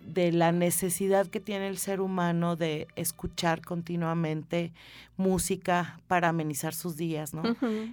de, 0.05 0.33
la 0.33 0.53
necesidad 0.53 1.27
que 1.27 1.41
tiene 1.41 1.69
el 1.69 1.79
ser 1.79 2.01
humano 2.01 2.57
de 2.57 2.89
escuchar 2.97 3.63
continuamente 3.63 4.73
música 5.17 6.01
para 6.07 6.29
amenizar 6.29 6.75
sus 6.75 6.97
días, 6.97 7.35
¿no? 7.35 7.43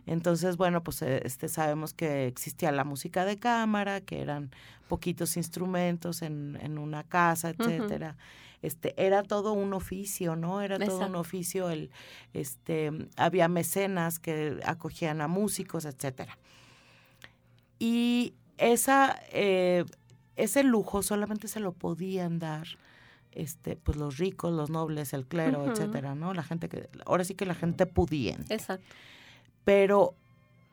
Entonces, 0.05 0.57
bueno, 0.57 0.84
pues 0.84 1.01
eh, 1.01 1.22
este 1.26 1.49
sabemos 1.49 1.93
que 1.93 2.28
existía 2.28 2.72
la 2.72 2.84
música 2.84 3.26
de 3.26 3.38
cámara, 3.38 4.01
que 4.01 4.22
eran 4.22 4.51
poquitos 4.88 5.36
instrumentos 5.36 6.22
en, 6.22 6.57
en 6.61 6.78
una 6.78 7.03
casa, 7.03 7.49
etcétera 7.49 8.15
este, 8.62 8.93
era 8.97 9.24
todo 9.24 9.53
un 9.53 9.74
oficio, 9.74 10.36
¿no? 10.36 10.62
Era 10.62 10.80
todo 10.80 11.05
un 11.05 11.16
oficio, 11.16 11.70
el, 11.70 11.91
este, 12.34 12.91
había 13.16 13.47
mecenas 13.47 14.20
que 14.20 14.60
acogían 14.66 15.22
a 15.22 15.28
músicos, 15.28 15.86
etcétera. 15.86 16.38
Y 17.80 18.34
esa, 18.58 19.20
eh, 19.32 19.86
ese 20.36 20.64
lujo 20.64 21.03
solamente 21.03 21.47
se 21.47 21.60
lo 21.60 21.72
podían 21.72 22.39
dar 22.39 22.68
este, 23.32 23.76
pues 23.76 23.97
los 23.97 24.18
ricos, 24.18 24.51
los 24.51 24.72
nobles, 24.72 25.14
el 25.14 25.26
clero, 25.26 25.72
etcétera, 25.72 26.16
¿no? 26.16 26.34
La 26.34 26.43
gente 26.43 26.70
que, 26.70 26.89
ahora 27.05 27.24
sí 27.24 27.36
que 27.36 27.45
la 27.45 27.53
gente 27.53 27.86
pudiente. 27.86 28.53
Exacto. 28.53 28.88
Pero 29.64 30.16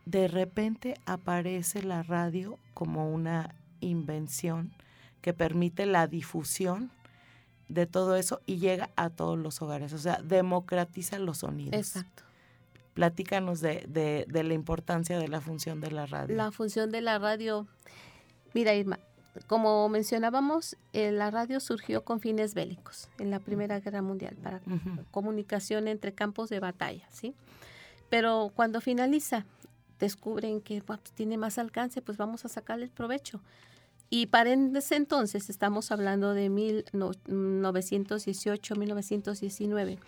de 0.05 0.27
repente 0.27 0.95
aparece 1.05 1.83
la 1.83 2.01
radio 2.01 2.57
como 2.73 3.11
una 3.11 3.53
invención 3.81 4.71
que 5.21 5.33
permite 5.33 5.85
la 5.85 6.07
difusión 6.07 6.91
de 7.67 7.85
todo 7.85 8.15
eso 8.15 8.41
y 8.45 8.57
llega 8.57 8.89
a 8.95 9.09
todos 9.09 9.37
los 9.37 9.61
hogares, 9.61 9.93
o 9.93 9.97
sea, 9.97 10.21
democratiza 10.23 11.19
los 11.19 11.39
sonidos. 11.39 11.73
Exacto. 11.73 12.23
Platícanos 12.93 13.59
de, 13.59 13.85
de, 14.27 14.43
la 14.43 14.53
importancia 14.53 15.19
de 15.19 15.27
la 15.27 15.41
función 15.41 15.81
de 15.81 15.91
la 15.91 16.05
radio. 16.05 16.35
La 16.35 16.51
función 16.51 16.91
de 16.91 17.01
la 17.01 17.19
radio, 17.19 17.67
mira 18.53 18.73
Irma, 18.73 18.99
como 19.47 19.89
mencionábamos, 19.89 20.77
eh, 20.93 21.11
la 21.11 21.29
radio 21.29 21.59
surgió 21.59 22.05
con 22.05 22.21
fines 22.21 22.53
bélicos 22.53 23.09
en 23.19 23.31
la 23.31 23.39
Primera 23.39 23.79
Guerra 23.81 24.01
Mundial 24.01 24.37
para 24.41 24.61
comunicación 25.11 25.89
entre 25.89 26.13
campos 26.13 26.49
de 26.49 26.61
batalla, 26.61 27.05
¿sí? 27.11 27.35
Pero 28.09 28.51
cuando 28.55 28.79
finaliza, 28.79 29.45
descubren 29.99 30.61
que 30.61 30.81
pues, 30.81 30.99
tiene 31.15 31.37
más 31.37 31.57
alcance, 31.57 32.01
pues 32.01 32.17
vamos 32.17 32.45
a 32.45 32.49
sacarle 32.49 32.85
el 32.85 32.91
provecho. 32.91 33.41
Y 34.09 34.27
para 34.27 34.53
ese 34.53 34.95
entonces, 34.95 35.49
estamos 35.49 35.91
hablando 35.91 36.33
de 36.33 36.49
1918, 36.49 38.75
1919, 38.75 39.99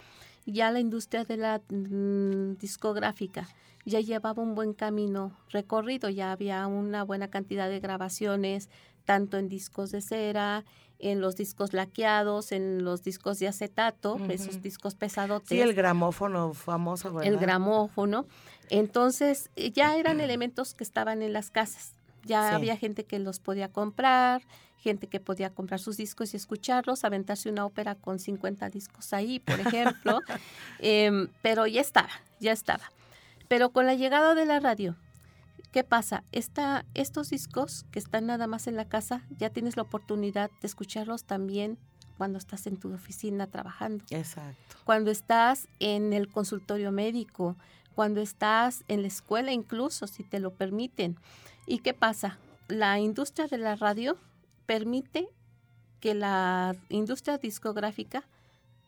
ya 0.45 0.71
la 0.71 0.79
industria 0.79 1.25
de 1.25 1.37
la 1.37 1.61
mm, 1.69 2.53
discográfica 2.57 3.49
ya 3.87 4.01
llevaba 4.01 4.43
un 4.43 4.53
buen 4.53 4.73
camino 4.73 5.31
recorrido, 5.49 6.09
ya 6.09 6.33
había 6.33 6.67
una 6.67 7.03
buena 7.03 7.29
cantidad 7.29 7.69
de 7.69 7.79
grabaciones, 7.79 8.69
tanto 9.05 9.37
en 9.37 9.47
discos 9.47 9.91
de 9.91 10.01
cera, 10.01 10.65
en 10.99 11.21
los 11.21 11.37
discos 11.37 11.71
laqueados, 11.71 12.51
en 12.51 12.83
los 12.83 13.03
discos 13.03 13.39
de 13.39 13.47
acetato, 13.47 14.19
esos 14.29 14.61
discos 14.61 14.95
pesados. 14.95 15.43
Sí, 15.45 15.61
el 15.61 15.73
gramófono 15.73 16.53
famoso, 16.53 17.13
¿verdad? 17.13 17.31
El 17.31 17.39
gramófono. 17.39 18.25
Entonces, 18.69 19.49
ya 19.55 19.95
eran 19.95 20.19
elementos 20.19 20.73
que 20.73 20.83
estaban 20.83 21.21
en 21.21 21.31
las 21.31 21.49
casas. 21.49 21.93
Ya 22.27 22.55
había 22.55 22.77
gente 22.77 23.05
que 23.05 23.19
los 23.19 23.39
podía 23.39 23.69
comprar, 23.71 24.43
gente 24.77 25.07
que 25.07 25.19
podía 25.19 25.49
comprar 25.49 25.79
sus 25.79 25.97
discos 25.97 26.33
y 26.33 26.37
escucharlos, 26.37 27.03
aventarse 27.03 27.49
una 27.49 27.65
ópera 27.65 27.95
con 27.95 28.19
50 28.19 28.69
discos 28.69 29.13
ahí, 29.13 29.39
por 29.39 29.59
ejemplo. 29.59 30.19
Em, 30.79 31.27
pero 31.41 31.65
ya 31.65 31.81
estaba, 31.81 32.09
ya 32.39 32.51
estaba. 32.51 32.91
Pero 33.47 33.71
con 33.71 33.85
la 33.85 33.95
llegada 33.95 34.35
de 34.35 34.45
la 34.45 34.59
radio, 34.59 34.95
¿qué 35.71 35.83
pasa? 35.83 36.23
Esta, 36.31 36.85
estos 36.93 37.29
discos 37.29 37.85
que 37.91 37.99
están 37.99 38.27
nada 38.27 38.47
más 38.47 38.67
en 38.67 38.75
la 38.75 38.85
casa, 38.85 39.23
ya 39.37 39.49
tienes 39.49 39.75
la 39.75 39.83
oportunidad 39.83 40.51
de 40.61 40.67
escucharlos 40.67 41.23
también 41.23 41.77
cuando 42.17 42.37
estás 42.37 42.67
en 42.67 42.77
tu 42.77 42.93
oficina 42.93 43.47
trabajando. 43.47 44.03
Exacto. 44.09 44.75
Cuando 44.83 45.11
estás 45.11 45.67
en 45.79 46.13
el 46.13 46.27
consultorio 46.27 46.91
médico, 46.91 47.55
cuando 47.95 48.21
estás 48.21 48.83
en 48.87 49.01
la 49.01 49.07
escuela 49.07 49.51
incluso, 49.51 50.07
si 50.07 50.23
te 50.23 50.39
lo 50.39 50.53
permiten. 50.53 51.17
¿Y 51.67 51.79
qué 51.79 51.93
pasa? 51.93 52.37
La 52.69 52.97
industria 52.97 53.47
de 53.47 53.57
la 53.57 53.75
radio 53.75 54.17
permite 54.65 55.27
que 55.99 56.15
la 56.15 56.75
industria 56.89 57.37
discográfica 57.37 58.23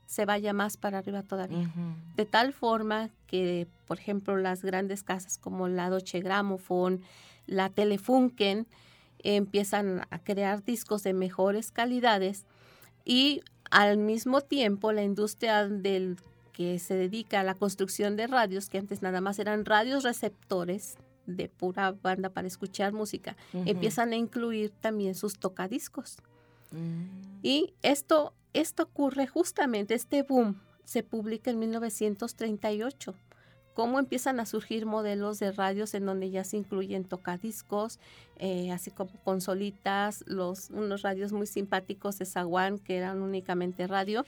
se 0.08 0.26
vaya 0.26 0.54
más 0.54 0.78
para 0.78 0.98
arriba 0.98 1.22
todavía. 1.22 1.70
De 2.16 2.26
tal 2.26 2.54
forma 2.54 3.10
que, 3.28 3.68
por 3.86 4.00
ejemplo, 4.00 4.38
las 4.38 4.64
grandes 4.64 5.04
casas 5.04 5.38
como 5.38 5.68
la 5.68 5.90
Deutsche 5.90 6.22
Grammophon, 6.22 7.02
la 7.46 7.70
Telefunken, 7.70 8.66
empiezan 9.20 10.08
a 10.10 10.20
crear 10.20 10.64
discos 10.64 11.04
de 11.04 11.14
mejores 11.14 11.72
calidades 11.72 12.46
y 13.06 13.42
al 13.70 13.98
mismo 13.98 14.42
tiempo 14.42 14.94
la 14.94 15.04
industria 15.04 15.68
del 15.68 16.18
que 16.54 16.80
se 16.80 16.96
dedica 16.96 17.42
a 17.42 17.44
la 17.44 17.54
construcción 17.54 18.16
de 18.16 18.28
radios, 18.28 18.70
que 18.70 18.78
antes 18.78 19.02
nada 19.02 19.22
más 19.22 19.38
eran 19.40 19.66
radios 19.66 20.04
receptores, 20.04 20.98
de 21.36 21.50
pura 21.50 21.92
banda 21.92 22.30
para 22.30 22.48
escuchar 22.48 22.94
música, 22.94 23.36
empiezan 23.54 24.14
a 24.14 24.16
incluir 24.16 24.72
también 24.82 25.16
sus 25.16 25.38
tocadiscos. 25.38 26.18
Mm. 26.72 27.40
Y 27.42 27.74
esto 27.82 28.34
esto 28.54 28.84
ocurre 28.84 29.28
justamente, 29.28 29.94
este 29.94 30.24
boom 30.24 30.60
se 30.84 31.04
publica 31.04 31.52
en 31.52 31.60
1938 31.60 33.14
cómo 33.76 34.00
empiezan 34.00 34.40
a 34.40 34.46
surgir 34.46 34.86
modelos 34.86 35.40
de 35.40 35.52
radios 35.52 35.94
en 35.94 36.06
donde 36.06 36.32
ya 36.32 36.44
se 36.44 36.58
incluyen 36.58 37.06
tocadiscos, 37.06 38.00
eh, 38.38 38.72
así 38.72 38.92
como 38.92 39.12
consolitas, 39.24 40.26
los, 40.28 40.70
unos 40.72 41.04
radios 41.04 41.32
muy 41.32 41.48
simpáticos 41.48 42.18
de 42.18 42.26
Zaguán 42.26 42.80
que 42.80 42.98
eran 42.98 43.22
únicamente 43.22 43.88
radio. 43.88 44.26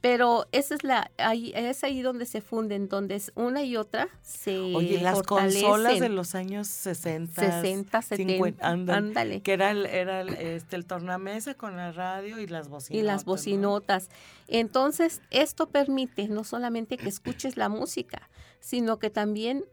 Pero 0.00 0.46
esa 0.52 0.76
es 0.76 0.84
la 0.84 1.10
ahí, 1.18 1.52
es 1.56 1.82
ahí 1.82 2.02
donde 2.02 2.24
se 2.24 2.40
funden, 2.40 2.88
donde 2.88 3.16
es 3.16 3.32
una 3.34 3.64
y 3.64 3.76
otra 3.76 4.08
se 4.22 4.56
Oye, 4.60 5.00
las 5.00 5.22
consolas 5.22 5.98
de 5.98 6.08
los 6.08 6.36
años 6.36 6.68
60, 6.68 7.42
60, 7.42 8.02
70, 8.02 8.64
ándale, 8.64 9.42
que 9.42 9.52
era 9.52 9.72
el, 9.72 9.86
era 9.86 10.20
el, 10.20 10.28
este, 10.28 10.76
el 10.76 10.86
tornamesa 10.86 11.54
con 11.54 11.76
la 11.76 11.90
radio 11.90 12.38
y 12.38 12.46
las 12.46 12.68
bocinotas. 12.68 13.02
Y 13.02 13.02
las 13.02 13.24
bocinotas. 13.24 14.08
Entonces, 14.46 15.20
esto 15.30 15.68
permite 15.70 16.28
no 16.28 16.44
solamente 16.44 16.96
que 16.96 17.08
escuches 17.08 17.56
la 17.56 17.68
música, 17.68 18.30
sino 18.60 19.00
que 19.00 19.10
también 19.10 19.64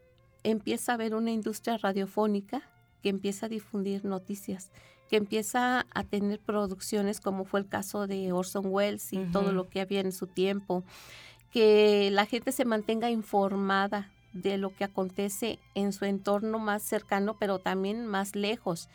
empieza 0.42 0.92
a 0.92 0.94
haber 0.96 1.14
una 1.14 1.30
industria 1.30 1.78
radiofónica 1.78 2.68
que 3.02 3.10
empieza 3.10 3.46
a 3.46 3.48
difundir 3.48 4.04
noticias, 4.04 4.72
que 5.08 5.16
empieza 5.16 5.86
a 5.94 6.04
tener 6.04 6.40
producciones 6.40 7.20
como 7.20 7.44
fue 7.44 7.60
el 7.60 7.68
caso 7.68 8.06
de 8.06 8.32
Orson 8.32 8.66
Welles 8.66 9.12
y 9.12 9.18
todo 9.32 9.52
lo 9.52 9.68
que 9.68 9.80
había 9.80 10.00
en 10.00 10.12
su 10.12 10.26
tiempo, 10.26 10.82
que 11.52 12.10
la 12.12 12.26
gente 12.26 12.52
se 12.52 12.64
mantenga 12.64 13.10
informada 13.10 14.10
de 14.32 14.58
lo 14.58 14.74
que 14.74 14.84
acontece 14.84 15.58
en 15.74 15.92
su 15.92 16.04
entorno 16.04 16.58
más 16.58 16.82
cercano, 16.82 17.36
pero 17.38 17.58
también 17.58 18.06
más 18.06 18.36
lejos 18.36 18.88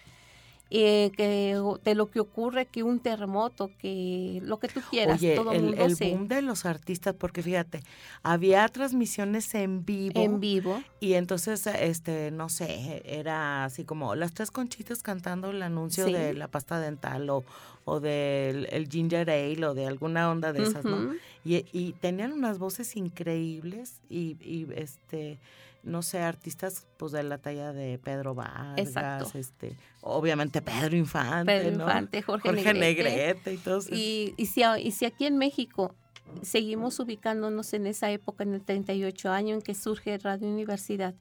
eh, 0.73 1.11
que 1.17 1.61
de 1.83 1.95
lo 1.95 2.09
que 2.09 2.21
ocurre, 2.21 2.65
que 2.65 2.81
un 2.81 3.01
terremoto, 3.01 3.69
que 3.77 4.39
lo 4.41 4.57
que 4.57 4.69
tú 4.69 4.79
quieras. 4.89 5.19
Oye, 5.19 5.35
todo 5.35 5.51
el, 5.51 5.73
el 5.73 5.95
boom 5.95 6.29
de 6.29 6.41
los 6.41 6.65
artistas, 6.65 7.13
porque 7.13 7.43
fíjate, 7.43 7.83
había 8.23 8.65
transmisiones 8.69 9.53
en 9.53 9.83
vivo. 9.83 10.21
En 10.21 10.39
vivo. 10.39 10.81
Y 11.01 11.13
entonces, 11.13 11.67
este, 11.67 12.31
no 12.31 12.47
sé, 12.47 13.03
era 13.05 13.65
así 13.65 13.83
como 13.83 14.15
las 14.15 14.33
tres 14.33 14.49
conchitas 14.49 15.03
cantando 15.03 15.49
el 15.51 15.61
anuncio 15.61 16.05
de 16.05 16.33
la 16.33 16.47
pasta 16.47 16.79
dental 16.79 17.29
o, 17.29 17.43
o 17.83 17.99
del 17.99 18.67
el 18.71 18.87
ginger 18.87 19.29
ale 19.29 19.65
o 19.65 19.73
de 19.73 19.87
alguna 19.87 20.31
onda 20.31 20.53
de 20.53 20.63
esas, 20.63 20.85
¿no? 20.85 21.13
Y, 21.43 21.65
y 21.73 21.93
tenían 21.99 22.31
unas 22.31 22.59
voces 22.59 22.95
increíbles 22.95 23.99
y, 24.09 24.37
y 24.39 24.67
este 24.73 25.37
no 25.83 26.01
sé, 26.01 26.19
artistas 26.19 26.87
pues 26.97 27.11
de 27.11 27.23
la 27.23 27.37
talla 27.37 27.73
de 27.73 27.97
Pedro 27.97 28.35
Vargas, 28.35 29.35
este, 29.35 29.75
obviamente 30.01 30.61
Pedro 30.61 30.95
Infante, 30.95 31.45
Pedro 31.45 31.73
Infante, 31.73 32.21
Jorge, 32.21 32.51
Negrete, 32.73 33.53
y 33.53 33.57
todo 33.57 33.79
eso. 33.79 33.89
Y, 33.91 34.33
y, 34.37 34.45
si, 34.47 34.61
y 34.79 34.91
si 34.91 35.05
aquí 35.05 35.25
en 35.25 35.37
México 35.37 35.95
seguimos 36.41 36.99
ubicándonos 36.99 37.73
en 37.73 37.87
esa 37.87 38.11
época, 38.11 38.43
en 38.43 38.53
el 38.53 38.61
38 38.61 39.31
año 39.31 39.55
en 39.55 39.61
que 39.61 39.75
surge 39.75 40.17
Radio 40.17 40.47
Universidad, 40.47 41.13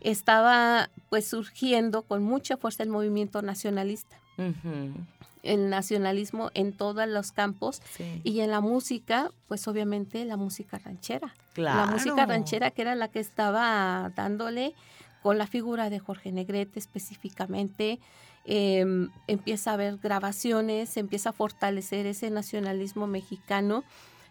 estaba 0.00 0.90
pues 1.08 1.28
surgiendo 1.28 2.02
con 2.02 2.22
mucha 2.22 2.56
fuerza 2.56 2.82
el 2.82 2.88
movimiento 2.88 3.42
nacionalista 3.42 4.18
el 5.42 5.70
nacionalismo 5.70 6.50
en 6.54 6.72
todos 6.72 7.06
los 7.08 7.32
campos 7.32 7.80
y 8.24 8.40
en 8.40 8.50
la 8.50 8.60
música, 8.60 9.30
pues 9.48 9.66
obviamente 9.68 10.24
la 10.24 10.36
música 10.36 10.78
ranchera. 10.78 11.34
La 11.56 11.86
música 11.86 12.26
ranchera 12.26 12.70
que 12.70 12.82
era 12.82 12.94
la 12.94 13.08
que 13.08 13.20
estaba 13.20 14.12
dándole 14.14 14.74
con 15.22 15.38
la 15.38 15.46
figura 15.46 15.90
de 15.90 15.98
Jorge 15.98 16.32
Negrete 16.32 16.78
específicamente. 16.78 18.00
Em, 18.46 19.10
empieza 19.26 19.70
a 19.70 19.74
haber 19.74 19.98
grabaciones, 19.98 20.96
empieza 20.96 21.30
a 21.30 21.32
fortalecer 21.32 22.06
ese 22.06 22.30
nacionalismo 22.30 23.06
mexicano, 23.06 23.84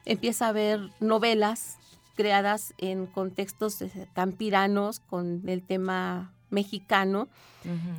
empieza 0.05 0.47
a 0.47 0.49
haber 0.49 0.89
novelas 0.99 1.77
creadas 2.15 2.73
en 2.79 3.05
contextos 3.05 3.83
campiranos 4.13 4.99
con 4.99 5.47
el 5.47 5.61
tema 5.61 6.33
mexicano 6.49 7.27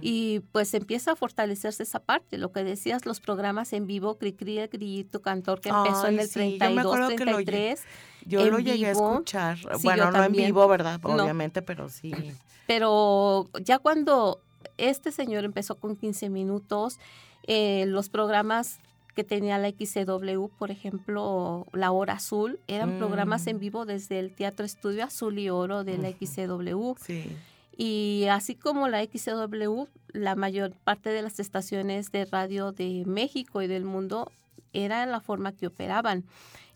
y 0.01 0.41
pues 0.53 0.73
empieza 0.75 1.13
a 1.13 1.17
fortalecerse 1.17 1.83
esa 1.83 2.01
parte, 2.01 2.39
lo 2.39 2.51
que 2.51 2.65
decías, 2.65 3.05
los 3.05 3.21
programas 3.21 3.73
en 3.73 3.87
vivo, 3.87 4.17
Cricri, 4.17 4.59
el 4.59 4.69
Grillito 4.69 5.21
Cantor, 5.21 5.61
que 5.61 5.69
empezó 5.69 6.07
en 6.07 6.19
el 6.19 6.31
32, 6.31 7.15
33. 7.15 7.83
Yo 8.27 8.51
lo, 8.51 8.59
llegué 8.59 8.87
a 8.87 8.93
escuchar, 8.93 9.59
bueno, 9.83 10.11
no 10.11 10.25
en 10.25 10.33
vivo, 10.33 10.67
¿verdad? 10.67 10.99
Obviamente, 11.03 11.63
pero 11.63 11.89
sí. 11.89 12.13
Pero 12.67 13.51
ya 13.65 13.81
cuando 13.81 14.41
este 14.77 15.11
señor 15.11 15.45
empezó 15.45 15.75
con 15.75 15.97
15 15.97 16.31
minutos, 16.31 17.01
eh, 17.49 17.85
los 17.89 18.09
programas 18.11 18.79
que 19.17 19.25
tenía 19.25 19.59
la 19.59 19.71
XCW, 19.71 20.47
por 20.57 20.71
ejemplo, 20.71 21.67
La 21.73 21.91
Hora 21.91 22.15
Azul, 22.15 22.61
eran 22.69 22.99
programas 22.99 23.47
en 23.49 23.57
mm. 23.57 23.61
vivo 23.61 23.87
desde 23.87 24.21
el 24.21 24.33
Teatro 24.33 24.65
Estudio 24.65 25.05
Azul 25.05 25.39
y 25.39 25.51
Oro 25.51 25.83
de 25.83 25.99
la 25.99 26.11
XCW. 26.11 26.95
Sí. 27.05 27.37
Y 27.83 28.27
así 28.31 28.57
como 28.57 28.89
la 28.89 29.03
XCW, 29.03 29.85
la 30.09 30.37
mayor 30.37 30.77
parte 30.85 31.09
de 31.09 31.23
las 31.23 31.41
estaciones 31.41 32.13
de 32.13 32.27
radio 32.27 32.73
de 32.73 33.05
México 33.07 33.63
y 33.63 33.69
del 33.69 33.87
mundo 33.87 34.31
era 34.75 35.07
la 35.07 35.23
forma 35.23 35.53
que 35.53 35.69
operaban. 35.69 36.27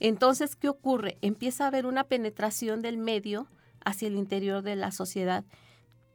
Entonces, 0.01 0.57
¿qué 0.57 0.71
ocurre? 0.71 1.19
Empieza 1.21 1.65
a 1.65 1.67
haber 1.67 1.85
una 1.85 2.05
penetración 2.05 2.81
del 2.81 2.97
medio 2.97 3.49
hacia 3.85 4.09
el 4.09 4.17
interior 4.17 4.63
de 4.63 4.77
la 4.77 4.93
sociedad. 4.93 5.45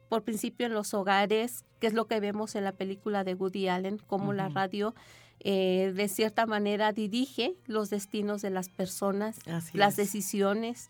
Por 0.09 0.23
principio 0.23 0.65
en 0.65 0.73
los 0.73 0.95
hogares, 0.95 1.65
que 1.79 1.85
es 1.85 1.93
lo 1.93 2.07
que 2.07 2.19
vemos 2.19 2.55
en 2.55 2.63
la 2.63 2.71
película 2.71 3.23
de 3.23 3.35
Woody 3.35 3.67
Allen, 3.67 3.99
como 3.99 4.33
la 4.33 4.49
radio 4.49 4.95
eh, 5.39 5.93
de 5.95 6.07
cierta 6.07 6.47
manera 6.47 6.93
dirige 6.93 7.53
los 7.67 7.91
destinos 7.91 8.41
de 8.41 8.49
las 8.49 8.69
personas, 8.69 9.37
las 9.71 9.95
decisiones 9.97 10.89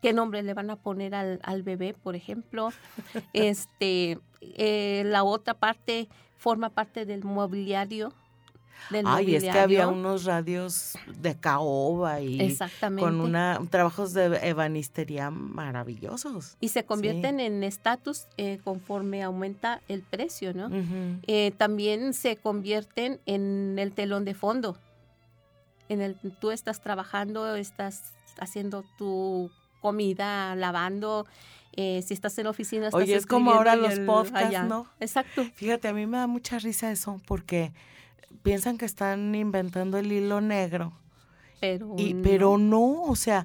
qué 0.00 0.12
nombre 0.12 0.42
le 0.42 0.54
van 0.54 0.70
a 0.70 0.76
poner 0.76 1.14
al, 1.14 1.40
al 1.42 1.62
bebé, 1.62 1.94
por 1.94 2.14
ejemplo. 2.14 2.70
este, 3.32 4.18
eh, 4.40 5.02
la 5.06 5.24
otra 5.24 5.54
parte 5.54 6.08
forma 6.36 6.70
parte 6.70 7.06
del 7.06 7.24
mobiliario. 7.24 8.12
Del 8.90 9.06
Ay, 9.08 9.36
es 9.36 9.44
que 9.44 9.50
había 9.50 9.88
unos 9.88 10.24
radios 10.24 10.92
de 11.06 11.34
caoba 11.36 12.20
y 12.20 12.54
con 12.98 13.22
una 13.22 13.58
trabajos 13.70 14.12
de 14.12 14.26
ebanistería 14.46 15.30
maravillosos. 15.30 16.58
Y 16.60 16.68
se 16.68 16.84
convierten 16.84 17.40
en 17.40 17.64
estatus 17.64 18.26
eh, 18.36 18.58
conforme 18.62 19.22
aumenta 19.22 19.80
el 19.88 20.02
precio, 20.02 20.52
¿no? 20.52 20.68
Eh, 21.26 21.52
también 21.56 22.12
se 22.12 22.36
convierten 22.36 23.20
en 23.24 23.78
el 23.78 23.92
telón 23.92 24.26
de 24.26 24.34
fondo. 24.34 24.76
En 25.88 26.02
el 26.02 26.16
tú 26.38 26.50
estás 26.50 26.82
trabajando, 26.82 27.56
estás 27.56 28.12
haciendo 28.38 28.84
tu 28.98 29.50
comida, 29.84 30.56
lavando, 30.56 31.26
eh, 31.76 32.00
si 32.00 32.14
estás 32.14 32.38
en 32.38 32.44
la 32.44 32.50
oficina. 32.50 32.86
Estás 32.86 33.02
Oye, 33.02 33.16
es 33.16 33.26
como 33.26 33.52
ahora 33.52 33.76
los 33.76 33.98
podcasts, 34.00 34.64
¿no? 34.66 34.86
Exacto. 34.98 35.44
Fíjate, 35.54 35.88
a 35.88 35.92
mí 35.92 36.06
me 36.06 36.16
da 36.16 36.26
mucha 36.26 36.58
risa 36.58 36.90
eso 36.90 37.20
porque 37.26 37.74
piensan 38.42 38.78
que 38.78 38.86
están 38.86 39.34
inventando 39.34 39.98
el 39.98 40.10
hilo 40.10 40.40
negro. 40.40 40.94
Pero, 41.60 41.96
y, 41.98 42.14
pero 42.14 42.56
no, 42.56 43.02
o 43.02 43.14
sea, 43.14 43.44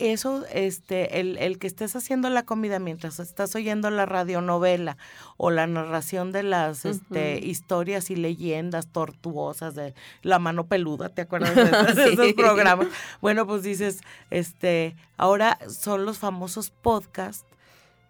eso, 0.00 0.44
este, 0.52 1.20
el, 1.20 1.36
el, 1.38 1.58
que 1.58 1.66
estés 1.66 1.94
haciendo 1.94 2.30
la 2.30 2.44
comida 2.44 2.78
mientras 2.78 3.20
estás 3.20 3.54
oyendo 3.54 3.90
la 3.90 4.06
radionovela 4.06 4.96
o 5.36 5.50
la 5.50 5.66
narración 5.66 6.32
de 6.32 6.42
las 6.42 6.84
este, 6.84 7.38
historias 7.38 8.10
y 8.10 8.16
leyendas 8.16 8.88
tortuosas 8.88 9.74
de 9.74 9.94
La 10.22 10.38
mano 10.38 10.66
peluda, 10.66 11.10
¿te 11.10 11.22
acuerdas 11.22 11.54
de, 11.54 11.62
esos, 12.12 12.32
programas? 12.32 12.88
Bueno, 13.20 13.46
pues 13.46 13.62
dices, 13.62 14.00
este, 14.30 14.96
ahora 15.16 15.58
son 15.68 16.04
los 16.04 16.18
famosos 16.18 16.70
podcasts 16.70 17.44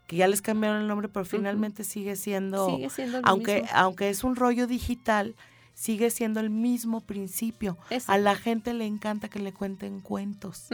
que 0.06 0.16
ya 0.16 0.26
les 0.26 0.42
cambiaron 0.42 0.82
el 0.82 0.88
nombre, 0.88 1.08
pero 1.08 1.24
finalmente 1.24 1.84
sigue 1.84 2.16
siendo, 2.16 2.66
sigue 2.66 2.90
siendo 2.90 3.20
aunque, 3.22 3.64
aunque 3.72 4.08
es 4.08 4.24
un 4.24 4.34
rollo 4.34 4.66
digital, 4.66 5.36
sigue 5.80 6.10
siendo 6.10 6.40
el 6.40 6.50
mismo 6.50 7.00
principio. 7.00 7.78
A 8.06 8.18
la 8.18 8.36
gente 8.36 8.74
le 8.74 8.84
encanta 8.84 9.30
que 9.30 9.38
le 9.38 9.54
cuenten 9.54 10.00
cuentos. 10.00 10.66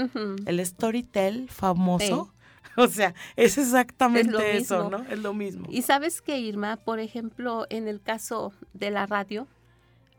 El 0.46 0.66
storytell 0.66 1.48
famoso. 1.48 2.32
O 2.78 2.88
sea, 2.88 3.14
es 3.36 3.57
exactamente 3.57 4.59
eso, 4.59 4.90
¿no? 4.90 4.98
Es 5.04 5.18
lo 5.20 5.32
mismo. 5.32 5.66
Y 5.70 5.80
sabes 5.80 6.20
que, 6.20 6.38
Irma, 6.38 6.76
por 6.76 6.98
ejemplo, 6.98 7.64
en 7.70 7.88
el 7.88 8.02
caso 8.02 8.52
de 8.74 8.90
la 8.90 9.07
radio, 9.07 9.46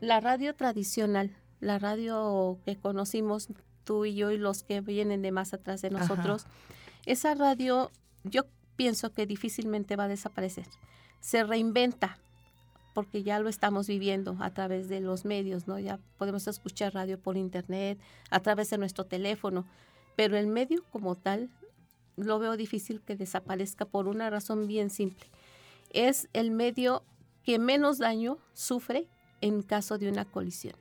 la 0.00 0.18
radio 0.18 0.56
tradicional, 0.56 1.36
la 1.60 1.78
radio 1.78 2.58
que 2.64 2.74
conocimos 2.74 3.46
tú 3.84 4.06
y 4.06 4.16
yo 4.16 4.32
y 4.32 4.38
los 4.38 4.64
que 4.64 4.80
vienen 4.80 5.22
de 5.22 5.30
más 5.30 5.54
atrás 5.54 5.82
de 5.82 5.90
nosotros, 5.90 6.46
esa 7.06 7.32
radio 7.36 7.92
yo 8.24 8.42
pienso 8.74 9.12
que 9.12 9.24
difícilmente 9.24 9.94
va 9.94 10.04
a 10.04 10.08
desaparecer. 10.08 10.66
Se 11.20 11.44
reinventa, 11.44 12.18
porque 12.98 13.22
ya 13.22 13.38
lo 13.38 13.48
estamos 13.48 13.86
viviendo 13.86 14.36
a 14.40 14.50
través 14.52 14.88
de 14.88 14.98
los 14.98 15.24
medios, 15.24 15.68
¿no? 15.68 15.78
Ya 15.78 16.00
podemos 16.16 16.48
escuchar 16.48 16.94
radio 16.94 17.16
por 17.16 17.36
internet, 17.36 17.96
a 18.28 18.40
través 18.40 18.70
de 18.70 18.78
nuestro 18.78 19.04
teléfono, 19.06 19.64
pero 20.16 20.36
el 20.36 20.48
medio 20.48 20.82
como 20.90 21.14
tal 21.14 21.48
lo 22.16 22.40
veo 22.40 22.56
difícil 22.56 23.00
que 23.00 23.14
desaparezca 23.14 23.84
por 23.84 24.08
una 24.08 24.30
razón 24.30 24.66
bien 24.66 24.90
simple. 24.90 25.26
Es 25.90 26.28
el 26.32 26.50
medio 26.50 27.04
que 27.44 27.60
menos 27.60 27.98
daño 27.98 28.38
sufre 28.52 29.06
en 29.42 29.62
caso 29.62 29.96
de 29.96 30.08
una 30.10 30.24
colisión. 30.24 30.74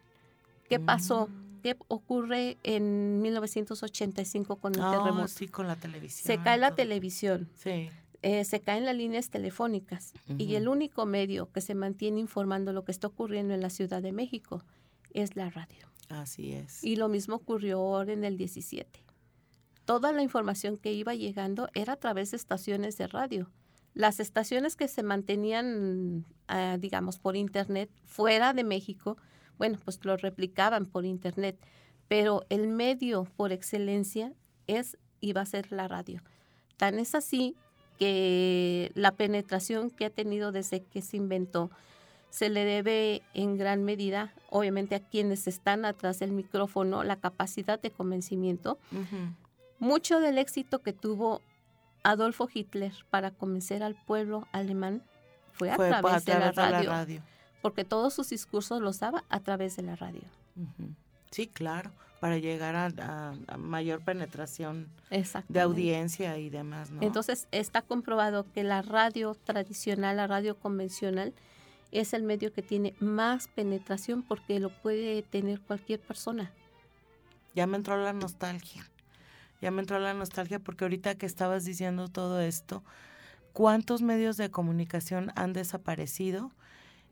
¿Qué 0.68 0.80
pasó? 0.80 1.28
Mm. 1.28 1.48
¿qué 1.62 1.76
ocurre 1.88 2.58
en 2.64 3.22
1985 3.22 4.56
con 4.56 4.74
el 4.74 4.82
Ah, 4.82 4.92
terremoto? 4.98 5.28
sí, 5.28 5.48
con 5.48 5.68
la 5.68 5.76
televisión. 5.76 6.26
Se 6.26 6.42
cae 6.42 6.58
la 6.58 6.74
televisión, 6.74 7.48
Sí. 7.56 7.90
Eh, 8.22 8.44
se 8.46 8.62
caen 8.62 8.86
las 8.86 8.96
líneas 8.96 9.30
telefónicas 9.30 10.14
y 10.38 10.56
el 10.56 10.68
único 10.68 11.06
medio 11.06 11.52
que 11.52 11.62
se 11.62 11.76
mantiene 11.76 12.20
informando 12.20 12.74
lo 12.74 12.84
que 12.84 12.92
está 12.92 13.08
ocurriendo 13.08 13.54
en 13.54 13.62
la 13.62 13.70
Ciudad 13.70 14.02
de 14.02 14.12
México 14.12 14.64
es 15.12 15.36
la 15.36 15.50
radio. 15.50 15.88
Así 16.10 16.54
es. 16.54 16.84
Y 16.84 16.96
lo 16.96 17.10
mismo 17.10 17.36
ocurrió 17.36 17.80
ahora 17.80 18.14
en 18.14 18.24
el 18.24 18.38
17. 18.38 19.04
Toda 19.86 20.12
la 20.12 20.22
información 20.22 20.78
que 20.78 20.94
iba 20.94 21.14
llegando 21.14 21.70
era 21.74 21.94
a 21.94 21.98
través 21.98 22.32
de 22.32 22.38
estaciones 22.38 22.98
de 22.98 23.08
radio. 23.08 23.52
Las 23.94 24.20
estaciones 24.20 24.76
que 24.76 24.88
se 24.88 25.04
mantenían, 25.04 26.26
ah, 26.48 26.78
digamos, 26.80 27.20
por 27.20 27.36
internet 27.36 27.90
fuera 28.06 28.54
de 28.54 28.64
México, 28.64 29.18
bueno, 29.58 29.80
pues 29.84 30.04
lo 30.04 30.18
replicaban 30.18 30.86
por 30.86 31.06
internet, 31.06 31.58
pero 32.08 32.46
el 32.50 32.68
medio 32.68 33.26
por 33.36 33.52
excelencia 33.52 34.34
es 34.68 34.98
iba 35.20 35.42
a 35.42 35.46
ser 35.46 35.72
la 35.72 35.88
radio. 35.88 36.22
Tan 36.78 37.00
es 37.00 37.16
así 37.16 37.56
que 37.98 38.92
la 38.96 39.12
penetración 39.12 39.90
que 39.90 40.06
ha 40.06 40.10
tenido 40.10 40.52
desde 40.52 40.82
que 40.84 41.02
se 41.02 41.18
inventó 41.18 41.70
se 42.30 42.50
le 42.50 42.66
debe 42.66 43.22
en 43.34 43.58
gran 43.58 43.84
medida, 43.84 44.34
obviamente, 44.50 44.96
a 44.96 45.00
quienes 45.00 45.48
están 45.48 45.86
atrás 45.86 46.20
del 46.20 46.32
micrófono, 46.32 47.04
la 47.04 47.16
capacidad 47.16 47.80
de 47.82 47.90
convencimiento. 47.92 48.78
Mucho 49.80 50.20
del 50.20 50.38
éxito 50.38 50.80
que 50.80 50.94
tuvo 50.94 51.42
Adolfo 52.04 52.48
Hitler 52.54 52.94
para 53.10 53.32
convencer 53.32 53.84
al 53.84 53.96
pueblo 53.96 54.48
alemán 54.52 55.04
fue 55.52 55.72
a 55.72 55.76
Fue 55.76 55.90
pa- 55.90 56.02
través, 56.02 56.26
de, 56.26 56.34
la 56.34 56.46
de 56.48 56.52
radio, 56.52 56.90
la 56.90 56.96
radio. 56.98 57.22
porque 57.62 57.84
todos 57.84 58.14
sus 58.14 58.30
discursos 58.30 58.82
los 58.82 59.00
daba 59.00 59.24
a 59.30 59.40
través 59.40 59.76
de 59.76 59.84
la 59.84 59.96
radio. 59.96 60.22
Sí, 61.32 61.48
claro, 61.48 61.92
para 62.20 62.38
llegar 62.38 62.76
a, 62.76 62.86
a- 62.88 63.36
a 63.48 63.58
mayor 63.58 64.02
penetración 64.02 64.88
de 65.50 65.60
audiencia 65.62 66.38
y 66.38 66.50
demás, 66.50 66.90
¿no? 66.92 67.02
Entonces 67.04 67.48
está 67.52 67.82
comprobado 67.82 68.46
que 68.54 68.64
la 68.64 68.82
radio 68.82 69.36
tradicional, 69.36 70.18
la 70.18 70.28
radio 70.28 70.58
convencional, 70.58 71.34
es 71.92 72.14
el 72.14 72.24
medio 72.24 72.52
que 72.52 72.62
tiene 72.62 72.94
más 73.00 73.48
penetración 73.50 74.24
porque 74.24 74.60
lo 74.60 74.70
puede 74.70 75.22
tener 75.22 75.62
cualquier 75.62 76.00
persona. 76.00 76.52
ya 77.56 77.66
me 77.68 77.78
entró 77.78 77.98
la 78.04 78.14
nostalgia. 78.14 78.90
Ya 79.62 79.72
me 79.72 79.82
entró 79.82 79.98
la 80.00 80.14
nostalgia 80.14 80.60
porque 80.60 80.86
ahorita 80.86 81.16
que 81.16 81.26
estabas 81.26 81.66
diciendo 81.66 82.08
todo 82.10 82.40
esto, 82.42 82.84
¿cuántos 83.54 84.02
medios 84.04 84.38
de 84.38 84.52
comunicación 84.52 85.32
han 85.36 85.54
desaparecido? 85.54 86.52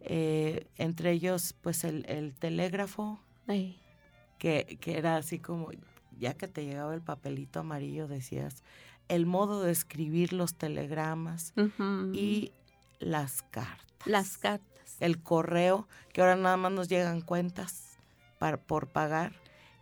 Eh, 0.01 0.67
entre 0.77 1.11
ellos, 1.11 1.55
pues 1.61 1.83
el, 1.83 2.05
el 2.07 2.35
telégrafo, 2.35 3.19
Ay, 3.47 3.79
que, 4.37 4.77
que 4.81 4.97
era 4.97 5.17
así 5.17 5.39
como, 5.39 5.69
ya 6.19 6.33
que 6.35 6.47
te 6.47 6.65
llegaba 6.65 6.93
el 6.93 7.01
papelito 7.01 7.59
amarillo, 7.61 8.07
decías, 8.07 8.63
el 9.07 9.25
modo 9.25 9.61
de 9.63 9.71
escribir 9.71 10.33
los 10.33 10.55
telegramas 10.55 11.53
y 12.15 12.51
las 12.99 13.43
cartas. 13.43 13.85
las 14.07 14.37
cartas. 14.37 14.97
el 14.99 15.21
correo, 15.21 15.87
que 16.13 16.21
ahora 16.21 16.35
nada 16.35 16.57
más 16.57 16.71
nos 16.71 16.87
llegan 16.87 17.21
cuentas 17.21 17.97
par- 18.39 18.59
por 18.59 18.87
pagar 18.87 19.33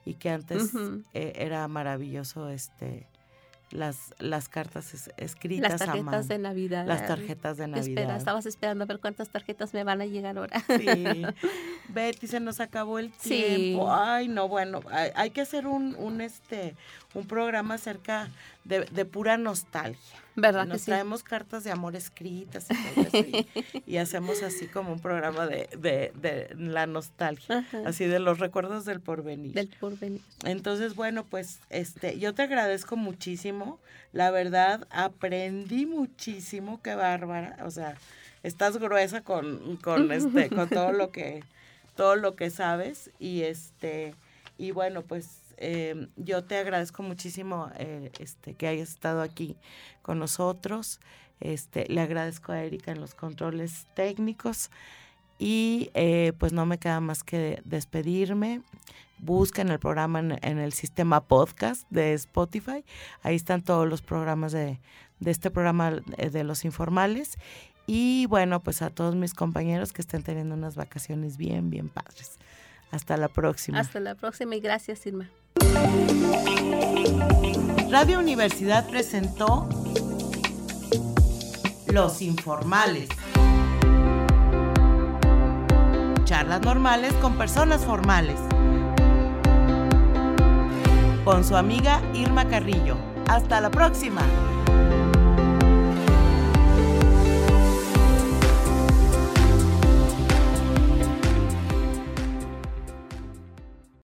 y 0.05 0.15
que 0.15 0.29
antes 0.29 0.71
eh, 1.13 1.33
era 1.35 1.67
maravilloso 1.67 2.49
este 2.49 3.07
las, 3.73 4.13
las 4.19 4.49
cartas 4.49 4.93
es- 4.93 5.11
escritas 5.17 5.71
Las 5.73 5.81
a 5.81 5.85
mano. 5.87 6.03
tarjetas 6.03 6.27
de 6.27 6.37
Navidad. 6.37 6.85
las 6.87 7.05
tarjetas 7.07 7.57
de 7.57 7.67
Navidad. 7.67 7.87
Espera, 7.87 8.15
estabas 8.17 8.45
esperando 8.45 8.83
a 8.83 8.87
ver 8.87 8.99
cuántas 8.99 9.29
tarjetas 9.29 9.73
me 9.73 9.83
van 9.83 9.99
a 10.01 10.05
llegar 10.05 10.37
ahora. 10.37 10.63
Sí. 10.67 11.23
Betty, 11.89 12.27
se 12.27 12.39
nos 12.39 12.59
acabó 12.59 12.99
el 12.99 13.11
Sí. 13.19 13.29
tiempo. 13.29 13.91
Ay, 13.91 14.27
no, 14.27 14.47
bueno, 14.47 14.81
hay, 14.91 15.09
hay 15.15 15.29
que 15.31 15.41
hacer 15.41 15.67
un, 15.67 15.95
un, 15.97 16.21
este, 16.21 16.75
un 17.13 17.25
programa 17.27 17.73
acerca 17.75 18.29
de, 18.65 18.81
de 18.85 19.05
pura 19.05 19.37
nostalgia. 19.37 20.19
¿Verdad 20.35 20.65
Nos 20.65 20.77
que 20.77 20.79
sí? 20.79 20.85
traemos 20.85 21.21
cartas 21.21 21.63
de 21.63 21.69
amor 21.71 21.95
escritas 21.95 22.65
y, 22.71 22.73
todo 22.95 23.05
eso, 23.05 23.17
y- 23.17 23.83
y 23.85 23.97
hacemos 23.97 24.41
así 24.41 24.65
como 24.67 24.91
un 24.93 24.99
programa 24.99 25.45
de, 25.45 25.69
de, 25.77 26.11
de 26.15 26.55
la 26.57 26.87
nostalgia, 26.87 27.59
Ajá. 27.59 27.83
así 27.85 28.05
de 28.05 28.17
los 28.19 28.39
recuerdos 28.39 28.83
del 28.85 28.99
porvenir. 28.99 29.53
Del 29.53 29.67
porvenir. 29.79 30.21
Entonces, 30.43 30.95
bueno, 30.95 31.23
pues 31.23 31.59
este, 31.69 32.17
yo 32.17 32.33
te 32.33 32.41
agradezco 32.41 32.95
muchísimo. 32.95 33.79
La 34.11 34.31
verdad, 34.31 34.87
aprendí 34.89 35.85
muchísimo, 35.85 36.81
qué 36.81 36.95
bárbara. 36.95 37.57
O 37.65 37.69
sea, 37.71 37.95
estás 38.41 38.77
gruesa 38.77 39.21
con, 39.21 39.77
con 39.77 40.11
este, 40.11 40.49
con 40.49 40.67
todo 40.69 40.91
lo 40.93 41.11
que, 41.11 41.43
todo 41.95 42.15
lo 42.15 42.35
que 42.35 42.49
sabes. 42.49 43.11
Y 43.19 43.41
este, 43.43 44.15
y 44.57 44.71
bueno, 44.71 45.03
pues 45.03 45.27
eh, 45.57 46.07
yo 46.15 46.43
te 46.43 46.57
agradezco 46.57 47.03
muchísimo 47.03 47.69
eh, 47.77 48.11
este, 48.19 48.55
que 48.55 48.67
hayas 48.67 48.89
estado 48.89 49.21
aquí 49.21 49.57
con 50.01 50.19
nosotros. 50.19 50.99
Este, 51.39 51.85
le 51.89 52.01
agradezco 52.01 52.51
a 52.51 52.63
Erika 52.63 52.91
en 52.91 53.01
los 53.01 53.15
controles 53.15 53.87
técnicos. 53.95 54.71
Y 55.39 55.89
eh, 55.93 56.33
pues 56.37 56.53
no 56.53 56.65
me 56.65 56.77
queda 56.77 56.99
más 57.01 57.23
que 57.23 57.61
despedirme. 57.65 58.61
Busquen 59.17 59.69
el 59.69 59.79
programa 59.79 60.19
en, 60.19 60.59
el 60.59 60.73
sistema 60.73 61.21
podcast 61.21 61.89
de 61.89 62.13
Spotify. 62.13 62.85
Ahí 63.23 63.35
están 63.35 63.61
todos 63.61 63.87
los 63.87 64.01
programas 64.01 64.51
de, 64.51 64.79
de 65.19 65.31
este 65.31 65.49
programa 65.49 66.01
eh, 66.17 66.29
de 66.29 66.43
los 66.43 66.65
informales. 66.65 67.37
Y 67.87 68.25
bueno, 68.27 68.61
pues 68.61 68.81
a 68.81 68.89
todos 68.89 69.15
mis 69.15 69.33
compañeros 69.33 69.91
que 69.91 70.01
estén 70.01 70.23
teniendo 70.23 70.55
unas 70.55 70.75
vacaciones 70.75 71.37
bien, 71.37 71.69
bien 71.69 71.89
padres. 71.89 72.37
Hasta 72.91 73.17
la 73.17 73.27
próxima. 73.27 73.79
Hasta 73.79 73.99
la 73.99 74.15
próxima 74.15 74.55
y 74.55 74.61
gracias, 74.61 75.05
Irma. 75.05 75.29
Radio 77.89 78.19
Universidad 78.19 78.87
presentó 78.89 79.69
Los 81.87 82.21
Informales. 82.21 83.07
Charlas 86.25 86.61
normales 86.61 87.13
con 87.21 87.37
personas 87.37 87.85
formales. 87.85 88.39
Con 91.23 91.43
su 91.43 91.55
amiga 91.55 92.01
Irma 92.13 92.47
Carrillo. 92.47 92.97
Hasta 93.27 93.61
la 93.61 93.69
próxima. 93.69 94.21